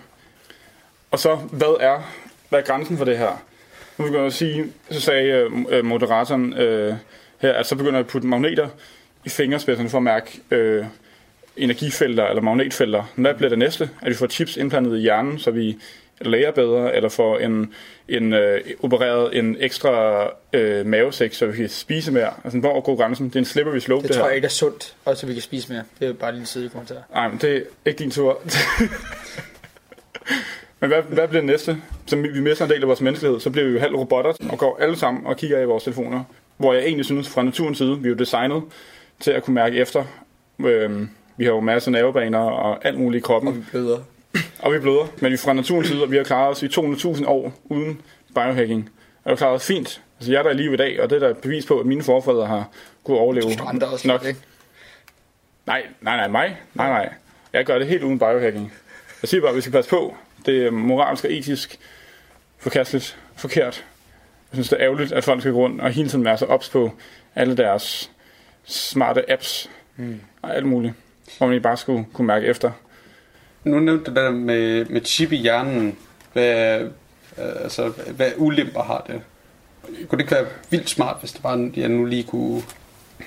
Og 1.12 1.18
så, 1.18 1.34
hvad 1.36 1.76
er, 1.80 2.12
hvad 2.48 2.58
er 2.58 2.64
grænsen 2.64 2.98
for 2.98 3.04
det 3.04 3.18
her? 3.18 3.42
Nu 3.98 4.04
vil 4.04 4.12
jeg 4.12 4.20
godt 4.20 4.32
sige, 4.34 4.64
så 4.90 5.00
sagde 5.00 5.50
øh, 5.70 5.84
moderatoren 5.84 6.52
øh, 6.52 6.94
her, 7.38 7.52
at 7.52 7.66
så 7.66 7.76
begynder 7.76 7.98
jeg 7.98 8.04
at 8.04 8.06
putte 8.06 8.26
magneter 8.26 8.68
i 9.24 9.28
fingerspidserne 9.28 9.88
for 9.88 9.98
at 9.98 10.02
mærke 10.04 10.40
øh, 10.50 10.84
energifelter 11.56 12.24
eller 12.26 12.42
magnetfelter. 12.42 13.04
Hvad 13.14 13.34
bliver 13.34 13.48
det 13.48 13.58
næste? 13.58 13.90
At 14.02 14.08
vi 14.08 14.14
får 14.14 14.26
chips 14.26 14.56
indplantet 14.56 14.98
i 14.98 15.00
hjernen, 15.00 15.38
så 15.38 15.50
vi 15.50 15.78
lærer 16.20 16.50
bedre, 16.50 16.96
eller 16.96 17.08
får 17.08 17.38
en, 17.38 17.74
en 18.08 18.32
øh, 18.32 18.60
opereret 18.82 19.38
en 19.38 19.56
ekstra 19.60 20.26
øh, 20.52 20.86
mavesæk, 20.86 21.34
så 21.34 21.46
vi 21.46 21.56
kan 21.56 21.68
spise 21.68 22.12
mere. 22.12 22.30
Altså, 22.44 22.58
hvor 22.58 22.80
går 22.80 22.96
grænsen? 22.96 23.26
Det 23.28 23.34
er 23.36 23.38
en 23.38 23.44
slippery 23.44 23.78
slope, 23.78 24.02
Det 24.02 24.08
det, 24.08 24.16
tror 24.16 24.22
her. 24.24 24.28
jeg 24.28 24.36
ikke 24.36 24.46
er 24.46 24.50
sundt, 24.50 24.94
og 25.04 25.16
så 25.16 25.26
vi 25.26 25.32
kan 25.32 25.42
spise 25.42 25.72
mere. 25.72 25.82
Det 26.00 26.08
er 26.08 26.12
bare 26.12 26.36
en 26.36 26.46
side 26.46 26.68
kommentar. 26.68 27.02
Nej, 27.14 27.28
men 27.28 27.38
det 27.38 27.56
er 27.56 27.60
ikke 27.86 27.98
din 27.98 28.10
tur. 28.10 28.40
men 30.82 30.90
hvad, 30.90 31.02
hvad 31.02 31.28
bliver 31.28 31.40
det 31.40 31.44
næste? 31.44 31.76
Så 32.06 32.16
vi 32.16 32.40
mister 32.40 32.64
en 32.64 32.70
del 32.70 32.82
af 32.82 32.88
vores 32.88 33.00
menneskelighed, 33.00 33.40
så 33.40 33.50
bliver 33.50 33.66
vi 33.68 33.72
jo 33.72 33.80
halv 33.80 33.94
robotter 33.94 34.32
og 34.50 34.58
går 34.58 34.78
alle 34.80 34.96
sammen 34.96 35.26
og 35.26 35.36
kigger 35.36 35.60
i 35.60 35.64
vores 35.64 35.84
telefoner. 35.84 36.24
Hvor 36.56 36.72
jeg 36.72 36.82
egentlig 36.82 37.04
synes, 37.04 37.28
fra 37.28 37.42
naturens 37.42 37.78
side, 37.78 37.98
vi 37.98 38.08
er 38.08 38.10
jo 38.10 38.16
designet 38.16 38.62
til 39.20 39.30
at 39.30 39.42
kunne 39.42 39.54
mærke 39.54 39.76
efter. 39.76 40.04
Øhm, 40.58 41.10
vi 41.36 41.44
har 41.44 41.52
jo 41.52 41.60
masser 41.60 41.88
af 41.88 41.92
nervebaner 41.92 42.38
og 42.38 42.86
alt 42.86 42.98
muligt 42.98 43.20
i 43.20 43.26
kroppen. 43.26 43.48
Og 43.48 43.56
vi 43.56 43.62
bløder. 43.70 43.98
Og 44.58 44.72
vi 44.72 44.78
bløder. 44.78 45.06
Men 45.20 45.32
vi 45.32 45.36
fra 45.36 45.52
naturens 45.52 45.88
side, 45.88 46.10
vi 46.10 46.16
har 46.16 46.24
klaret 46.24 46.50
os 46.50 46.62
i 46.62 46.66
200.000 46.66 47.26
år 47.26 47.52
uden 47.64 48.00
biohacking. 48.34 48.90
Og 49.24 49.24
vi 49.24 49.30
har 49.30 49.36
klaret 49.36 49.54
os 49.54 49.66
fint. 49.66 50.02
Altså 50.18 50.32
jeg 50.32 50.38
er 50.38 50.42
der 50.42 50.50
i 50.50 50.54
live 50.54 50.74
i 50.74 50.76
dag, 50.76 51.00
og 51.02 51.10
det 51.10 51.22
er 51.22 51.28
der 51.28 51.34
bevis 51.34 51.66
på, 51.66 51.80
at 51.80 51.86
mine 51.86 52.02
forfædre 52.02 52.46
har 52.46 52.68
kunnet 53.04 53.20
overleve. 53.20 53.46
Andre 53.66 53.86
også 53.86 54.08
nok. 54.08 54.24
ikke? 54.24 54.40
Nej, 55.66 55.82
nej, 56.00 56.16
nej, 56.16 56.28
mig? 56.28 56.56
Nej, 56.74 56.88
nej. 56.88 57.12
Jeg 57.52 57.64
gør 57.64 57.78
det 57.78 57.86
helt 57.86 58.02
uden 58.02 58.18
biohacking. 58.18 58.72
Jeg 59.22 59.28
siger 59.28 59.40
bare, 59.40 59.50
at 59.50 59.56
vi 59.56 59.60
skal 59.60 59.72
passe 59.72 59.90
på. 59.90 60.16
Det 60.46 60.66
er 60.66 60.70
moralsk 60.70 61.24
og 61.24 61.32
etisk 61.32 61.78
forkasteligt, 62.58 63.18
forkert. 63.36 63.84
Jeg 64.52 64.56
synes, 64.56 64.68
det 64.68 64.80
er 64.80 64.84
ærgerligt, 64.84 65.12
at 65.12 65.24
folk 65.24 65.40
skal 65.40 65.52
gå 65.52 65.58
rundt 65.58 65.80
og 65.80 65.90
hele 65.90 66.08
tiden 66.08 66.24
være 66.24 66.38
så 66.38 66.46
ops 66.46 66.68
på 66.68 66.90
alle 67.34 67.56
deres 67.56 68.10
smarte 68.64 69.32
apps 69.32 69.70
mm. 69.96 70.20
og 70.42 70.56
alt 70.56 70.66
muligt. 70.66 70.94
Hvor 71.38 71.46
man 71.46 71.54
ikke 71.54 71.62
bare 71.62 71.76
skulle 71.76 72.06
kunne 72.12 72.26
mærke 72.26 72.46
efter. 72.46 72.70
nu 73.64 73.80
nævnte 73.80 74.04
du 74.04 74.10
det 74.10 74.16
der 74.16 74.30
med, 74.30 74.84
med 74.84 75.00
chip 75.04 75.32
i 75.32 75.36
hjernen. 75.36 75.98
Hvad, 76.32 76.80
Øh, 77.38 77.62
altså, 77.62 77.88
hvad 77.88 78.30
ulemper 78.36 78.82
har 78.82 79.04
det? 79.06 79.20
Kunne 80.08 80.18
det 80.18 80.20
ikke 80.20 80.34
være 80.34 80.46
vildt 80.70 80.90
smart, 80.90 81.16
hvis 81.20 81.32
det 81.32 81.42
bare, 81.42 81.70
jeg 81.76 81.88
nu 81.88 82.04
lige 82.04 82.22
kunne 82.22 82.62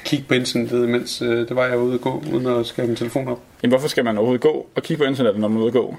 kigge 0.05 0.25
på 0.27 0.33
internettet, 0.33 0.89
mens 0.89 1.21
øh, 1.21 1.37
det 1.47 1.55
var, 1.55 1.65
jeg 1.65 1.77
var 1.77 1.85
ude 1.85 1.93
at 1.93 2.01
gå, 2.01 2.23
uden 2.33 2.47
at 2.47 2.65
skære 2.65 2.87
min 2.87 2.95
telefon 2.95 3.27
op? 3.27 3.39
Jamen, 3.63 3.71
hvorfor 3.71 3.87
skal 3.87 4.05
man 4.05 4.17
overhovedet 4.17 4.41
gå 4.41 4.67
og 4.75 4.83
kigge 4.83 5.03
på 5.03 5.07
internettet, 5.09 5.41
når 5.41 5.47
man 5.47 5.57
er 5.57 5.61
ude 5.61 5.67
at 5.67 5.73
gå? 5.73 5.95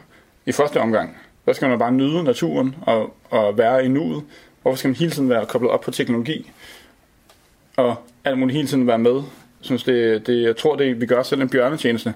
I 0.46 0.52
første 0.52 0.80
omgang, 0.80 1.16
så 1.44 1.52
skal 1.52 1.68
man 1.68 1.78
bare 1.78 1.92
nyde 1.92 2.24
naturen 2.24 2.74
og, 2.82 3.14
og 3.30 3.58
være 3.58 3.84
i 3.84 3.88
nuet. 3.88 4.22
Hvorfor 4.62 4.76
skal 4.78 4.88
man 4.88 4.96
hele 4.96 5.10
tiden 5.10 5.28
være 5.28 5.46
koblet 5.46 5.70
op 5.70 5.80
på 5.80 5.90
teknologi? 5.90 6.50
Og 7.76 7.96
alt 8.24 8.38
muligt 8.38 8.56
hele 8.56 8.68
tiden 8.68 8.86
være 8.86 8.98
med. 8.98 9.14
Jeg, 9.14 9.22
synes, 9.60 9.84
det, 9.84 10.26
det, 10.26 10.42
jeg 10.42 10.56
tror, 10.56 10.76
det, 10.76 11.00
vi 11.00 11.06
gør 11.06 11.22
selv 11.22 11.42
en 11.42 11.48
bjørnetjeneste 11.48 12.14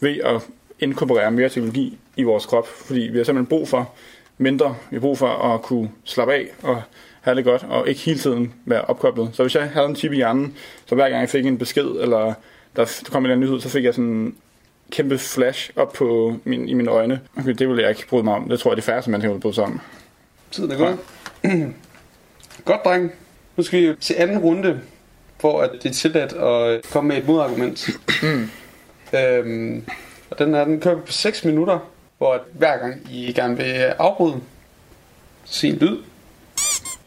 ved 0.00 0.16
at 0.24 0.42
inkorporere 0.80 1.30
mere 1.30 1.48
teknologi 1.48 1.98
i 2.16 2.22
vores 2.22 2.46
krop. 2.46 2.66
Fordi 2.68 3.00
vi 3.00 3.16
har 3.16 3.24
simpelthen 3.24 3.46
brug 3.46 3.68
for 3.68 3.92
mindre. 4.38 4.76
Vi 4.90 4.96
har 4.96 5.00
brug 5.00 5.18
for 5.18 5.28
at 5.28 5.62
kunne 5.62 5.90
slappe 6.04 6.34
af 6.34 6.46
og 6.62 6.82
have 7.28 7.36
det 7.36 7.44
godt, 7.44 7.66
og 7.68 7.88
ikke 7.88 8.00
hele 8.00 8.18
tiden 8.18 8.54
være 8.64 8.80
opkoblet. 8.80 9.30
Så 9.32 9.42
hvis 9.42 9.54
jeg 9.54 9.70
havde 9.70 9.86
en 9.86 9.96
chip 9.96 10.12
i 10.12 10.16
hjernen, 10.16 10.56
så 10.86 10.94
hver 10.94 11.08
gang 11.08 11.20
jeg 11.20 11.28
fik 11.28 11.46
en 11.46 11.58
besked, 11.58 11.86
eller 11.86 12.34
der 12.76 13.02
kom 13.10 13.26
en 13.26 13.40
nyhed, 13.40 13.60
så 13.60 13.68
fik 13.68 13.84
jeg 13.84 13.94
sådan 13.94 14.34
kæmpe 14.90 15.18
flash 15.18 15.70
op 15.76 15.92
på 15.92 16.36
min, 16.44 16.68
i 16.68 16.74
mine 16.74 16.90
øjne. 16.90 17.20
Okay, 17.36 17.52
det 17.52 17.68
ville 17.68 17.82
jeg 17.82 17.90
ikke 17.90 18.08
bryde 18.08 18.24
mig 18.24 18.34
om. 18.34 18.48
Det 18.48 18.60
tror 18.60 18.70
jeg, 18.70 18.76
de 18.76 18.82
færreste 18.82 19.10
mennesker 19.10 19.28
ville 19.28 19.40
bryde 19.40 19.54
sig 19.54 19.64
om. 19.64 19.80
Tiden 20.50 20.70
er 20.70 20.76
gået. 20.76 20.98
Godt, 22.64 22.80
dreng. 22.84 23.12
Nu 23.56 23.62
skal 23.62 23.82
vi 23.82 23.96
til 24.00 24.14
anden 24.18 24.38
runde, 24.38 24.80
hvor 25.40 25.60
at 25.62 25.70
det 25.82 25.88
er 25.88 25.92
tilladt 25.92 26.32
at 26.32 26.92
komme 26.92 27.08
med 27.08 27.16
et 27.16 27.26
modargument. 27.26 27.88
øhm, 29.18 29.84
og 30.30 30.38
den 30.38 30.54
her, 30.54 30.64
den 30.64 30.80
kører 30.80 31.00
på 31.00 31.12
6 31.12 31.44
minutter, 31.44 31.78
hvor 32.18 32.32
at 32.32 32.40
hver 32.52 32.76
gang 32.76 33.06
I 33.10 33.32
gerne 33.32 33.56
vil 33.56 33.72
afbryde, 33.98 34.40
sig 35.44 35.70
en 35.70 35.76
lyd. 35.76 35.96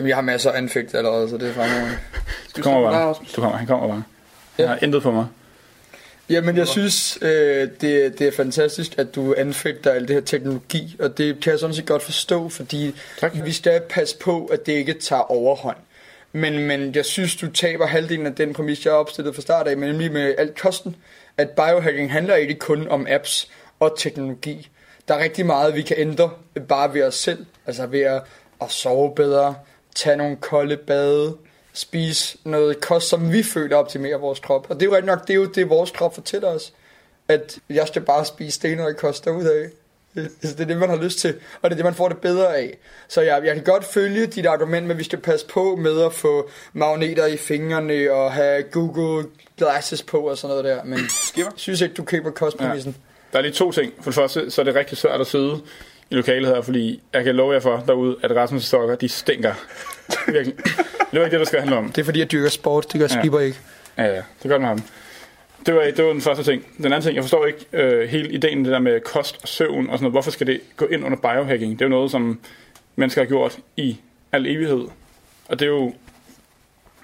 Jamen, 0.02 0.10
jeg 0.10 0.18
har 0.18 0.22
masser 0.22 0.52
af 0.52 0.58
anfægt 0.58 0.96
allerede, 0.96 1.30
så 1.30 1.38
det 1.38 1.50
er 1.50 1.54
fremragende. 1.54 1.98
Du 2.58 2.62
kommer 2.62 2.92
bare. 2.92 3.16
Du 3.36 3.42
kommer, 3.42 3.58
han 3.58 3.68
kommer 3.68 3.88
bare. 3.88 4.04
Jeg 4.58 4.70
har 4.70 4.78
intet 4.82 5.04
på 5.04 5.12
mig. 5.12 5.28
Jamen, 6.30 6.58
jeg 6.58 6.68
synes, 6.68 7.18
øh, 7.22 7.70
det, 7.82 8.20
det 8.20 8.22
er 8.22 8.32
fantastisk, 8.32 8.94
at 8.98 9.16
du 9.16 9.36
anfægter 9.38 9.92
alt 9.92 10.08
det 10.08 10.16
her 10.16 10.22
teknologi, 10.22 10.96
og 11.00 11.18
det 11.18 11.40
kan 11.40 11.52
jeg 11.52 11.60
sådan 11.60 11.76
set 11.76 11.86
godt 11.86 12.04
forstå, 12.04 12.50
fordi 12.50 12.96
Tak. 13.20 13.32
vi 13.44 13.52
skal 13.52 13.82
passe 13.90 14.18
på, 14.18 14.46
at 14.46 14.66
det 14.66 14.74
ikke 14.74 14.94
tager 14.94 15.32
overhånd. 15.32 15.78
Men, 16.32 16.60
men 16.68 16.96
jeg 16.96 17.06
synes, 17.06 17.36
du 17.36 17.48
taber 17.52 17.86
halvdelen 17.86 18.26
af 18.26 18.36
den 18.36 18.54
præmis, 18.54 18.86
jeg 18.86 18.94
har 18.94 19.00
opstillet 19.00 19.36
fra 19.36 19.42
start 19.42 19.68
af, 19.68 19.78
men 19.78 19.90
nemlig 19.90 20.12
med 20.12 20.36
alt 20.38 20.60
kosten, 20.60 20.96
at 21.38 21.50
biohacking 21.50 22.12
handler 22.12 22.36
ikke 22.36 22.56
kun 22.56 22.88
om 22.88 23.08
apps 23.10 23.50
og 23.80 23.96
teknologi. 23.98 24.70
Der 25.08 25.14
er 25.14 25.20
rigtig 25.24 25.46
meget, 25.46 25.76
vi 25.76 25.82
kan 25.82 25.96
ændre 26.00 26.30
bare 26.68 26.94
ved 26.94 27.04
os 27.04 27.16
selv, 27.16 27.46
altså 27.68 27.86
ved 27.86 28.02
at, 28.02 28.22
at 28.62 28.72
sove 28.72 29.16
bedre, 29.16 29.56
tage 29.96 30.18
nogle 30.18 30.36
kolde 30.36 30.78
bade, 30.78 31.38
spise 31.74 32.38
noget 32.44 32.82
kost, 32.82 33.10
som 33.10 33.32
vi 33.32 33.44
føler 33.44 33.78
optimerer 33.78 34.18
vores 34.18 34.40
krop. 34.40 34.70
Og 34.70 34.76
det 34.76 34.82
er 34.82 34.90
jo 34.90 34.96
rigtig 34.96 35.08
nok, 35.08 35.28
det 35.28 35.30
er 35.30 35.38
jo 35.38 35.46
det, 35.46 35.70
vores 35.70 35.92
krop 35.92 36.16
fortæller 36.16 36.48
os, 36.48 36.74
at 37.28 37.60
jeg 37.70 37.88
skal 37.88 38.02
bare 38.02 38.26
spise 38.26 38.52
stenøj 38.52 38.94
kost 38.94 39.26
derudaf. 39.26 39.70
Altså, 40.16 40.32
det 40.58 40.60
er 40.60 40.66
det, 40.66 40.78
man 40.78 40.90
har 40.90 40.96
lyst 40.96 41.20
til, 41.20 41.36
og 41.62 41.70
det 41.70 41.72
er 41.72 41.76
det, 41.76 41.86
man 41.86 41.94
får 41.94 42.08
det 42.08 42.18
bedre 42.18 42.58
af. 42.58 42.78
Så 43.08 43.22
jeg, 43.22 43.42
jeg 43.46 43.56
kan 43.56 43.64
godt 43.64 43.86
følge 43.86 44.26
dit 44.26 44.46
argument 44.46 44.88
med, 44.88 44.96
at 44.96 45.00
vi 45.00 45.04
skal 45.04 45.20
passe 45.20 45.48
på 45.48 45.76
med 45.76 46.02
at 46.02 46.14
få 46.14 46.50
magneter 46.74 47.26
i 47.26 47.38
fingrene 47.38 48.12
og 48.12 48.32
have 48.32 48.64
Google 48.64 49.28
Glasses 49.58 50.04
på 50.04 50.18
og 50.18 50.38
sådan 50.38 50.58
noget 50.58 50.66
der. 50.66 50.84
Men 50.84 51.00
jeg 51.38 51.46
synes 51.56 51.82
ikke, 51.82 51.96
du 51.96 52.04
køber 52.04 52.32
kostpræmissen. 52.32 52.96
Der 53.34 53.38
er 53.38 53.42
lige 53.42 53.54
to 53.54 53.72
ting. 53.72 53.94
For 54.02 54.12
det 54.12 54.16
første, 54.16 54.52
så 54.52 54.62
er 54.62 54.66
det 54.66 54.76
rigtig 54.76 54.98
svært 54.98 55.22
at 55.22 55.28
sidde 55.28 55.62
i 56.12 56.16
lokalet 56.16 56.48
her, 56.56 56.62
fordi 56.62 57.02
jeg 57.14 57.24
kan 57.24 57.36
love 57.36 57.54
jer 57.54 57.60
for 57.60 57.84
derude, 57.88 58.16
at 58.24 58.32
Rasmus' 58.32 58.60
sokker, 58.60 58.96
de 58.96 59.10
stinker. 59.10 59.54
Virkelig. 60.32 60.58
Det 61.12 61.20
var 61.20 61.26
ikke 61.26 61.32
det, 61.32 61.40
der 61.40 61.46
skal 61.46 61.60
handle 61.60 61.76
om. 61.76 61.92
Det 61.92 62.02
er 62.02 62.06
fordi, 62.06 62.20
jeg 62.20 62.32
dyrker 62.32 62.50
sport, 62.50 62.92
det 62.94 63.00
gør 63.00 63.08
Ja. 63.12 63.20
Skipper 63.22 63.40
ikke. 63.40 63.58
Ja, 63.98 64.04
ja, 64.06 64.22
det 64.44 64.52
godt 64.52 64.62
med 64.62 64.70
ham. 64.70 64.82
Det 65.66 65.76
var, 65.76 65.82
det 65.96 66.06
var 66.06 66.12
den 66.12 66.22
første 66.22 66.44
ting. 66.44 66.66
Den 66.78 66.86
anden 66.86 67.02
ting, 67.02 67.16
jeg 67.16 67.24
forstår 67.24 67.46
ikke 67.46 67.66
øh, 67.74 68.10
hele 68.10 68.32
ideen, 68.32 68.66
det 68.66 68.72
der 68.74 68.80
med 68.80 69.00
kost 69.00 69.40
og 69.42 69.48
søvn 69.48 69.90
og 69.90 69.98
sådan 69.98 70.04
noget. 70.04 70.14
Hvorfor 70.14 70.32
skal 70.32 70.48
det 70.48 70.60
gå 70.78 70.86
ind 70.86 71.06
under 71.06 71.18
biohacking? 71.18 71.80
Det 71.80 71.82
er 71.82 71.86
jo 71.86 71.90
noget, 71.90 72.12
som 72.12 72.40
mennesker 72.96 73.22
har 73.22 73.28
gjort 73.28 73.58
i 73.78 73.98
al 74.32 74.46
evighed. 74.48 74.82
Og 75.48 75.60
det 75.60 75.66
er 75.66 75.70
jo... 75.70 75.94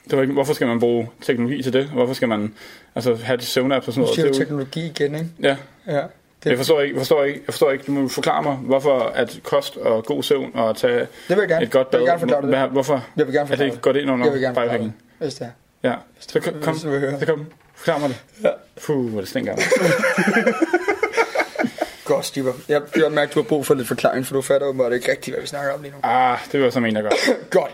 Det 0.09 0.15
var 0.15 0.21
ikke, 0.21 0.33
hvorfor 0.33 0.53
skal 0.53 0.67
man 0.67 0.79
bruge 0.79 1.09
teknologi 1.21 1.63
til 1.63 1.73
det? 1.73 1.85
Hvorfor 1.85 2.13
skal 2.13 2.27
man 2.27 2.53
altså, 2.95 3.15
have 3.15 3.37
de 3.37 3.45
søvnapps 3.45 3.87
og 3.87 3.93
sådan 3.93 4.01
Nu 4.01 4.05
noget? 4.05 4.15
siger 4.15 4.25
Det 4.27 4.35
er 4.35 4.39
jo, 4.39 4.45
teknologi 4.45 4.85
igen, 4.85 5.15
ikke? 5.15 5.27
ja, 5.41 5.57
Ja. 5.87 6.01
Det, 6.43 6.49
jeg 6.49 6.57
forstår 6.57 6.81
ikke, 6.81 6.93
jeg 6.95 6.99
forstår 6.99 7.23
ikke, 7.23 7.39
jeg 7.47 7.53
forstår 7.53 7.71
ikke, 7.71 7.83
du 7.87 7.91
må 7.91 8.07
forklare 8.07 8.43
mig, 8.43 8.55
hvorfor 8.55 8.99
at 8.99 9.39
kost 9.43 9.77
og 9.77 10.05
god 10.05 10.23
søvn 10.23 10.51
og 10.53 10.77
tage 10.77 10.99
det 10.99 11.07
vil 11.29 11.37
jeg 11.37 11.47
gerne. 11.47 11.65
et 11.65 11.71
godt 11.71 11.87
Jeg 11.91 11.91
bad, 11.91 11.99
vil 11.99 12.07
gerne 12.07 12.19
forklare 12.19 12.41
det. 12.41 12.49
hvad- 12.49 12.67
hvorfor 12.67 13.03
Jeg 13.17 13.25
vil 13.27 13.33
gerne 13.35 13.43
er 13.43 13.47
forklare 13.47 13.65
det 13.67 13.73
det. 13.73 13.81
går 13.81 13.91
det 13.91 14.01
ind 14.01 14.11
under 14.11 14.25
Jeg 14.25 14.33
vil 14.33 14.41
gerne 14.41 14.55
forklare 14.55 14.77
det, 14.77 14.93
hvis 15.19 15.33
det 15.35 15.41
er. 15.83 15.89
Ja, 15.89 15.93
så 16.19 16.39
kom, 16.39 16.53
kom, 16.61 16.77
så 16.77 17.25
kom, 17.27 17.45
forklar 17.75 17.97
mig 17.99 18.09
det. 18.09 18.17
Ja. 18.43 18.49
Puh, 18.85 19.09
hvor 19.11 19.19
det 19.19 19.29
stinker. 19.29 19.55
Godt, 22.05 22.25
Skipper. 22.25 22.53
Jeg, 22.69 22.81
jeg 22.97 23.11
mærker, 23.11 23.33
du 23.33 23.41
har 23.41 23.47
brug 23.47 23.65
for 23.65 23.73
lidt 23.73 23.87
forklaring, 23.87 24.25
for 24.25 24.35
du 24.35 24.41
fatter 24.41 24.67
åbenbart 24.67 24.93
ikke 24.93 25.11
rigtigt, 25.11 25.35
hvad 25.35 25.41
vi 25.41 25.47
snakker 25.47 25.73
om 25.73 25.81
lige 25.81 25.91
nu. 25.91 25.97
Ah, 26.03 26.37
det 26.51 26.61
var 26.61 26.69
som 26.69 26.85
en, 26.85 26.95
jeg 26.95 27.03
gør. 27.03 27.09
Godt. 27.59 27.71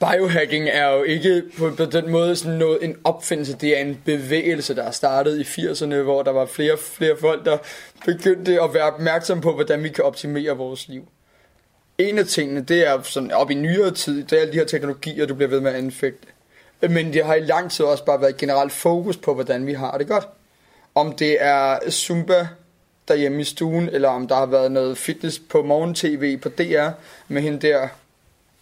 Biohacking 0.00 0.68
er 0.68 0.90
jo 0.90 1.02
ikke 1.02 1.42
på, 1.58 1.70
på 1.76 1.84
den 1.84 2.10
måde 2.10 2.36
sådan 2.36 2.58
noget 2.58 2.78
en 2.82 2.96
opfindelse, 3.04 3.56
det 3.56 3.78
er 3.78 3.82
en 3.82 4.02
bevægelse, 4.04 4.76
der 4.76 4.82
er 4.82 4.90
startet 4.90 5.38
i 5.38 5.42
80'erne, 5.42 5.94
hvor 5.94 6.22
der 6.22 6.30
var 6.30 6.46
flere 6.46 6.76
flere 6.78 7.16
folk, 7.20 7.44
der 7.44 7.58
begyndte 8.04 8.62
at 8.62 8.74
være 8.74 8.82
opmærksom 8.82 9.40
på, 9.40 9.52
hvordan 9.52 9.82
vi 9.82 9.88
kan 9.88 10.04
optimere 10.04 10.56
vores 10.56 10.88
liv. 10.88 11.08
En 11.98 12.18
af 12.18 12.26
tingene, 12.26 12.60
det 12.60 12.88
er 12.88 13.02
sådan 13.02 13.30
op 13.30 13.50
i 13.50 13.54
nyere 13.54 13.90
tid, 13.90 14.24
det 14.24 14.32
er 14.36 14.40
alle 14.40 14.52
de 14.52 14.58
her 14.58 14.64
teknologier, 14.64 15.26
du 15.26 15.34
bliver 15.34 15.48
ved 15.48 15.60
med 15.60 15.70
at 15.70 15.76
anfægte. 15.76 16.26
Men 16.80 17.12
det 17.12 17.24
har 17.24 17.34
i 17.34 17.40
lang 17.40 17.70
tid 17.70 17.84
også 17.84 18.04
bare 18.04 18.20
været 18.20 18.36
generelt 18.36 18.72
fokus 18.72 19.16
på, 19.16 19.34
hvordan 19.34 19.66
vi 19.66 19.72
har 19.72 19.98
det 19.98 20.08
godt. 20.08 20.28
Om 20.94 21.12
det 21.12 21.36
er 21.40 21.90
Zumba 21.90 22.48
derhjemme 23.08 23.40
i 23.40 23.44
stuen, 23.44 23.88
eller 23.88 24.08
om 24.08 24.28
der 24.28 24.34
har 24.34 24.46
været 24.46 24.72
noget 24.72 24.98
fitness 24.98 25.38
på 25.38 25.62
morgen-tv 25.62 26.38
på 26.38 26.48
DR, 26.48 26.88
med 27.28 27.42
hende 27.42 27.58
der 27.58 27.88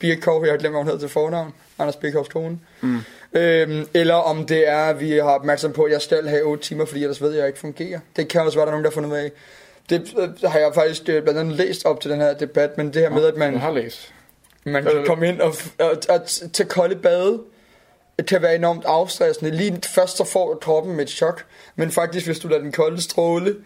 Birkov, 0.02 0.44
jeg 0.44 0.52
har 0.52 0.58
glemt, 0.58 0.72
hvad 0.72 0.80
hun 0.80 0.86
hedder 0.86 1.00
til 1.00 1.08
fornavn, 1.08 1.52
Anders 1.78 1.96
Birkovs 1.96 2.28
kone. 2.28 2.58
Mm. 2.80 2.98
Øhm, 3.32 3.86
eller 3.94 4.14
om 4.14 4.46
det 4.46 4.68
er, 4.68 4.78
at 4.84 5.00
vi 5.00 5.10
har 5.10 5.22
opmærksom 5.22 5.72
på, 5.72 5.82
at 5.82 5.92
jeg 5.92 6.02
skal 6.02 6.28
have 6.28 6.42
8 6.42 6.64
timer, 6.64 6.84
fordi 6.84 7.02
ellers 7.02 7.22
ved 7.22 7.28
jeg, 7.28 7.36
at 7.36 7.40
jeg 7.40 7.48
ikke 7.48 7.58
fungerer. 7.58 8.00
Det 8.16 8.28
kan 8.28 8.40
også 8.40 8.58
være, 8.58 8.66
der 8.66 8.72
er 8.72 8.74
nogen, 8.74 8.84
der 8.84 8.90
har 8.90 8.94
fundet 8.94 9.10
ud 9.10 9.16
af. 9.16 9.30
Det 9.90 10.14
øh, 10.18 10.50
har 10.50 10.58
jeg 10.58 10.70
faktisk 10.74 11.08
øh, 11.08 11.22
blandt 11.22 11.40
andet 11.40 11.56
læst 11.56 11.84
op 11.86 12.00
til 12.00 12.10
den 12.10 12.20
her 12.20 12.34
debat, 12.34 12.78
men 12.78 12.86
det 12.86 13.02
her 13.02 13.10
med, 13.10 13.24
at 13.26 13.36
man, 13.36 13.52
Jeg 13.52 13.60
har 13.60 13.72
læst. 13.72 14.12
man 14.64 14.82
kan 14.84 14.92
komme 15.06 15.28
ind 15.28 15.40
og, 15.40 15.54
og, 15.78 15.90
og 16.08 16.26
tage 16.52 16.68
kolde 16.68 16.96
bade, 16.96 17.40
kan 18.28 18.42
være 18.42 18.54
enormt 18.54 18.84
afstressende. 18.84 19.50
Lige 19.50 19.78
først 19.84 20.16
så 20.16 20.24
får 20.24 20.58
kroppen 20.62 21.00
et 21.00 21.10
chok, 21.10 21.44
men 21.76 21.90
faktisk 21.90 22.26
hvis 22.26 22.38
du 22.38 22.48
lader 22.48 22.62
den 22.62 22.72
kolde 22.72 23.02
stråle 23.02 23.56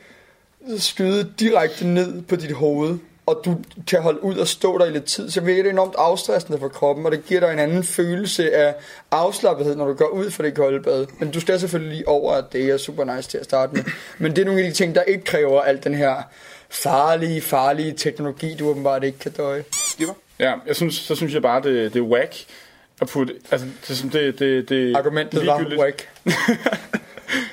skyde 0.78 1.32
direkte 1.40 1.86
ned 1.86 2.22
på 2.22 2.36
dit 2.36 2.52
hoved, 2.52 2.98
og 3.26 3.42
du 3.44 3.56
kan 3.86 4.02
holde 4.02 4.24
ud 4.24 4.36
og 4.36 4.48
stå 4.48 4.78
der 4.78 4.84
i 4.84 4.90
lidt 4.90 5.04
tid, 5.04 5.30
så 5.30 5.40
virker 5.40 5.62
det 5.62 5.70
enormt 5.70 5.94
afstressende 5.98 6.58
for 6.58 6.68
kroppen, 6.68 7.06
og 7.06 7.12
det 7.12 7.26
giver 7.26 7.40
dig 7.40 7.52
en 7.52 7.58
anden 7.58 7.84
følelse 7.84 8.54
af 8.54 8.74
afslappethed, 9.10 9.76
når 9.76 9.86
du 9.86 9.94
går 9.94 10.08
ud 10.08 10.30
for 10.30 10.42
det 10.42 10.54
kolde 10.54 10.82
bad. 10.82 11.06
Men 11.18 11.30
du 11.30 11.40
skal 11.40 11.60
selvfølgelig 11.60 11.96
lige 11.96 12.08
over, 12.08 12.32
at 12.32 12.44
det 12.52 12.70
er 12.70 12.76
super 12.76 13.16
nice 13.16 13.30
til 13.30 13.38
at 13.38 13.44
starte 13.44 13.74
med. 13.74 13.84
Men 14.18 14.36
det 14.36 14.42
er 14.42 14.46
nogle 14.46 14.60
af 14.60 14.70
de 14.70 14.74
ting, 14.74 14.94
der 14.94 15.02
ikke 15.02 15.24
kræver 15.24 15.62
alt 15.62 15.84
den 15.84 15.94
her 15.94 16.22
farlige, 16.70 17.40
farlige 17.40 17.92
teknologi, 17.92 18.54
du 18.54 18.68
åbenbart 18.68 19.04
ikke 19.04 19.18
kan 19.18 19.32
døje. 19.32 19.64
Ja, 20.38 20.54
jeg 20.66 20.76
synes, 20.76 20.94
så 20.94 21.14
synes 21.14 21.34
jeg 21.34 21.42
bare, 21.42 21.62
det, 21.62 21.94
det 21.94 21.98
er 21.98 22.04
whack 22.04 22.34
at 23.00 23.08
putte... 23.08 23.34
Altså, 23.50 23.66
det, 23.88 24.04
er 24.14 24.20
det, 24.20 24.38
det, 24.38 24.68
det 24.68 24.96
Argumentet 24.96 25.46
var 25.46 25.66
whack. 25.78 26.08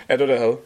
Var 0.10 0.16
det, 0.16 0.30
jeg 0.30 0.38
havde. 0.40 0.58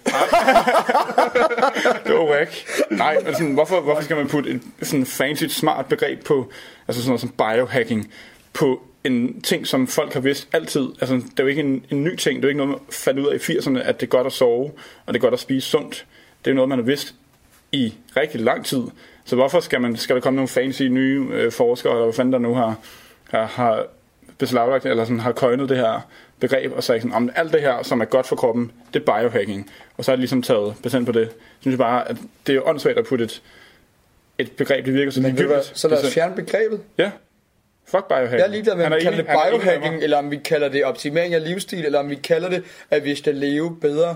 det 2.05 2.13
var 2.13 2.29
whack. 2.31 2.51
Nej, 2.91 3.17
men 3.25 3.33
sådan, 3.33 3.53
hvorfor, 3.53 3.81
hvorfor 3.81 4.01
skal 4.01 4.15
man 4.17 4.27
putte 4.27 4.49
et 4.49 4.61
sådan 4.81 5.05
fancy, 5.05 5.43
smart 5.43 5.85
begreb 5.85 6.25
på, 6.25 6.51
altså 6.87 7.01
sådan 7.01 7.09
noget 7.09 7.21
som 7.21 7.29
biohacking, 7.29 8.11
på 8.53 8.81
en 9.03 9.41
ting, 9.41 9.67
som 9.67 9.87
folk 9.87 10.13
har 10.13 10.19
vidst 10.19 10.47
altid. 10.53 10.89
Altså, 11.01 11.15
det 11.15 11.39
er 11.39 11.43
jo 11.43 11.47
ikke 11.47 11.61
en, 11.61 11.85
en 11.89 12.03
ny 12.03 12.15
ting. 12.15 12.35
Det 12.35 12.43
er 12.43 12.47
jo 12.47 12.49
ikke 12.49 12.57
noget, 12.57 12.69
man 12.69 12.79
fandt 12.89 13.19
ud 13.19 13.27
af 13.27 13.35
i 13.35 13.57
80'erne, 13.57 13.79
at 13.79 13.99
det 13.99 14.07
er 14.07 14.09
godt 14.09 14.27
at 14.27 14.33
sove, 14.33 14.71
og 15.05 15.13
det 15.13 15.15
er 15.15 15.21
godt 15.21 15.33
at 15.33 15.39
spise 15.39 15.69
sundt. 15.69 16.05
Det 16.39 16.47
er 16.47 16.51
jo 16.51 16.55
noget, 16.55 16.69
man 16.69 16.77
har 16.77 16.85
vidst 16.85 17.15
i 17.71 17.93
rigtig 18.17 18.41
lang 18.41 18.65
tid. 18.65 18.83
Så 19.25 19.35
hvorfor 19.35 19.59
skal, 19.59 19.81
man, 19.81 19.97
skal 19.97 20.15
der 20.15 20.21
komme 20.21 20.35
nogle 20.35 20.47
fancy 20.47 20.83
nye 20.83 21.27
øh, 21.31 21.51
forskere, 21.51 21.93
eller 21.93 22.05
hvad 22.05 22.13
fanden 22.13 22.33
der 22.33 22.39
nu 22.39 22.53
har, 22.53 22.75
har, 23.29 23.45
har 23.45 23.85
beslaglagt, 24.37 24.85
eller 24.85 25.05
sådan 25.05 25.19
har 25.19 25.31
køjnet 25.31 25.69
det 25.69 25.77
her 25.77 26.01
begreb, 26.39 26.71
og 26.75 26.83
sagt 26.83 27.01
sådan, 27.01 27.13
om 27.15 27.29
alt 27.35 27.53
det 27.53 27.61
her, 27.61 27.83
som 27.83 28.01
er 28.01 28.05
godt 28.05 28.27
for 28.27 28.35
kroppen, 28.35 28.71
det 28.93 29.01
er 29.07 29.19
biohacking. 29.19 29.71
Og 29.97 30.05
så 30.05 30.11
er 30.11 30.15
det 30.15 30.19
ligesom 30.19 30.41
taget 30.41 30.75
patent 30.83 31.05
på 31.05 31.11
det. 31.11 31.29
Så 31.29 31.35
synes 31.61 31.71
jeg 31.73 31.77
bare, 31.79 32.09
at 32.09 32.17
det 32.47 32.53
er 32.53 32.55
jo 32.55 32.63
åndssvagt 32.65 32.97
at 32.97 33.05
putte 33.05 33.25
et, 33.25 33.41
et 34.37 34.51
begreb, 34.51 34.85
det 34.85 34.93
virker 34.93 35.11
så 35.11 35.19
ligegyldigt. 35.21 35.71
så 35.73 35.87
lad 35.87 35.97
Det 35.97 36.03
er 36.03 36.07
os 36.07 36.13
fjerne 36.13 36.35
begrebet. 36.35 36.81
Ja. 36.97 37.11
Fuck 37.85 38.07
biohacking. 38.07 38.39
Jeg 38.39 38.45
er 38.45 38.51
ligeglad 38.51 38.75
med, 38.75 38.85
om 38.85 38.91
vi 38.91 38.97
er 38.97 39.01
kalder 39.01 39.17
det 39.17 39.27
biohacking, 39.27 40.03
eller 40.03 40.17
om 40.17 40.31
vi 40.31 40.37
kalder 40.37 40.69
det 40.69 40.85
optimering 40.85 41.33
af 41.33 41.43
livsstil, 41.43 41.85
eller 41.85 41.99
om 41.99 42.09
vi 42.09 42.15
kalder 42.15 42.49
det, 42.49 42.63
at 42.91 43.03
vi 43.03 43.15
skal 43.15 43.35
leve 43.35 43.77
bedre. 43.81 44.15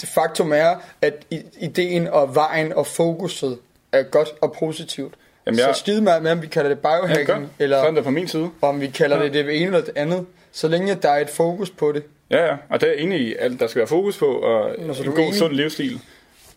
Det 0.00 0.08
faktum 0.08 0.52
er, 0.52 0.74
at 1.02 1.26
ideen 1.60 2.08
og 2.08 2.34
vejen 2.34 2.72
og 2.72 2.86
fokuset 2.86 3.58
er 3.92 4.02
godt 4.02 4.28
og 4.40 4.56
positivt. 4.58 5.14
Jamen, 5.46 5.58
Så 5.58 5.66
jeg, 5.66 5.76
skide 5.76 6.02
meget 6.02 6.22
med, 6.22 6.30
om 6.30 6.42
vi 6.42 6.46
kalder 6.46 6.68
det 6.74 6.78
ja, 6.84 6.98
biohacking, 6.98 7.26
godt. 7.28 7.48
eller 7.58 7.78
Sådan 7.80 7.94
er 7.94 7.98
det 7.98 8.04
på 8.04 8.10
min 8.10 8.28
side. 8.28 8.50
om 8.62 8.80
vi 8.80 8.86
kalder 8.86 9.22
det 9.22 9.32
det 9.34 9.56
ene 9.56 9.66
eller 9.66 9.80
det 9.80 9.92
andet. 9.96 10.26
Så 10.52 10.68
længe 10.68 10.94
der 10.94 11.08
er 11.10 11.20
et 11.20 11.30
fokus 11.30 11.70
på 11.70 11.92
det. 11.92 12.02
Ja, 12.30 12.46
ja, 12.46 12.56
og 12.68 12.80
det 12.80 12.88
er 12.88 12.92
enig 12.92 13.20
i, 13.20 13.34
at 13.38 13.52
der 13.60 13.66
skal 13.66 13.78
være 13.78 13.86
fokus 13.88 14.18
på, 14.18 14.26
og 14.26 14.74
Nå, 14.78 14.92
en 14.94 15.04
god, 15.04 15.18
enig? 15.18 15.34
sund 15.34 15.52
livsstil. 15.52 16.00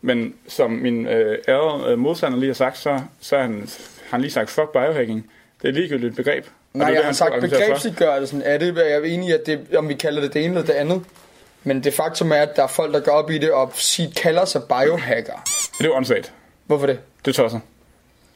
Men 0.02 0.34
som 0.48 0.72
min 0.72 1.08
øh, 1.08 1.38
ærede 1.48 1.92
øh, 1.92 2.00
modstander 2.00 2.38
lige 2.38 2.50
har 2.50 2.54
sagt, 2.54 2.78
så, 2.78 3.00
så 3.20 3.36
har 3.36 3.44
han, 3.44 3.70
han 4.10 4.22
lige 4.22 4.32
sagt, 4.32 4.50
fuck 4.50 4.72
biohacking. 4.72 5.32
Det 5.62 5.68
er 5.68 5.72
ligegyldigt 5.74 6.10
et 6.10 6.16
begreb. 6.16 6.46
Nej, 6.74 6.88
det 6.88 6.94
jeg 6.94 7.02
har 7.02 7.06
han 7.06 7.16
sagt 7.16 7.42
begrebsliggørelsen 7.42 8.42
af 8.42 8.60
det. 8.60 8.76
Jeg 8.78 8.92
er 8.92 9.02
enig 9.04 9.30
i, 9.30 9.32
at 9.32 9.46
det, 9.46 9.76
om 9.78 9.90
vi 9.90 9.94
kalder 9.94 10.22
det 10.22 10.34
det 10.34 10.46
ene 10.46 10.54
eller 10.54 10.66
det 10.66 10.74
andet. 10.74 11.04
Men 11.64 11.84
det 11.84 11.94
faktum 11.94 12.32
er, 12.32 12.36
at 12.36 12.56
der 12.56 12.64
er 12.64 12.68
folk, 12.68 12.94
der 12.94 13.00
går 13.00 13.12
op 13.12 13.32
i 13.32 13.38
det 13.38 13.52
og 13.52 13.72
siger, 13.74 14.10
kalder 14.16 14.46
sig 14.46 14.62
biohacker. 14.64 15.34
Det 15.78 15.86
er 15.86 15.86
jo 15.86 15.96
åndssvagt. 15.96 16.34
Hvorfor 16.66 16.86
det? 16.86 17.00
Det 17.26 17.32
er 17.32 17.36
tosset. 17.44 17.62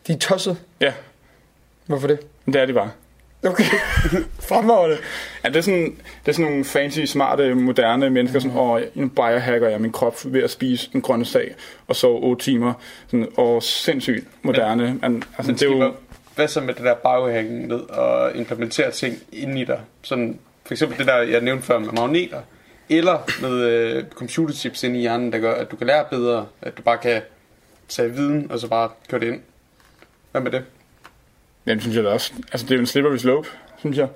De 0.08 0.14
er 0.14 0.18
tosset. 0.18 0.58
Ja, 0.82 0.94
Hvorfor 1.86 2.08
det? 2.08 2.20
det 2.46 2.56
er 2.56 2.66
de 2.66 2.74
bare. 2.74 2.92
Okay. 3.46 3.64
Fremragende. 4.50 4.98
Ja, 5.44 5.50
det 5.50 5.56
er 5.56 5.62
sådan, 5.62 5.84
det 6.26 6.28
er 6.28 6.32
sådan 6.32 6.52
nogle 6.52 6.66
fancy, 6.66 7.00
smarte, 7.06 7.54
moderne 7.56 8.10
mennesker, 8.10 8.40
Mhm. 8.40 8.50
sådan, 8.50 8.58
og 8.62 8.82
en 8.96 9.10
biohacker 9.10 9.70
jeg 9.70 9.82
min 9.82 9.92
krop 9.92 10.16
ved 10.26 10.44
at 10.44 10.50
spise 10.50 10.90
en 10.94 11.02
grøn 11.02 11.26
sag 11.26 11.56
og 11.88 11.96
sove 11.96 12.20
8 12.24 12.44
timer, 12.46 12.74
sådan, 13.08 13.28
og 13.38 13.64
sindssygt 13.64 14.28
moderne. 14.42 15.00
Men, 15.02 15.24
altså, 15.38 15.52
Men 15.52 15.60
det 15.60 15.62
er 15.62 15.86
jo, 15.86 15.94
Hvad 16.36 16.48
så 16.48 16.62
med 16.62 16.74
det 16.74 16.84
der 16.84 16.94
biohacking 16.96 17.68
med 17.68 17.80
at 17.92 18.36
implementere 18.36 18.92
ting 18.92 19.16
ind 19.32 19.60
i 19.60 19.64
dig? 19.64 19.80
Sådan, 20.02 20.40
for 20.66 20.74
eksempel 20.74 20.98
det 20.98 21.08
der, 21.08 21.18
jeg 21.22 21.42
nævnte 21.42 21.66
før 21.66 21.80
med 21.80 21.90
magneter. 21.92 22.42
Eller 22.90 23.20
med 23.42 23.52
øh, 23.64 24.04
computerchips 24.14 24.84
ind 24.84 24.96
i 24.96 25.00
hjernen, 25.00 25.34
der 25.34 25.40
gør, 25.40 25.54
at 25.54 25.72
du 25.72 25.76
kan 25.76 25.88
lære 25.88 26.06
bedre. 26.10 26.46
At 26.62 26.78
du 26.78 26.82
bare 26.82 26.98
kan 26.98 27.22
tage 27.90 28.12
viden, 28.14 28.52
og 28.52 28.60
så 28.60 28.68
bare 28.68 28.90
køre 29.10 29.20
det 29.20 29.28
ind. 29.28 29.42
Hvad 30.32 30.42
med 30.42 30.52
det? 30.52 30.64
Jamen, 31.70 31.82
synes 31.82 31.96
jeg 31.96 32.04
da 32.04 32.10
også. 32.10 32.34
Altså, 32.52 32.66
det 32.66 32.72
er 32.72 32.76
jo 32.76 32.82
en 32.82 32.86
slippery 32.88 33.18
slope, 33.18 33.48
synes 33.80 33.98
jeg. 33.98 34.08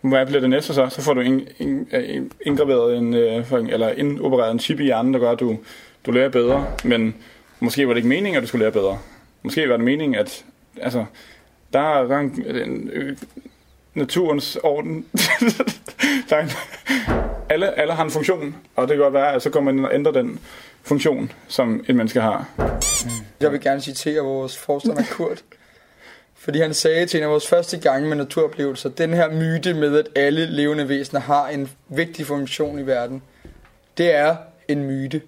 Hvad 0.00 0.26
bliver 0.26 0.40
det 0.40 0.50
næste 0.50 0.74
så? 0.74 0.88
Så 0.88 1.02
får 1.02 1.14
du 1.14 1.20
ind, 1.20 1.42
ind, 1.58 1.92
ind, 1.92 2.30
indgraveret 2.46 2.96
en, 2.96 3.14
øh, 3.14 3.52
en- 3.52 3.70
eller 3.70 3.88
indopereret 3.88 4.50
en 4.50 4.58
chip 4.60 4.80
i 4.80 4.84
hjernen, 4.84 5.14
der 5.14 5.20
gør, 5.20 5.30
at 5.30 5.40
du, 5.40 5.58
du 6.06 6.10
lærer 6.10 6.28
bedre. 6.28 6.66
Men 6.84 7.14
måske 7.60 7.86
var 7.86 7.92
det 7.94 7.98
ikke 7.98 8.08
meningen, 8.08 8.36
at 8.36 8.42
du 8.42 8.48
skulle 8.48 8.62
lære 8.62 8.72
bedre. 8.72 8.98
Måske 9.42 9.68
var 9.68 9.76
det 9.76 9.84
meningen, 9.84 10.14
at 10.14 10.44
altså, 10.80 11.04
der 11.72 11.80
er, 11.80 12.18
en, 12.18 12.44
øh, 12.46 12.66
en, 12.66 12.90
øh, 12.92 13.16
naturens 13.94 14.58
orden. 14.62 15.06
der 16.30 16.38
en, 16.38 16.50
alle, 17.48 17.78
alle 17.78 17.92
har 17.92 18.04
en 18.04 18.10
funktion, 18.10 18.56
og 18.76 18.88
det 18.88 18.96
kan 18.96 19.02
godt 19.02 19.14
være, 19.14 19.32
at 19.32 19.42
så 19.42 19.50
kommer 19.50 19.72
man 19.72 19.78
ind 19.78 19.86
og 19.86 19.94
ændrer 19.94 20.12
den 20.12 20.40
funktion, 20.82 21.32
som 21.48 21.84
et 21.88 21.96
menneske 21.96 22.20
har. 22.20 22.48
Jeg 23.40 23.52
vil 23.52 23.60
gerne 23.60 23.80
citere 23.80 24.20
vores 24.20 24.56
forstander 24.56 25.02
Kurt. 25.10 25.44
Fordi 26.44 26.60
han 26.60 26.74
sagde 26.74 27.06
til 27.06 27.18
en 27.18 27.24
af 27.24 27.30
vores 27.30 27.48
første 27.48 27.78
gange 27.78 28.08
med 28.08 28.16
naturoplevelser, 28.16 28.88
den 28.88 29.14
her 29.14 29.30
myte 29.30 29.74
med, 29.74 29.98
at 29.98 30.08
alle 30.16 30.46
levende 30.46 30.88
væsener 30.88 31.20
har 31.20 31.48
en 31.48 31.70
vigtig 31.88 32.26
funktion 32.26 32.78
i 32.78 32.86
verden, 32.86 33.22
det 33.98 34.14
er 34.14 34.36
en 34.68 34.84
myte. 34.84 35.20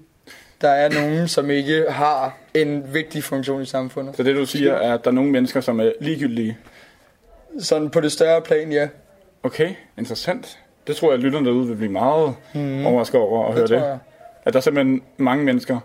Der 0.60 0.68
er 0.68 0.88
nogen, 0.88 1.28
som 1.28 1.50
ikke 1.50 1.84
har 1.88 2.38
en 2.54 2.94
vigtig 2.94 3.24
funktion 3.24 3.62
i 3.62 3.66
samfundet. 3.66 4.16
Så 4.16 4.22
det 4.22 4.36
du 4.36 4.46
siger 4.46 4.72
er, 4.72 4.94
at 4.94 5.04
der 5.04 5.10
er 5.10 5.14
nogle 5.14 5.30
mennesker, 5.30 5.60
som 5.60 5.80
er 5.80 5.92
ligegyldige. 6.00 6.58
Sådan 7.58 7.90
på 7.90 8.00
det 8.00 8.12
større 8.12 8.40
plan, 8.42 8.72
ja. 8.72 8.88
Okay, 9.42 9.74
interessant. 9.98 10.58
Det 10.86 10.96
tror 10.96 11.08
jeg, 11.08 11.14
at 11.14 11.20
lytterne 11.20 11.46
derude 11.46 11.68
vil 11.68 11.76
blive 11.76 11.92
meget 11.92 12.34
mm. 12.54 12.86
overrasket 12.86 13.20
over 13.20 13.46
at 13.48 13.52
høre 13.54 13.62
Det 13.62 13.70
tror 13.70 13.78
det. 13.78 13.84
jeg. 13.84 13.98
At 14.44 14.52
der 14.52 14.58
er 14.60 14.62
simpelthen 14.62 15.02
mange 15.16 15.44
mennesker, 15.44 15.80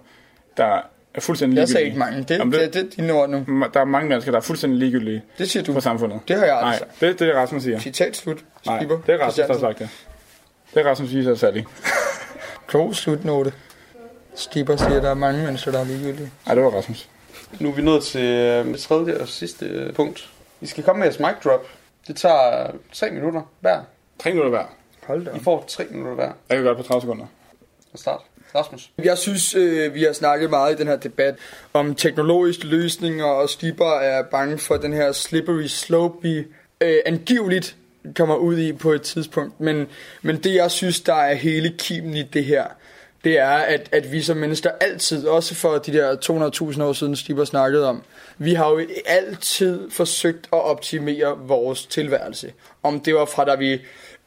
der 0.57 0.81
er 1.13 1.21
fuldstændig 1.21 1.57
Jeg 1.57 1.67
ligegyldige. 1.67 1.73
sagde 1.73 1.85
ikke 1.85 1.99
mange. 1.99 2.23
Det, 2.23 2.39
Jamen, 2.39 2.53
det, 2.53 2.61
det, 2.61 2.73
det 2.73 2.83
er 2.83 2.89
dine 3.01 3.13
ord 3.13 3.29
nu. 3.29 3.45
Der 3.73 3.79
er 3.79 3.85
mange 3.85 4.09
mennesker, 4.09 4.31
der 4.31 4.37
er 4.39 4.41
fuldstændig 4.41 4.79
ligegyldige 4.79 5.21
Det 5.37 5.49
siger 5.49 5.63
du. 5.63 5.73
for 5.73 5.79
samfundet. 5.79 6.19
Det 6.27 6.35
har 6.37 6.45
jeg 6.45 6.55
aldrig 6.55 6.69
Nej, 6.69 6.77
sagt. 6.79 6.99
det, 7.01 7.19
det 7.19 7.27
er 7.27 7.31
det, 7.33 7.35
Rasmus 7.41 7.63
siger. 7.63 7.79
Citat 7.79 8.15
slut. 8.17 8.43
Nej, 8.65 8.79
Skipper. 8.79 8.97
det 9.05 9.15
er 9.15 9.17
Rasmus, 9.25 9.35
der 9.47 9.53
har 9.53 9.59
sagt 9.59 9.79
det. 9.79 9.89
Det 10.73 10.85
er 10.85 10.89
Rasmus, 10.89 11.09
der 11.09 11.21
siger 11.23 11.35
Sally. 11.35 11.61
Klog 12.67 12.95
slutnote. 12.95 13.53
Skipper 14.35 14.75
siger, 14.75 14.97
at 14.97 15.03
der 15.03 15.09
er 15.09 15.13
mange 15.13 15.43
mennesker, 15.45 15.71
der 15.71 15.79
er 15.79 15.83
ligegyldige. 15.83 16.31
Nej, 16.45 16.55
det 16.55 16.63
var 16.63 16.69
Rasmus. 16.69 17.09
Nu 17.59 17.69
er 17.69 17.73
vi 17.73 17.81
nået 17.81 18.03
til 18.03 18.21
øh, 18.21 18.65
det 18.65 18.79
tredje 18.79 19.17
og 19.17 19.27
sidste 19.27 19.65
øh, 19.65 19.93
punkt. 19.93 20.29
I 20.61 20.65
skal 20.65 20.83
komme 20.83 20.99
med 20.99 21.07
jeres 21.07 21.19
mic 21.19 21.43
drop. 21.43 21.65
Det 22.07 22.15
tager 22.15 22.63
øh, 22.67 22.73
tre 22.93 23.11
minutter 23.11 23.41
hver. 23.59 23.81
Tre 24.19 24.29
minutter 24.29 24.49
hver. 24.49 24.63
Hold 25.07 25.25
da. 25.25 25.31
I 25.35 25.39
får 25.39 25.65
tre 25.67 25.85
minutter 25.91 26.13
hver. 26.15 26.31
Jeg 26.49 26.57
kan 26.57 26.63
gøre 26.63 26.75
det 26.75 26.77
på 26.77 26.87
30 26.87 27.01
sekunder. 27.01 27.25
Fra 27.91 27.97
start. 27.97 28.21
Rasmus. 28.55 28.89
Jeg 29.03 29.17
synes, 29.17 29.55
øh, 29.55 29.93
vi 29.93 30.03
har 30.03 30.13
snakket 30.13 30.49
meget 30.49 30.75
i 30.75 30.77
den 30.77 30.87
her 30.87 30.95
debat 30.95 31.35
om 31.73 31.95
teknologiske 31.95 32.67
løsninger, 32.67 33.25
og 33.25 33.49
Skipper 33.49 33.99
er 33.99 34.23
bange 34.23 34.57
for 34.57 34.77
den 34.77 34.93
her 34.93 35.11
slippery 35.11 35.65
slope, 35.67 36.17
vi 36.21 36.37
øh, 36.81 36.97
angiveligt 37.05 37.75
kommer 38.15 38.35
ud 38.35 38.57
i 38.57 38.73
på 38.73 38.91
et 38.91 39.01
tidspunkt. 39.01 39.59
Men, 39.59 39.87
men 40.21 40.37
det, 40.37 40.55
jeg 40.55 40.71
synes, 40.71 41.01
der 41.01 41.13
er 41.13 41.33
hele 41.33 41.73
kimen 41.77 42.15
i 42.15 42.23
det 42.23 42.45
her, 42.45 42.65
det 43.23 43.39
er, 43.39 43.49
at, 43.49 43.89
at 43.91 44.11
vi 44.11 44.21
som 44.21 44.37
mennesker 44.37 44.69
altid, 44.81 45.27
også 45.27 45.55
for 45.55 45.77
de 45.77 45.93
der 45.93 46.15
200.000 46.75 46.83
år 46.83 46.93
siden, 46.93 47.15
Skipper 47.15 47.45
snakkede 47.45 47.87
om, 47.89 48.03
vi 48.37 48.53
har 48.53 48.69
jo 48.69 48.81
altid 49.05 49.91
forsøgt 49.91 50.47
at 50.53 50.61
optimere 50.61 51.37
vores 51.39 51.85
tilværelse. 51.85 52.53
Om 52.83 52.99
det 52.99 53.15
var 53.15 53.25
fra 53.25 53.45
da 53.45 53.55
vi 53.55 53.79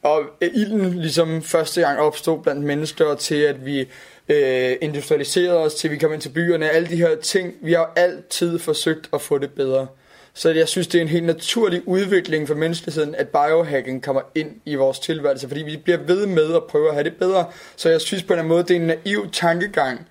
og 0.04 0.22
ilden 0.40 0.94
ligesom 1.00 1.42
første 1.42 1.80
gang 1.80 1.98
opstod 1.98 2.42
blandt 2.42 2.62
mennesker 2.62 3.14
til 3.14 3.34
at 3.34 3.66
vi 3.66 3.88
øh, 4.28 4.76
industrialiserede 4.80 5.58
os, 5.58 5.74
til 5.74 5.90
vi 5.90 5.98
kom 5.98 6.12
ind 6.12 6.20
til 6.20 6.28
byerne, 6.28 6.70
alle 6.70 6.88
de 6.88 6.96
her 6.96 7.16
ting, 7.16 7.54
vi 7.62 7.72
har 7.72 7.92
altid 7.96 8.58
forsøgt 8.58 9.08
at 9.12 9.20
få 9.20 9.38
det 9.38 9.50
bedre. 9.50 9.86
Så 10.34 10.50
jeg 10.50 10.68
synes, 10.68 10.86
det 10.86 10.98
er 10.98 11.02
en 11.02 11.08
helt 11.08 11.24
naturlig 11.24 11.88
udvikling 11.88 12.48
for 12.48 12.54
menneskeligheden, 12.54 13.14
at 13.14 13.28
biohacking 13.28 14.02
kommer 14.02 14.20
ind 14.34 14.50
i 14.64 14.74
vores 14.74 14.98
tilværelse, 14.98 15.48
fordi 15.48 15.62
vi 15.62 15.76
bliver 15.76 15.98
ved 15.98 16.26
med 16.26 16.54
at 16.54 16.64
prøve 16.64 16.88
at 16.88 16.94
have 16.94 17.04
det 17.04 17.16
bedre. 17.16 17.46
Så 17.76 17.90
jeg 17.90 18.00
synes 18.00 18.22
på 18.22 18.32
en 18.32 18.38
eller 18.38 18.42
anden 18.42 18.48
måde, 18.48 18.62
det 18.62 18.76
er 18.76 18.80
en 18.80 18.86
naiv 18.86 19.30
tankegang 19.30 20.08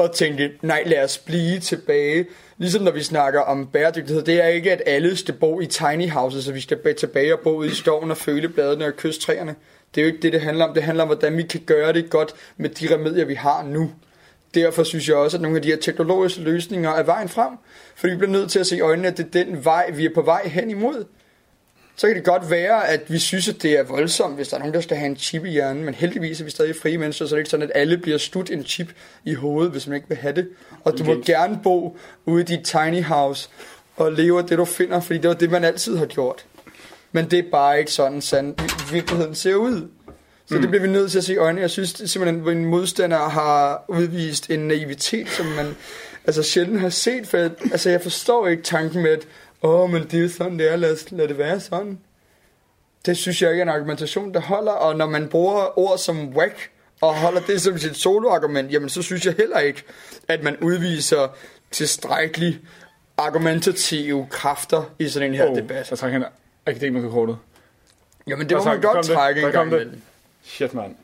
og 0.00 0.14
tænkte, 0.14 0.50
nej, 0.62 0.82
lad 0.86 1.04
os 1.04 1.18
blive 1.18 1.58
tilbage. 1.58 2.26
Ligesom 2.58 2.82
når 2.82 2.90
vi 2.90 3.02
snakker 3.02 3.40
om 3.40 3.66
bæredygtighed, 3.66 4.22
det 4.22 4.44
er 4.44 4.46
ikke, 4.46 4.72
at 4.72 4.82
alle 4.86 5.16
skal 5.16 5.34
bo 5.34 5.60
i 5.60 5.66
tiny 5.66 6.10
houses, 6.10 6.44
så 6.44 6.52
vi 6.52 6.60
skal 6.60 6.94
tilbage 6.94 7.34
og 7.34 7.40
bo 7.40 7.50
ude 7.50 7.68
i 7.68 7.74
skoven 7.74 8.10
og 8.10 8.16
føle 8.16 8.48
bladene 8.48 8.86
og 8.86 8.96
kysse 8.96 9.20
træerne. 9.20 9.54
Det 9.94 10.00
er 10.00 10.04
jo 10.04 10.12
ikke 10.12 10.22
det, 10.22 10.32
det 10.32 10.40
handler 10.40 10.64
om. 10.64 10.74
Det 10.74 10.82
handler 10.82 11.04
om, 11.04 11.08
hvordan 11.08 11.36
vi 11.36 11.42
kan 11.42 11.60
gøre 11.66 11.92
det 11.92 12.10
godt 12.10 12.34
med 12.56 12.70
de 12.70 12.94
remedier, 12.94 13.24
vi 13.24 13.34
har 13.34 13.62
nu. 13.62 13.90
Derfor 14.54 14.82
synes 14.82 15.08
jeg 15.08 15.16
også, 15.16 15.36
at 15.36 15.40
nogle 15.40 15.56
af 15.56 15.62
de 15.62 15.68
her 15.68 15.76
teknologiske 15.76 16.40
løsninger 16.40 16.90
er 16.90 17.02
vejen 17.02 17.28
frem. 17.28 17.52
Fordi 17.94 18.12
vi 18.12 18.16
bliver 18.16 18.32
nødt 18.32 18.50
til 18.50 18.58
at 18.58 18.66
se 18.66 18.76
i 18.76 18.80
øjnene, 18.80 19.08
at 19.08 19.16
det 19.16 19.26
er 19.26 19.44
den 19.44 19.64
vej, 19.64 19.90
vi 19.90 20.04
er 20.04 20.14
på 20.14 20.22
vej 20.22 20.48
hen 20.48 20.70
imod. 20.70 21.04
Så 22.00 22.06
kan 22.06 22.16
det 22.16 22.24
godt 22.24 22.50
være, 22.50 22.88
at 22.88 23.00
vi 23.12 23.18
synes, 23.18 23.48
at 23.48 23.62
det 23.62 23.78
er 23.78 23.82
voldsomt, 23.82 24.36
hvis 24.36 24.48
der 24.48 24.54
er 24.54 24.58
nogen, 24.58 24.74
der 24.74 24.80
skal 24.80 24.96
have 24.96 25.06
en 25.06 25.16
chip 25.16 25.44
i 25.44 25.50
hjernen. 25.50 25.84
Men 25.84 25.94
heldigvis 25.94 26.40
er 26.40 26.44
vi 26.44 26.50
stadig 26.50 26.76
frie 26.76 26.98
mennesker, 26.98 27.26
så 27.26 27.28
det 27.28 27.32
er 27.32 27.38
ikke 27.38 27.50
sådan, 27.50 27.66
at 27.66 27.72
alle 27.74 27.98
bliver 27.98 28.18
studt 28.18 28.50
en 28.50 28.64
chip 28.64 28.88
i 29.24 29.34
hovedet, 29.34 29.72
hvis 29.72 29.86
man 29.86 29.96
ikke 29.96 30.08
vil 30.08 30.16
have 30.16 30.34
det. 30.34 30.48
Og 30.84 30.98
du 30.98 31.04
må 31.04 31.22
gerne 31.26 31.60
bo 31.62 31.96
ude 32.26 32.42
i 32.42 32.44
dit 32.44 32.64
tiny 32.64 33.04
house 33.04 33.48
og 33.96 34.12
leve 34.12 34.38
af 34.38 34.46
det, 34.46 34.58
du 34.58 34.64
finder, 34.64 35.00
fordi 35.00 35.18
det 35.18 35.28
var 35.28 35.34
det, 35.34 35.50
man 35.50 35.64
altid 35.64 35.96
har 35.96 36.06
gjort. 36.06 36.44
Men 37.12 37.30
det 37.30 37.38
er 37.38 37.50
bare 37.52 37.78
ikke 37.78 37.92
sådan, 37.92 38.20
sand 38.20 38.54
virkeligheden 38.92 39.34
ser 39.34 39.54
ud. 39.54 39.88
Så 40.46 40.54
mm. 40.54 40.60
det 40.60 40.70
bliver 40.70 40.82
vi 40.82 40.88
nødt 40.88 41.10
til 41.10 41.18
at 41.18 41.24
se 41.24 41.32
i 41.32 41.36
øjnene. 41.36 41.60
Jeg 41.60 41.70
synes 41.70 42.02
simpelthen, 42.04 42.48
at 42.48 42.56
en 42.56 42.64
modstander 42.64 43.18
har 43.18 43.84
udvist 43.88 44.50
en 44.50 44.60
naivitet, 44.60 45.28
som 45.28 45.46
man 45.46 45.76
altså 46.26 46.42
sjældent 46.42 46.80
har 46.80 46.88
set. 46.88 47.26
For 47.26 47.36
jeg, 47.36 47.50
altså, 47.72 47.90
jeg 47.90 48.00
forstår 48.02 48.48
ikke 48.48 48.62
tanken 48.62 49.02
med, 49.02 49.10
at 49.10 49.26
åh, 49.62 49.90
men 49.90 50.02
det 50.02 50.14
er 50.14 50.22
jo 50.22 50.28
sådan, 50.28 50.58
det 50.58 50.72
er. 50.72 50.76
Lad, 50.76 50.92
os- 50.92 51.10
lad 51.10 51.28
det 51.28 51.38
være 51.38 51.60
sådan. 51.60 51.98
Det 53.06 53.16
synes 53.16 53.42
jeg 53.42 53.50
ikke 53.50 53.60
er 53.60 53.62
en 53.64 53.68
argumentation, 53.68 54.34
der 54.34 54.40
holder. 54.40 54.72
Og 54.72 54.96
når 54.96 55.06
man 55.06 55.28
bruger 55.28 55.78
ord 55.78 55.98
som 55.98 56.28
whack, 56.28 56.70
og 57.00 57.14
holder 57.14 57.40
det 57.40 57.60
som 57.62 57.78
sit 57.78 57.96
soloargument, 57.96 58.72
jamen 58.72 58.88
så 58.88 59.02
synes 59.02 59.26
jeg 59.26 59.34
heller 59.38 59.58
ikke, 59.58 59.82
at 60.28 60.42
man 60.42 60.56
udviser 60.56 61.28
tilstrækkeligt 61.70 62.58
argumentative 63.16 64.26
kræfter 64.30 64.82
i 64.98 65.08
sådan 65.08 65.28
en 65.28 65.34
her 65.34 65.46
Oh, 65.50 65.56
debat. 65.56 65.86
så 65.86 65.96
trækker 65.96 66.18
han 66.18 66.28
akademikerkortet. 66.66 67.36
Jamen 68.26 68.48
det 68.48 68.56
må 68.56 68.62
Der 68.64 68.68
man 68.70 68.82
kom 68.82 68.92
godt 68.94 69.06
det. 69.06 69.14
trække 69.14 69.40
Der 69.40 69.46
en 69.46 69.52
gang 69.52 69.70
det. 69.70 69.76
imellem. 69.76 70.02
Shit, 70.44 70.74
mand. 70.74 70.94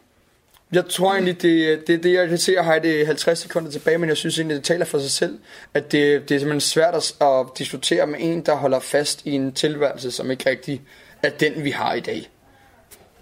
Jeg 0.73 0.85
tror 0.87 1.13
egentlig, 1.13 1.43
det, 1.43 1.87
det, 1.87 2.03
det 2.03 2.13
jeg 2.13 2.29
kan 2.29 2.39
se, 2.39 2.53
jeg 2.53 2.65
har 2.65 2.79
det 2.79 3.07
50 3.07 3.39
sekunder 3.39 3.71
tilbage, 3.71 3.99
men 3.99 4.09
jeg 4.09 4.17
synes 4.17 4.39
egentlig, 4.39 4.57
det 4.57 4.65
taler 4.65 4.85
for 4.85 4.99
sig 4.99 5.11
selv, 5.11 5.39
at 5.75 5.93
det, 5.93 6.29
det 6.29 6.35
er 6.35 6.39
simpelthen 6.39 6.61
svært 6.61 6.95
at, 6.95 7.15
at 7.21 7.47
diskutere 7.59 8.07
med 8.07 8.19
en, 8.21 8.41
der 8.41 8.55
holder 8.55 8.81
fast 8.81 9.27
i 9.27 9.31
en 9.31 9.53
tilværelse, 9.53 10.11
som 10.11 10.31
ikke 10.31 10.51
rigtig 10.51 10.83
er 11.23 11.31
den, 11.31 11.65
vi 11.65 11.71
har 11.71 11.95
i 11.95 12.01
dag. 12.01 12.31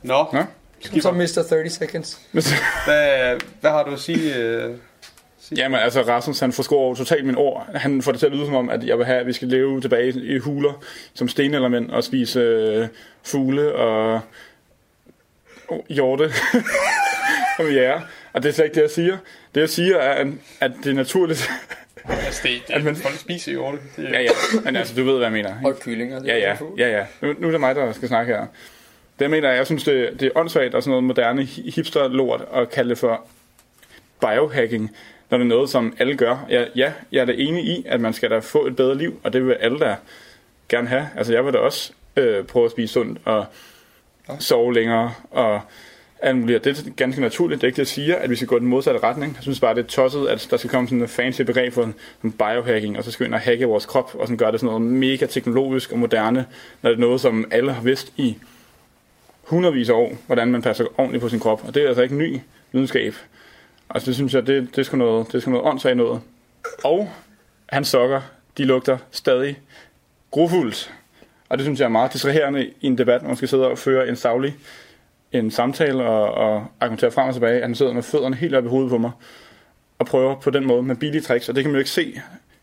Nå, 0.02 0.26
Ja? 0.32 0.44
Så 1.00 1.12
mister 1.12 1.42
30 1.42 1.70
seconds. 1.70 2.20
hvad, 2.84 3.40
hvad 3.60 3.70
har 3.70 3.84
du 3.84 3.90
at 3.90 4.00
sige? 4.00 4.36
Øh? 4.36 4.74
Jamen, 5.56 5.80
altså 5.80 6.02
Rasmus, 6.02 6.40
han 6.40 6.52
forskår 6.52 6.94
totalt 6.94 7.26
min 7.26 7.36
ord. 7.36 7.68
Han 7.74 8.02
får 8.02 8.12
det 8.12 8.18
til 8.18 8.26
at 8.26 8.32
lyde 8.32 8.46
som 8.46 8.54
om, 8.54 8.70
at 8.70 8.84
jeg 8.84 8.98
vil 8.98 9.06
have, 9.06 9.20
at 9.20 9.26
vi 9.26 9.32
skal 9.32 9.48
leve 9.48 9.80
tilbage 9.80 10.12
i 10.22 10.38
huler 10.38 10.72
som 11.14 11.28
stenelement 11.28 11.90
og 11.90 12.04
spise 12.04 12.40
øh, 12.40 12.88
fugle 13.22 13.74
og 13.74 14.20
oh, 15.68 15.80
hjorte 15.88 16.24
som 17.56 17.66
jæger. 17.66 18.00
Og 18.32 18.42
det 18.42 18.48
er 18.48 18.52
slet 18.52 18.64
ikke 18.64 18.74
det, 18.74 18.82
jeg 18.82 18.90
siger. 18.90 19.16
Det, 19.54 19.60
jeg 19.60 19.68
siger, 19.70 19.96
er, 19.96 20.30
at- 20.60 20.72
det 20.84 20.90
er 20.90 20.94
naturligt, 20.94 21.48
Altså, 22.08 22.40
det, 22.42 22.62
det, 22.68 22.74
At 22.74 22.84
man- 22.84 22.96
folk 22.96 23.14
spiser 23.18 23.52
jo 23.52 23.72
det. 23.72 23.80
det 23.96 24.12
Ja, 24.12 24.20
ja. 24.20 24.28
Men 24.64 24.76
altså, 24.76 24.94
du 24.94 25.04
ved, 25.04 25.12
hvad 25.12 25.22
jeg 25.22 25.32
mener. 25.32 25.48
ikke? 25.58 25.68
Og 25.70 25.80
kyllinger. 25.80 26.18
det 26.18 26.26
Ja, 26.28 26.38
er 26.38 26.56
ja. 26.78 26.88
ja, 26.88 26.98
ja. 26.98 27.06
Nu, 27.22 27.34
nu 27.38 27.46
er 27.46 27.50
det 27.50 27.60
mig, 27.60 27.74
der 27.74 27.92
skal 27.92 28.08
snakke 28.08 28.32
her. 28.34 28.46
Det 29.18 29.30
mener 29.30 29.48
jeg, 29.48 29.56
jeg 29.58 29.66
synes, 29.66 29.84
det, 29.84 30.20
det 30.20 30.26
er 30.26 30.30
åndssvagt 30.34 30.74
og 30.74 30.82
sådan 30.82 30.90
noget 30.90 31.04
moderne 31.04 31.42
hi- 31.42 31.70
hipster-lort 31.70 32.44
at 32.54 32.70
kalde 32.70 32.90
det 32.90 32.98
for 32.98 33.26
biohacking, 34.20 34.90
når 35.30 35.38
det 35.38 35.44
er 35.44 35.48
noget, 35.48 35.70
som 35.70 35.96
alle 35.98 36.16
gør. 36.16 36.46
Ja, 36.50 36.64
ja, 36.76 36.92
jeg 37.12 37.20
er 37.20 37.24
da 37.24 37.32
enig 37.36 37.64
i, 37.64 37.84
at 37.88 38.00
man 38.00 38.12
skal 38.12 38.30
da 38.30 38.38
få 38.38 38.66
et 38.66 38.76
bedre 38.76 38.98
liv, 38.98 39.20
og 39.24 39.32
det 39.32 39.46
vil 39.46 39.52
alle 39.60 39.78
da 39.78 39.96
gerne 40.68 40.88
have. 40.88 41.08
Altså, 41.16 41.32
jeg 41.32 41.44
vil 41.44 41.52
da 41.52 41.58
også 41.58 41.92
øh, 42.16 42.44
prøve 42.44 42.64
at 42.64 42.70
spise 42.70 42.92
sundt 42.92 43.18
og 43.24 43.46
sove 44.38 44.74
længere 44.74 45.14
og 45.30 45.60
annullere. 46.24 46.58
Det 46.58 46.78
er 46.78 46.90
ganske 46.96 47.20
naturligt. 47.20 47.60
Det 47.60 47.66
er 47.66 47.68
ikke 47.68 47.76
det, 47.76 47.78
jeg 47.78 47.86
siger, 47.86 48.16
at 48.16 48.30
vi 48.30 48.36
skal 48.36 48.48
gå 48.48 48.56
i 48.56 48.60
den 48.60 48.68
modsatte 48.68 49.00
retning. 49.00 49.32
Jeg 49.34 49.42
synes 49.42 49.60
bare, 49.60 49.74
det 49.74 49.84
er 49.84 49.88
tosset, 49.88 50.28
at 50.28 50.46
der 50.50 50.56
skal 50.56 50.70
komme 50.70 50.88
sådan 50.88 51.02
en 51.02 51.08
fancy 51.08 51.42
begreb 51.42 51.72
for 51.72 51.92
en 52.24 52.32
biohacking, 52.32 52.98
og 52.98 53.04
så 53.04 53.10
skal 53.10 53.24
vi 53.24 53.26
ind 53.26 53.34
og 53.34 53.40
hacke 53.40 53.66
vores 53.66 53.86
krop, 53.86 54.14
og 54.14 54.26
sådan 54.26 54.36
gøre 54.36 54.52
det 54.52 54.60
sådan 54.60 54.66
noget 54.66 54.82
mega 54.82 55.26
teknologisk 55.26 55.92
og 55.92 55.98
moderne, 55.98 56.46
når 56.82 56.90
det 56.90 56.96
er 56.96 57.00
noget, 57.00 57.20
som 57.20 57.44
alle 57.50 57.72
har 57.72 57.82
vidst 57.82 58.12
i 58.16 58.36
hundredvis 59.42 59.88
af 59.88 59.94
år, 59.94 60.16
hvordan 60.26 60.48
man 60.48 60.62
passer 60.62 60.84
ordentligt 61.00 61.22
på 61.22 61.28
sin 61.28 61.40
krop. 61.40 61.64
Og 61.66 61.74
det 61.74 61.82
er 61.82 61.88
altså 61.88 62.02
ikke 62.02 62.16
ny 62.16 62.40
videnskab. 62.72 63.14
Altså 63.90 64.06
det 64.06 64.14
synes 64.14 64.34
jeg, 64.34 64.46
det, 64.46 64.68
det 64.70 64.78
er 64.78 64.82
sgu 64.82 64.96
noget, 64.96 65.26
det 65.26 65.34
er 65.34 65.40
sgu 65.40 65.50
noget 65.50 65.66
åndssvagt 65.66 65.96
noget. 65.96 66.20
Og 66.84 67.10
hans 67.68 67.88
sokker, 67.88 68.20
de 68.58 68.64
lugter 68.64 68.98
stadig 69.10 69.58
grufuldt. 70.30 70.92
Og 71.48 71.58
det 71.58 71.64
synes 71.64 71.80
jeg 71.80 71.84
er 71.84 71.90
meget 71.90 72.12
distraherende 72.12 72.66
i 72.80 72.86
en 72.86 72.98
debat, 72.98 73.22
når 73.22 73.28
man 73.28 73.36
skal 73.36 73.48
sidde 73.48 73.66
og 73.66 73.78
føre 73.78 74.08
en 74.08 74.16
savlig 74.16 74.56
en 75.34 75.50
samtale 75.50 76.04
og, 76.04 76.34
og 76.34 76.66
argumentere 76.80 77.10
frem 77.10 77.28
og 77.28 77.34
tilbage, 77.34 77.56
at 77.56 77.62
han 77.62 77.74
sidder 77.74 77.92
med 77.92 78.02
fødderne 78.02 78.36
helt 78.36 78.54
oppe 78.54 78.68
i 78.68 78.70
hovedet 78.70 78.90
på 78.90 78.98
mig, 78.98 79.10
og 79.98 80.06
prøver 80.06 80.40
på 80.40 80.50
den 80.50 80.66
måde 80.66 80.82
med 80.82 80.96
billige 80.96 81.22
tricks, 81.22 81.48
og 81.48 81.54
det 81.54 81.64
kan 81.64 81.70
man 81.70 81.76
jo 81.76 81.78
ikke 81.78 81.90
se. 81.90 82.20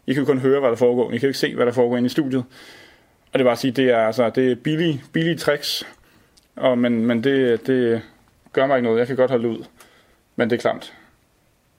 I 0.08 0.14
kan 0.14 0.24
jo 0.24 0.26
kun 0.26 0.40
høre, 0.40 0.60
hvad 0.60 0.70
der 0.70 0.76
foregår, 0.76 1.08
I 1.08 1.18
kan 1.18 1.22
jo 1.22 1.28
ikke 1.28 1.40
se, 1.40 1.56
hvad 1.56 1.66
der 1.66 1.72
foregår 1.72 1.98
inde 1.98 2.06
i 2.08 2.10
studiet. 2.10 2.44
Og 3.34 3.34
det 3.34 3.40
er 3.40 3.44
bare 3.44 3.52
at 3.52 3.60
sige, 3.60 3.72
det 3.72 3.90
er, 3.90 3.98
altså, 3.98 4.30
det 4.30 4.52
er 4.52 4.56
billige, 4.56 5.04
billige 5.14 5.38
tricks, 5.38 5.88
og, 6.56 6.78
men, 6.78 7.06
men 7.06 7.24
det, 7.24 7.68
det 7.68 8.02
gør 8.54 8.68
mig 8.68 8.78
ikke 8.78 8.84
noget. 8.84 9.00
Jeg 9.00 9.08
kan 9.08 9.16
godt 9.16 9.32
holde 9.32 9.50
ud. 9.50 9.66
Men 10.36 10.50
det 10.50 10.56
er 10.56 10.62
klamt. 10.62 10.94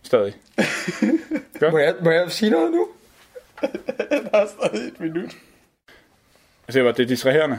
Stadig. 0.02 0.34
Må 1.72 1.78
jeg, 1.78 1.94
må 2.02 2.10
jeg 2.10 2.30
sige 2.30 2.50
noget 2.50 2.72
nu? 2.72 2.88
Der 4.10 4.38
er 4.38 4.46
stadig 4.46 4.88
et 4.88 5.00
minut. 5.00 5.36
Altså, 6.68 6.92
det 6.92 7.00
er 7.00 7.06
distraherende. 7.06 7.58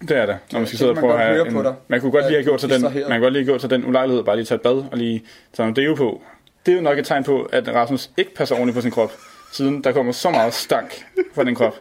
Det 0.00 0.10
er 0.10 0.26
det, 0.26 0.38
når 0.52 0.58
man 0.58 0.66
skal 0.66 0.78
sidde 0.78 0.90
og 0.90 0.96
prøve 0.96 1.12
at 1.12 1.18
have 1.18 1.48
en, 1.48 1.54
dig. 1.54 1.74
Man 1.88 2.00
kunne 2.00 2.12
godt 2.12 2.24
lige 2.24 2.34
have 2.34 2.44
gjort 2.44 2.60
sig 2.60 2.70
den, 2.70 2.82
man 2.82 2.92
kunne 2.92 3.20
godt 3.20 3.32
lige 3.32 3.44
have 3.44 3.52
gjort 3.52 3.60
sig 3.60 3.70
den 3.70 3.86
ulejlighed, 3.86 4.24
bare 4.24 4.36
lige 4.36 4.46
tage 4.46 4.56
et 4.56 4.62
bad 4.62 4.84
og 4.92 4.98
lige 4.98 5.24
tage 5.52 5.66
noget 5.66 5.76
deo 5.76 5.94
på. 5.94 6.22
Det 6.66 6.72
er 6.72 6.76
jo 6.76 6.82
nok 6.82 6.98
et 6.98 7.06
tegn 7.06 7.24
på, 7.24 7.42
at 7.52 7.74
Rasmus 7.74 8.10
ikke 8.16 8.34
passer 8.34 8.54
ordentligt 8.54 8.74
på 8.74 8.80
sin 8.80 8.90
krop, 8.90 9.12
siden 9.52 9.84
der 9.84 9.92
kommer 9.92 10.12
så 10.12 10.30
meget 10.30 10.54
stank 10.54 11.06
fra 11.34 11.44
den 11.44 11.54
krop. 11.54 11.74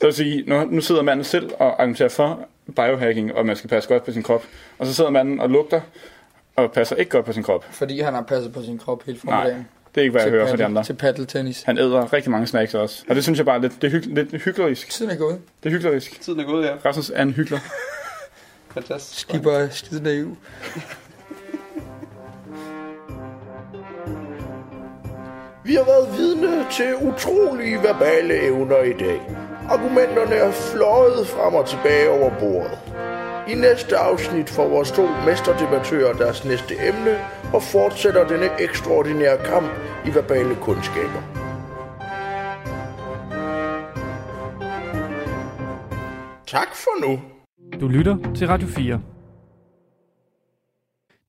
Så 0.00 0.06
vil 0.06 0.14
sige, 0.14 0.44
nu, 0.46 0.64
nu 0.64 0.80
sidder 0.80 1.02
manden 1.02 1.24
selv 1.24 1.50
og 1.58 1.80
argumenterer 1.80 2.08
for 2.08 2.48
biohacking, 2.76 3.34
og 3.34 3.46
man 3.46 3.56
skal 3.56 3.70
passe 3.70 3.88
godt 3.88 4.04
på 4.04 4.12
sin 4.12 4.22
krop. 4.22 4.44
Og 4.78 4.86
så 4.86 4.94
sidder 4.94 5.10
manden 5.10 5.40
og 5.40 5.50
lugter, 5.50 5.80
og 6.56 6.72
passer 6.72 6.96
ikke 6.96 7.10
godt 7.10 7.26
på 7.26 7.32
sin 7.32 7.42
krop. 7.42 7.64
Fordi 7.70 8.00
han 8.00 8.14
har 8.14 8.22
passet 8.22 8.52
på 8.52 8.62
sin 8.62 8.78
krop 8.78 9.02
hele 9.06 9.18
Nej, 9.24 9.34
formiddagen. 9.34 9.68
Det 9.94 10.00
er 10.00 10.02
ikke, 10.02 10.12
hvad 10.12 10.22
jeg 10.22 10.30
hører 10.30 10.46
fra 10.46 10.52
de 10.56 10.62
paddle- 10.62 10.64
andre. 10.64 10.84
Til 10.84 10.92
paddeltennis. 10.94 11.62
Han 11.62 11.78
æder 11.78 12.12
rigtig 12.12 12.30
mange 12.30 12.46
snacks 12.46 12.74
også. 12.74 13.04
Og 13.08 13.14
det 13.14 13.22
synes 13.22 13.38
jeg 13.38 13.46
bare 13.46 13.56
er 13.56 13.60
lidt, 13.60 13.72
det 13.82 13.86
er 13.86 13.90
hygg, 13.90 14.06
lidt 14.06 14.42
hyklerisk. 14.42 14.90
Tiden 14.90 15.10
er 15.10 15.16
gået. 15.16 15.38
Det 15.62 15.72
er 15.72 15.76
hyklerisk. 15.76 16.20
Tiden 16.20 16.40
er 16.40 16.44
gået, 16.44 16.64
ja. 16.66 16.72
Rasmus 16.84 17.10
er 17.14 17.22
en 17.22 17.30
hykler. 17.32 17.58
Fantastisk. 18.74 19.20
Skipper 19.20 19.50
er 19.52 19.68
skide 19.70 20.02
naiv. 20.02 20.36
Vi 25.64 25.74
har 25.74 25.84
været 25.84 26.18
vidne 26.18 26.66
til 26.70 26.94
utrolige 26.96 27.78
verbale 27.82 28.46
evner 28.46 28.82
i 28.82 28.92
dag. 28.92 29.20
Argumenterne 29.70 30.34
er 30.34 30.50
fløjet 30.52 31.26
frem 31.26 31.54
og 31.54 31.68
tilbage 31.68 32.10
over 32.10 32.30
bordet. 32.40 32.78
I 33.48 33.54
næste 33.54 33.96
afsnit 33.96 34.50
får 34.50 34.68
vores 34.68 34.90
to 34.90 35.08
mesterdebattører 35.26 36.12
deres 36.12 36.44
næste 36.44 36.74
emne 36.88 37.18
og 37.54 37.62
fortsætter 37.62 38.28
denne 38.28 38.50
ekstraordinære 38.60 39.38
kamp 39.44 39.70
i 40.06 40.14
verbale 40.14 40.54
kundskaber. 40.54 41.22
Tak 46.46 46.68
for 46.74 47.06
nu. 47.06 47.20
Du 47.80 47.88
lytter 47.88 48.16
til 48.34 48.46
Radio 48.46 48.68
4. 48.68 49.00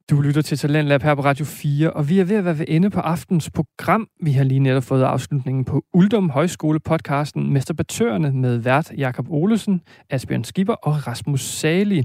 Du 0.09 0.21
lytter 0.21 0.41
til 0.41 0.57
Talentlab 0.57 1.03
her 1.03 1.15
på 1.15 1.21
Radio 1.21 1.45
4, 1.45 1.91
og 1.91 2.09
vi 2.09 2.19
er 2.19 2.23
ved 2.23 2.35
at 2.35 2.45
være 2.45 2.59
ved 2.59 2.65
ende 2.67 2.89
på 2.89 2.99
aftens 2.99 3.49
program. 3.49 4.07
Vi 4.21 4.31
har 4.31 4.43
lige 4.43 4.59
netop 4.59 4.83
fået 4.83 5.03
afslutningen 5.03 5.65
på 5.65 5.83
Uldum 5.93 6.29
Højskole 6.29 6.79
podcasten 6.79 7.53
Mesterbatørerne 7.53 8.31
med 8.31 8.57
vært 8.57 8.91
Jakob 8.97 9.29
Olesen, 9.29 9.81
Asbjørn 10.09 10.43
Skipper 10.43 10.73
og 10.73 11.07
Rasmus 11.07 11.41
Sali. 11.41 12.03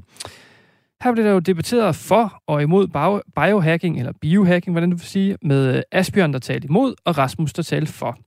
Her 1.03 1.13
blev 1.13 1.25
der 1.25 1.31
jo 1.31 1.39
debatteret 1.39 1.97
for 1.97 2.43
og 2.47 2.63
imod 2.63 2.89
biohacking, 3.37 3.99
eller 3.99 4.13
biohacking, 4.21 4.75
hvordan 4.75 4.91
du 4.91 4.97
vil 4.97 5.07
sige, 5.07 5.37
med 5.43 5.83
Asbjørn, 5.93 6.33
der 6.33 6.39
talte 6.39 6.69
imod, 6.69 6.95
og 7.05 7.19
Rasmus, 7.19 7.53
der 7.53 7.63
talte 7.63 7.93
for. 7.93 8.19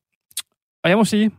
Og 0.84 0.90
jeg 0.90 0.98
må 0.98 1.06
sige, 1.06 1.32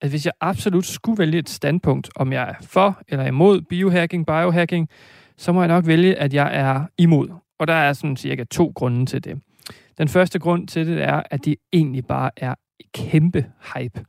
at 0.00 0.10
hvis 0.10 0.26
jeg 0.26 0.32
absolut 0.40 0.86
skulle 0.86 1.18
vælge 1.18 1.38
et 1.38 1.48
standpunkt, 1.48 2.10
om 2.16 2.32
jeg 2.32 2.42
er 2.48 2.54
for 2.66 3.02
eller 3.08 3.26
imod 3.26 3.60
biohacking, 3.60 4.26
biohacking, 4.26 4.88
så 5.36 5.52
må 5.52 5.60
jeg 5.60 5.68
nok 5.68 5.86
vælge, 5.86 6.14
at 6.14 6.34
jeg 6.34 6.50
er 6.56 6.84
imod. 6.98 7.45
Og 7.58 7.66
der 7.66 7.74
er 7.74 7.92
sådan 7.92 8.16
cirka 8.16 8.44
to 8.44 8.72
grunde 8.74 9.06
til 9.06 9.24
det. 9.24 9.40
Den 9.98 10.08
første 10.08 10.38
grund 10.38 10.68
til 10.68 10.86
det 10.86 11.02
er, 11.02 11.22
at 11.30 11.44
det 11.44 11.56
egentlig 11.72 12.06
bare 12.06 12.30
er 12.36 12.54
kæmpe 12.94 13.46
hype. 13.74 14.04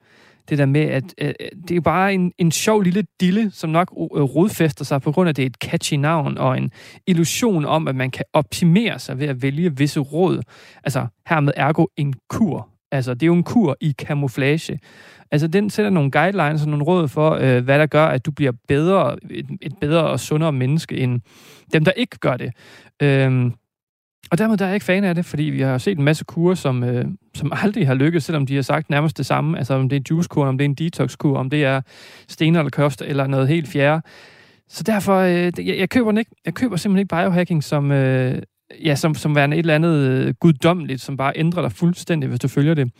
Det 0.49 0.57
der 0.57 0.65
med, 0.65 0.81
at 0.81 1.03
øh, 1.21 1.33
det 1.61 1.71
er 1.71 1.75
jo 1.75 1.81
bare 1.81 2.13
en, 2.13 2.31
en 2.37 2.51
sjov 2.51 2.81
lille 2.81 3.05
dille, 3.19 3.51
som 3.51 3.69
nok 3.69 3.91
øh, 3.91 4.21
rodfæster 4.21 4.85
sig 4.85 5.01
på 5.01 5.11
grund 5.11 5.27
af, 5.27 5.31
at 5.31 5.35
det 5.37 5.41
er 5.41 5.45
et 5.45 5.55
catchy 5.55 5.93
navn 5.93 6.37
og 6.37 6.57
en 6.57 6.71
illusion 7.07 7.65
om, 7.65 7.87
at 7.87 7.95
man 7.95 8.11
kan 8.11 8.25
optimere 8.33 8.99
sig 8.99 9.19
ved 9.19 9.27
at 9.27 9.41
vælge 9.41 9.77
visse 9.77 9.99
råd. 9.99 10.41
Altså 10.83 11.07
hermed 11.29 11.53
ergo 11.55 11.85
en 11.97 12.13
kur. 12.29 12.69
Altså 12.91 13.13
det 13.13 13.23
er 13.23 13.27
jo 13.27 13.33
en 13.33 13.43
kur 13.43 13.77
i 13.81 13.91
camouflage. 13.91 14.79
Altså, 15.31 15.47
den 15.47 15.69
sætter 15.69 15.89
nogle 15.89 16.11
guidelines 16.11 16.61
og 16.61 16.67
nogle 16.67 16.83
råd 16.83 17.07
for, 17.07 17.31
øh, 17.31 17.63
hvad 17.63 17.79
der 17.79 17.85
gør, 17.85 18.05
at 18.05 18.25
du 18.25 18.31
bliver 18.31 18.51
bedre, 18.67 19.17
et, 19.29 19.45
et 19.61 19.73
bedre 19.81 20.03
og 20.03 20.19
sundere 20.19 20.51
menneske 20.51 20.97
end 20.97 21.21
dem, 21.73 21.85
der 21.85 21.91
ikke 21.91 22.17
gør 22.17 22.37
det. 22.37 22.51
Øh, 23.01 23.51
og 24.31 24.37
dermed 24.37 24.57
der 24.57 24.65
er 24.65 24.69
jeg 24.69 24.75
ikke 24.75 24.85
fan 24.85 25.03
af 25.03 25.15
det, 25.15 25.25
fordi 25.25 25.43
vi 25.43 25.61
har 25.61 25.77
set 25.77 25.97
en 25.97 26.03
masse 26.03 26.23
kurer, 26.23 26.55
som, 26.55 26.83
øh, 26.83 27.05
som 27.35 27.51
aldrig 27.55 27.87
har 27.87 27.93
lykkes, 27.93 28.23
selvom 28.23 28.45
de 28.45 28.55
har 28.55 28.61
sagt 28.61 28.89
nærmest 28.89 29.17
det 29.17 29.25
samme. 29.25 29.57
Altså 29.57 29.73
om 29.73 29.89
det 29.89 29.95
er 29.95 29.99
en 29.99 30.05
juicekur, 30.09 30.45
om 30.45 30.57
det 30.57 30.65
er 30.65 30.69
en 30.69 30.75
detoxkur, 30.75 31.37
om 31.37 31.49
det 31.49 31.63
er 31.63 31.81
stener 32.27 32.59
eller 32.59 32.69
kost 32.69 33.01
eller 33.01 33.27
noget 33.27 33.47
helt 33.47 33.67
fjerde. 33.67 34.01
Så 34.69 34.83
derfor, 34.83 35.17
øh, 35.17 35.67
jeg, 35.67 35.77
jeg 35.77 35.89
køber 35.89 36.11
den 36.11 36.17
ikke. 36.17 36.31
Jeg 36.45 36.53
køber 36.53 36.75
simpelthen 36.75 36.99
ikke 36.99 37.15
biohacking 37.15 37.63
som, 37.63 37.91
øh, 37.91 38.41
ja, 38.85 38.95
som, 38.95 39.15
som 39.15 39.35
værende 39.35 39.57
et 39.57 39.59
eller 39.59 39.75
andet 39.75 39.95
øh, 39.97 40.33
guddommeligt, 40.33 41.01
som 41.01 41.17
bare 41.17 41.33
ændrer 41.35 41.61
dig 41.61 41.71
fuldstændig, 41.71 42.29
hvis 42.29 42.39
du 42.39 42.47
følger 42.47 42.73
det. 42.73 42.91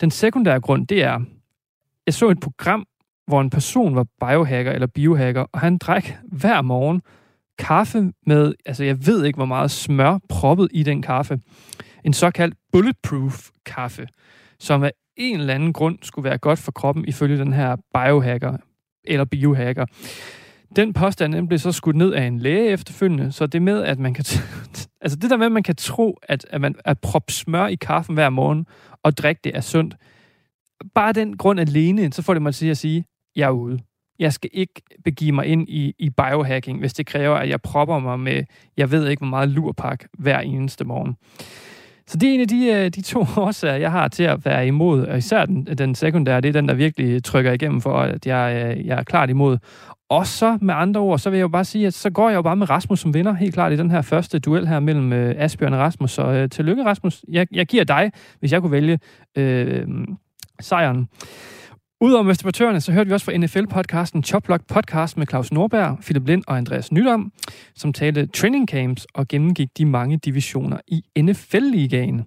Den 0.00 0.10
sekundære 0.10 0.60
grund, 0.60 0.86
det 0.86 1.02
er, 1.02 1.20
jeg 2.06 2.14
så 2.14 2.28
et 2.28 2.40
program, 2.40 2.86
hvor 3.26 3.40
en 3.40 3.50
person 3.50 3.96
var 3.96 4.06
biohacker 4.20 4.72
eller 4.72 4.86
biohacker, 4.86 5.44
og 5.52 5.60
han 5.60 5.78
drak 5.78 6.04
hver 6.22 6.62
morgen 6.62 7.02
kaffe 7.58 8.12
med, 8.26 8.54
altså 8.66 8.84
jeg 8.84 9.06
ved 9.06 9.24
ikke, 9.24 9.36
hvor 9.36 9.44
meget 9.44 9.70
smør 9.70 10.18
proppet 10.28 10.68
i 10.72 10.82
den 10.82 11.02
kaffe. 11.02 11.40
En 12.04 12.12
såkaldt 12.12 12.54
bulletproof 12.72 13.48
kaffe, 13.66 14.06
som 14.58 14.82
af 14.82 14.92
en 15.16 15.40
eller 15.40 15.54
anden 15.54 15.72
grund 15.72 15.98
skulle 16.02 16.24
være 16.24 16.38
godt 16.38 16.58
for 16.58 16.72
kroppen, 16.72 17.04
ifølge 17.08 17.38
den 17.38 17.52
her 17.52 17.76
biohacker 17.94 18.56
eller 19.04 19.24
biohacker. 19.24 19.86
Den 20.76 20.92
påstand 20.92 21.32
den 21.32 21.48
blev 21.48 21.58
så 21.58 21.72
skudt 21.72 21.96
ned 21.96 22.12
af 22.12 22.24
en 22.24 22.38
læge 22.38 22.68
efterfølgende, 22.70 23.32
så 23.32 23.46
det 23.46 23.62
med, 23.62 23.82
at 23.82 23.98
man 23.98 24.14
kan... 24.14 24.24
T- 24.28 24.98
altså 25.00 25.18
det 25.18 25.30
der 25.30 25.36
med, 25.36 25.46
at 25.46 25.52
man 25.52 25.62
kan 25.62 25.76
tro, 25.76 26.18
at, 26.22 26.46
at 26.50 26.60
man 26.60 26.74
at 26.84 27.00
proppe 27.00 27.32
smør 27.32 27.66
i 27.66 27.74
kaffen 27.74 28.14
hver 28.14 28.30
morgen 28.30 28.66
og 29.02 29.16
drikke 29.16 29.40
det 29.44 29.56
er 29.56 29.60
sundt, 29.60 29.96
bare 30.94 31.12
den 31.12 31.36
grund 31.36 31.60
alene, 31.60 32.12
så 32.12 32.22
får 32.22 32.32
det 32.32 32.42
mig 32.42 32.54
til 32.54 32.66
at 32.66 32.76
sige, 32.76 33.04
jeg 33.36 33.46
er 33.46 33.50
ude. 33.50 33.78
Jeg 34.18 34.32
skal 34.32 34.50
ikke 34.52 34.82
begive 35.04 35.32
mig 35.32 35.46
ind 35.46 35.68
i, 35.68 35.94
i 35.98 36.10
biohacking, 36.10 36.78
hvis 36.78 36.94
det 36.94 37.06
kræver, 37.06 37.36
at 37.36 37.48
jeg 37.48 37.60
propper 37.60 37.98
mig 37.98 38.20
med, 38.20 38.44
jeg 38.76 38.90
ved 38.90 39.08
ikke, 39.08 39.20
hvor 39.20 39.30
meget 39.30 39.48
lurpak 39.48 40.04
hver 40.18 40.40
eneste 40.40 40.84
morgen. 40.84 41.16
Så 42.06 42.18
det 42.18 42.28
er 42.28 42.34
en 42.34 42.40
af 42.40 42.48
de, 42.48 42.66
øh, 42.66 42.90
de 42.90 43.02
to 43.02 43.20
årsager, 43.46 43.76
jeg 43.76 43.90
har 43.90 44.08
til 44.08 44.22
at 44.22 44.44
være 44.44 44.66
imod, 44.66 45.06
og 45.06 45.18
især 45.18 45.44
den, 45.44 45.66
øh, 45.70 45.78
den 45.78 45.94
sekundære, 45.94 46.40
det 46.40 46.48
er 46.48 46.52
den, 46.52 46.68
der 46.68 46.74
virkelig 46.74 47.24
trykker 47.24 47.52
igennem 47.52 47.80
for, 47.80 47.98
at 47.98 48.26
jeg, 48.26 48.76
øh, 48.78 48.86
jeg 48.86 48.98
er 48.98 49.02
klart 49.02 49.30
imod. 49.30 49.58
Og 50.10 50.26
så 50.26 50.58
med 50.60 50.74
andre 50.74 51.00
ord, 51.00 51.18
så 51.18 51.30
vil 51.30 51.36
jeg 51.36 51.42
jo 51.42 51.48
bare 51.48 51.64
sige, 51.64 51.86
at 51.86 51.94
så 51.94 52.10
går 52.10 52.28
jeg 52.28 52.36
jo 52.36 52.42
bare 52.42 52.56
med 52.56 52.70
Rasmus 52.70 53.00
som 53.00 53.14
vinder, 53.14 53.32
helt 53.32 53.54
klart 53.54 53.72
i 53.72 53.76
den 53.76 53.90
her 53.90 54.02
første 54.02 54.38
duel 54.38 54.68
her 54.68 54.80
mellem 54.80 55.12
øh, 55.12 55.34
Asbjørn 55.38 55.72
og 55.72 55.80
Rasmus. 55.80 56.10
Så 56.10 56.22
øh, 56.22 56.50
tillykke, 56.50 56.84
Rasmus. 56.84 57.24
Jeg, 57.28 57.46
jeg 57.52 57.66
giver 57.66 57.84
dig, 57.84 58.12
hvis 58.40 58.52
jeg 58.52 58.60
kunne 58.60 58.72
vælge 58.72 58.98
øh, 59.38 59.86
sejren. 60.60 61.08
Udover 62.00 62.22
Mesteratørerne, 62.22 62.80
så 62.80 62.92
hørte 62.92 63.08
vi 63.08 63.14
også 63.14 63.24
fra 63.24 63.32
NFL-podcasten 63.32 64.22
Choplock 64.22 64.66
Podcast 64.68 65.16
med 65.16 65.26
Claus 65.26 65.52
Norberg, 65.52 65.98
Philip 66.02 66.26
Lind 66.26 66.42
og 66.46 66.56
Andreas 66.56 66.92
Nydom, 66.92 67.32
som 67.74 67.92
talte 67.92 68.26
training 68.26 68.68
camps 68.68 69.06
og 69.14 69.28
gennemgik 69.28 69.68
de 69.78 69.84
mange 69.84 70.16
divisioner 70.16 70.78
i 70.88 71.02
NFL-ligaen. 71.18 72.22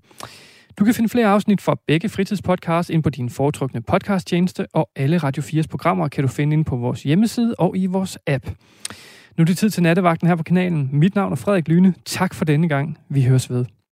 Du 0.80 0.86
kan 0.86 0.93
finde 0.93 1.09
flere 1.09 1.28
afsnit 1.28 1.61
fra 1.61 1.76
begge 1.88 2.09
fritidspodcasts 2.09 2.89
ind 2.89 3.03
på 3.03 3.09
din 3.09 3.30
foretrukne 3.30 3.82
podcasttjeneste, 3.82 4.65
og 4.73 4.89
alle 4.95 5.17
Radio 5.17 5.43
4's 5.43 5.67
programmer 5.69 6.07
kan 6.07 6.21
du 6.23 6.28
finde 6.28 6.53
ind 6.53 6.65
på 6.65 6.76
vores 6.76 7.03
hjemmeside 7.03 7.55
og 7.57 7.78
i 7.78 7.86
vores 7.86 8.17
app. 8.28 8.45
Nu 9.38 9.41
er 9.41 9.45
det 9.45 9.57
tid 9.57 9.69
til 9.69 9.84
nattevagten 9.84 10.28
her 10.28 10.36
på 10.36 10.43
kanalen. 10.43 10.89
Mit 10.91 11.15
navn 11.15 11.32
er 11.32 11.36
Frederik 11.36 11.67
Lyne. 11.67 11.93
Tak 12.05 12.34
for 12.34 12.45
denne 12.45 12.69
gang. 12.69 12.97
Vi 13.09 13.23
høres 13.23 13.49
ved. 13.49 13.65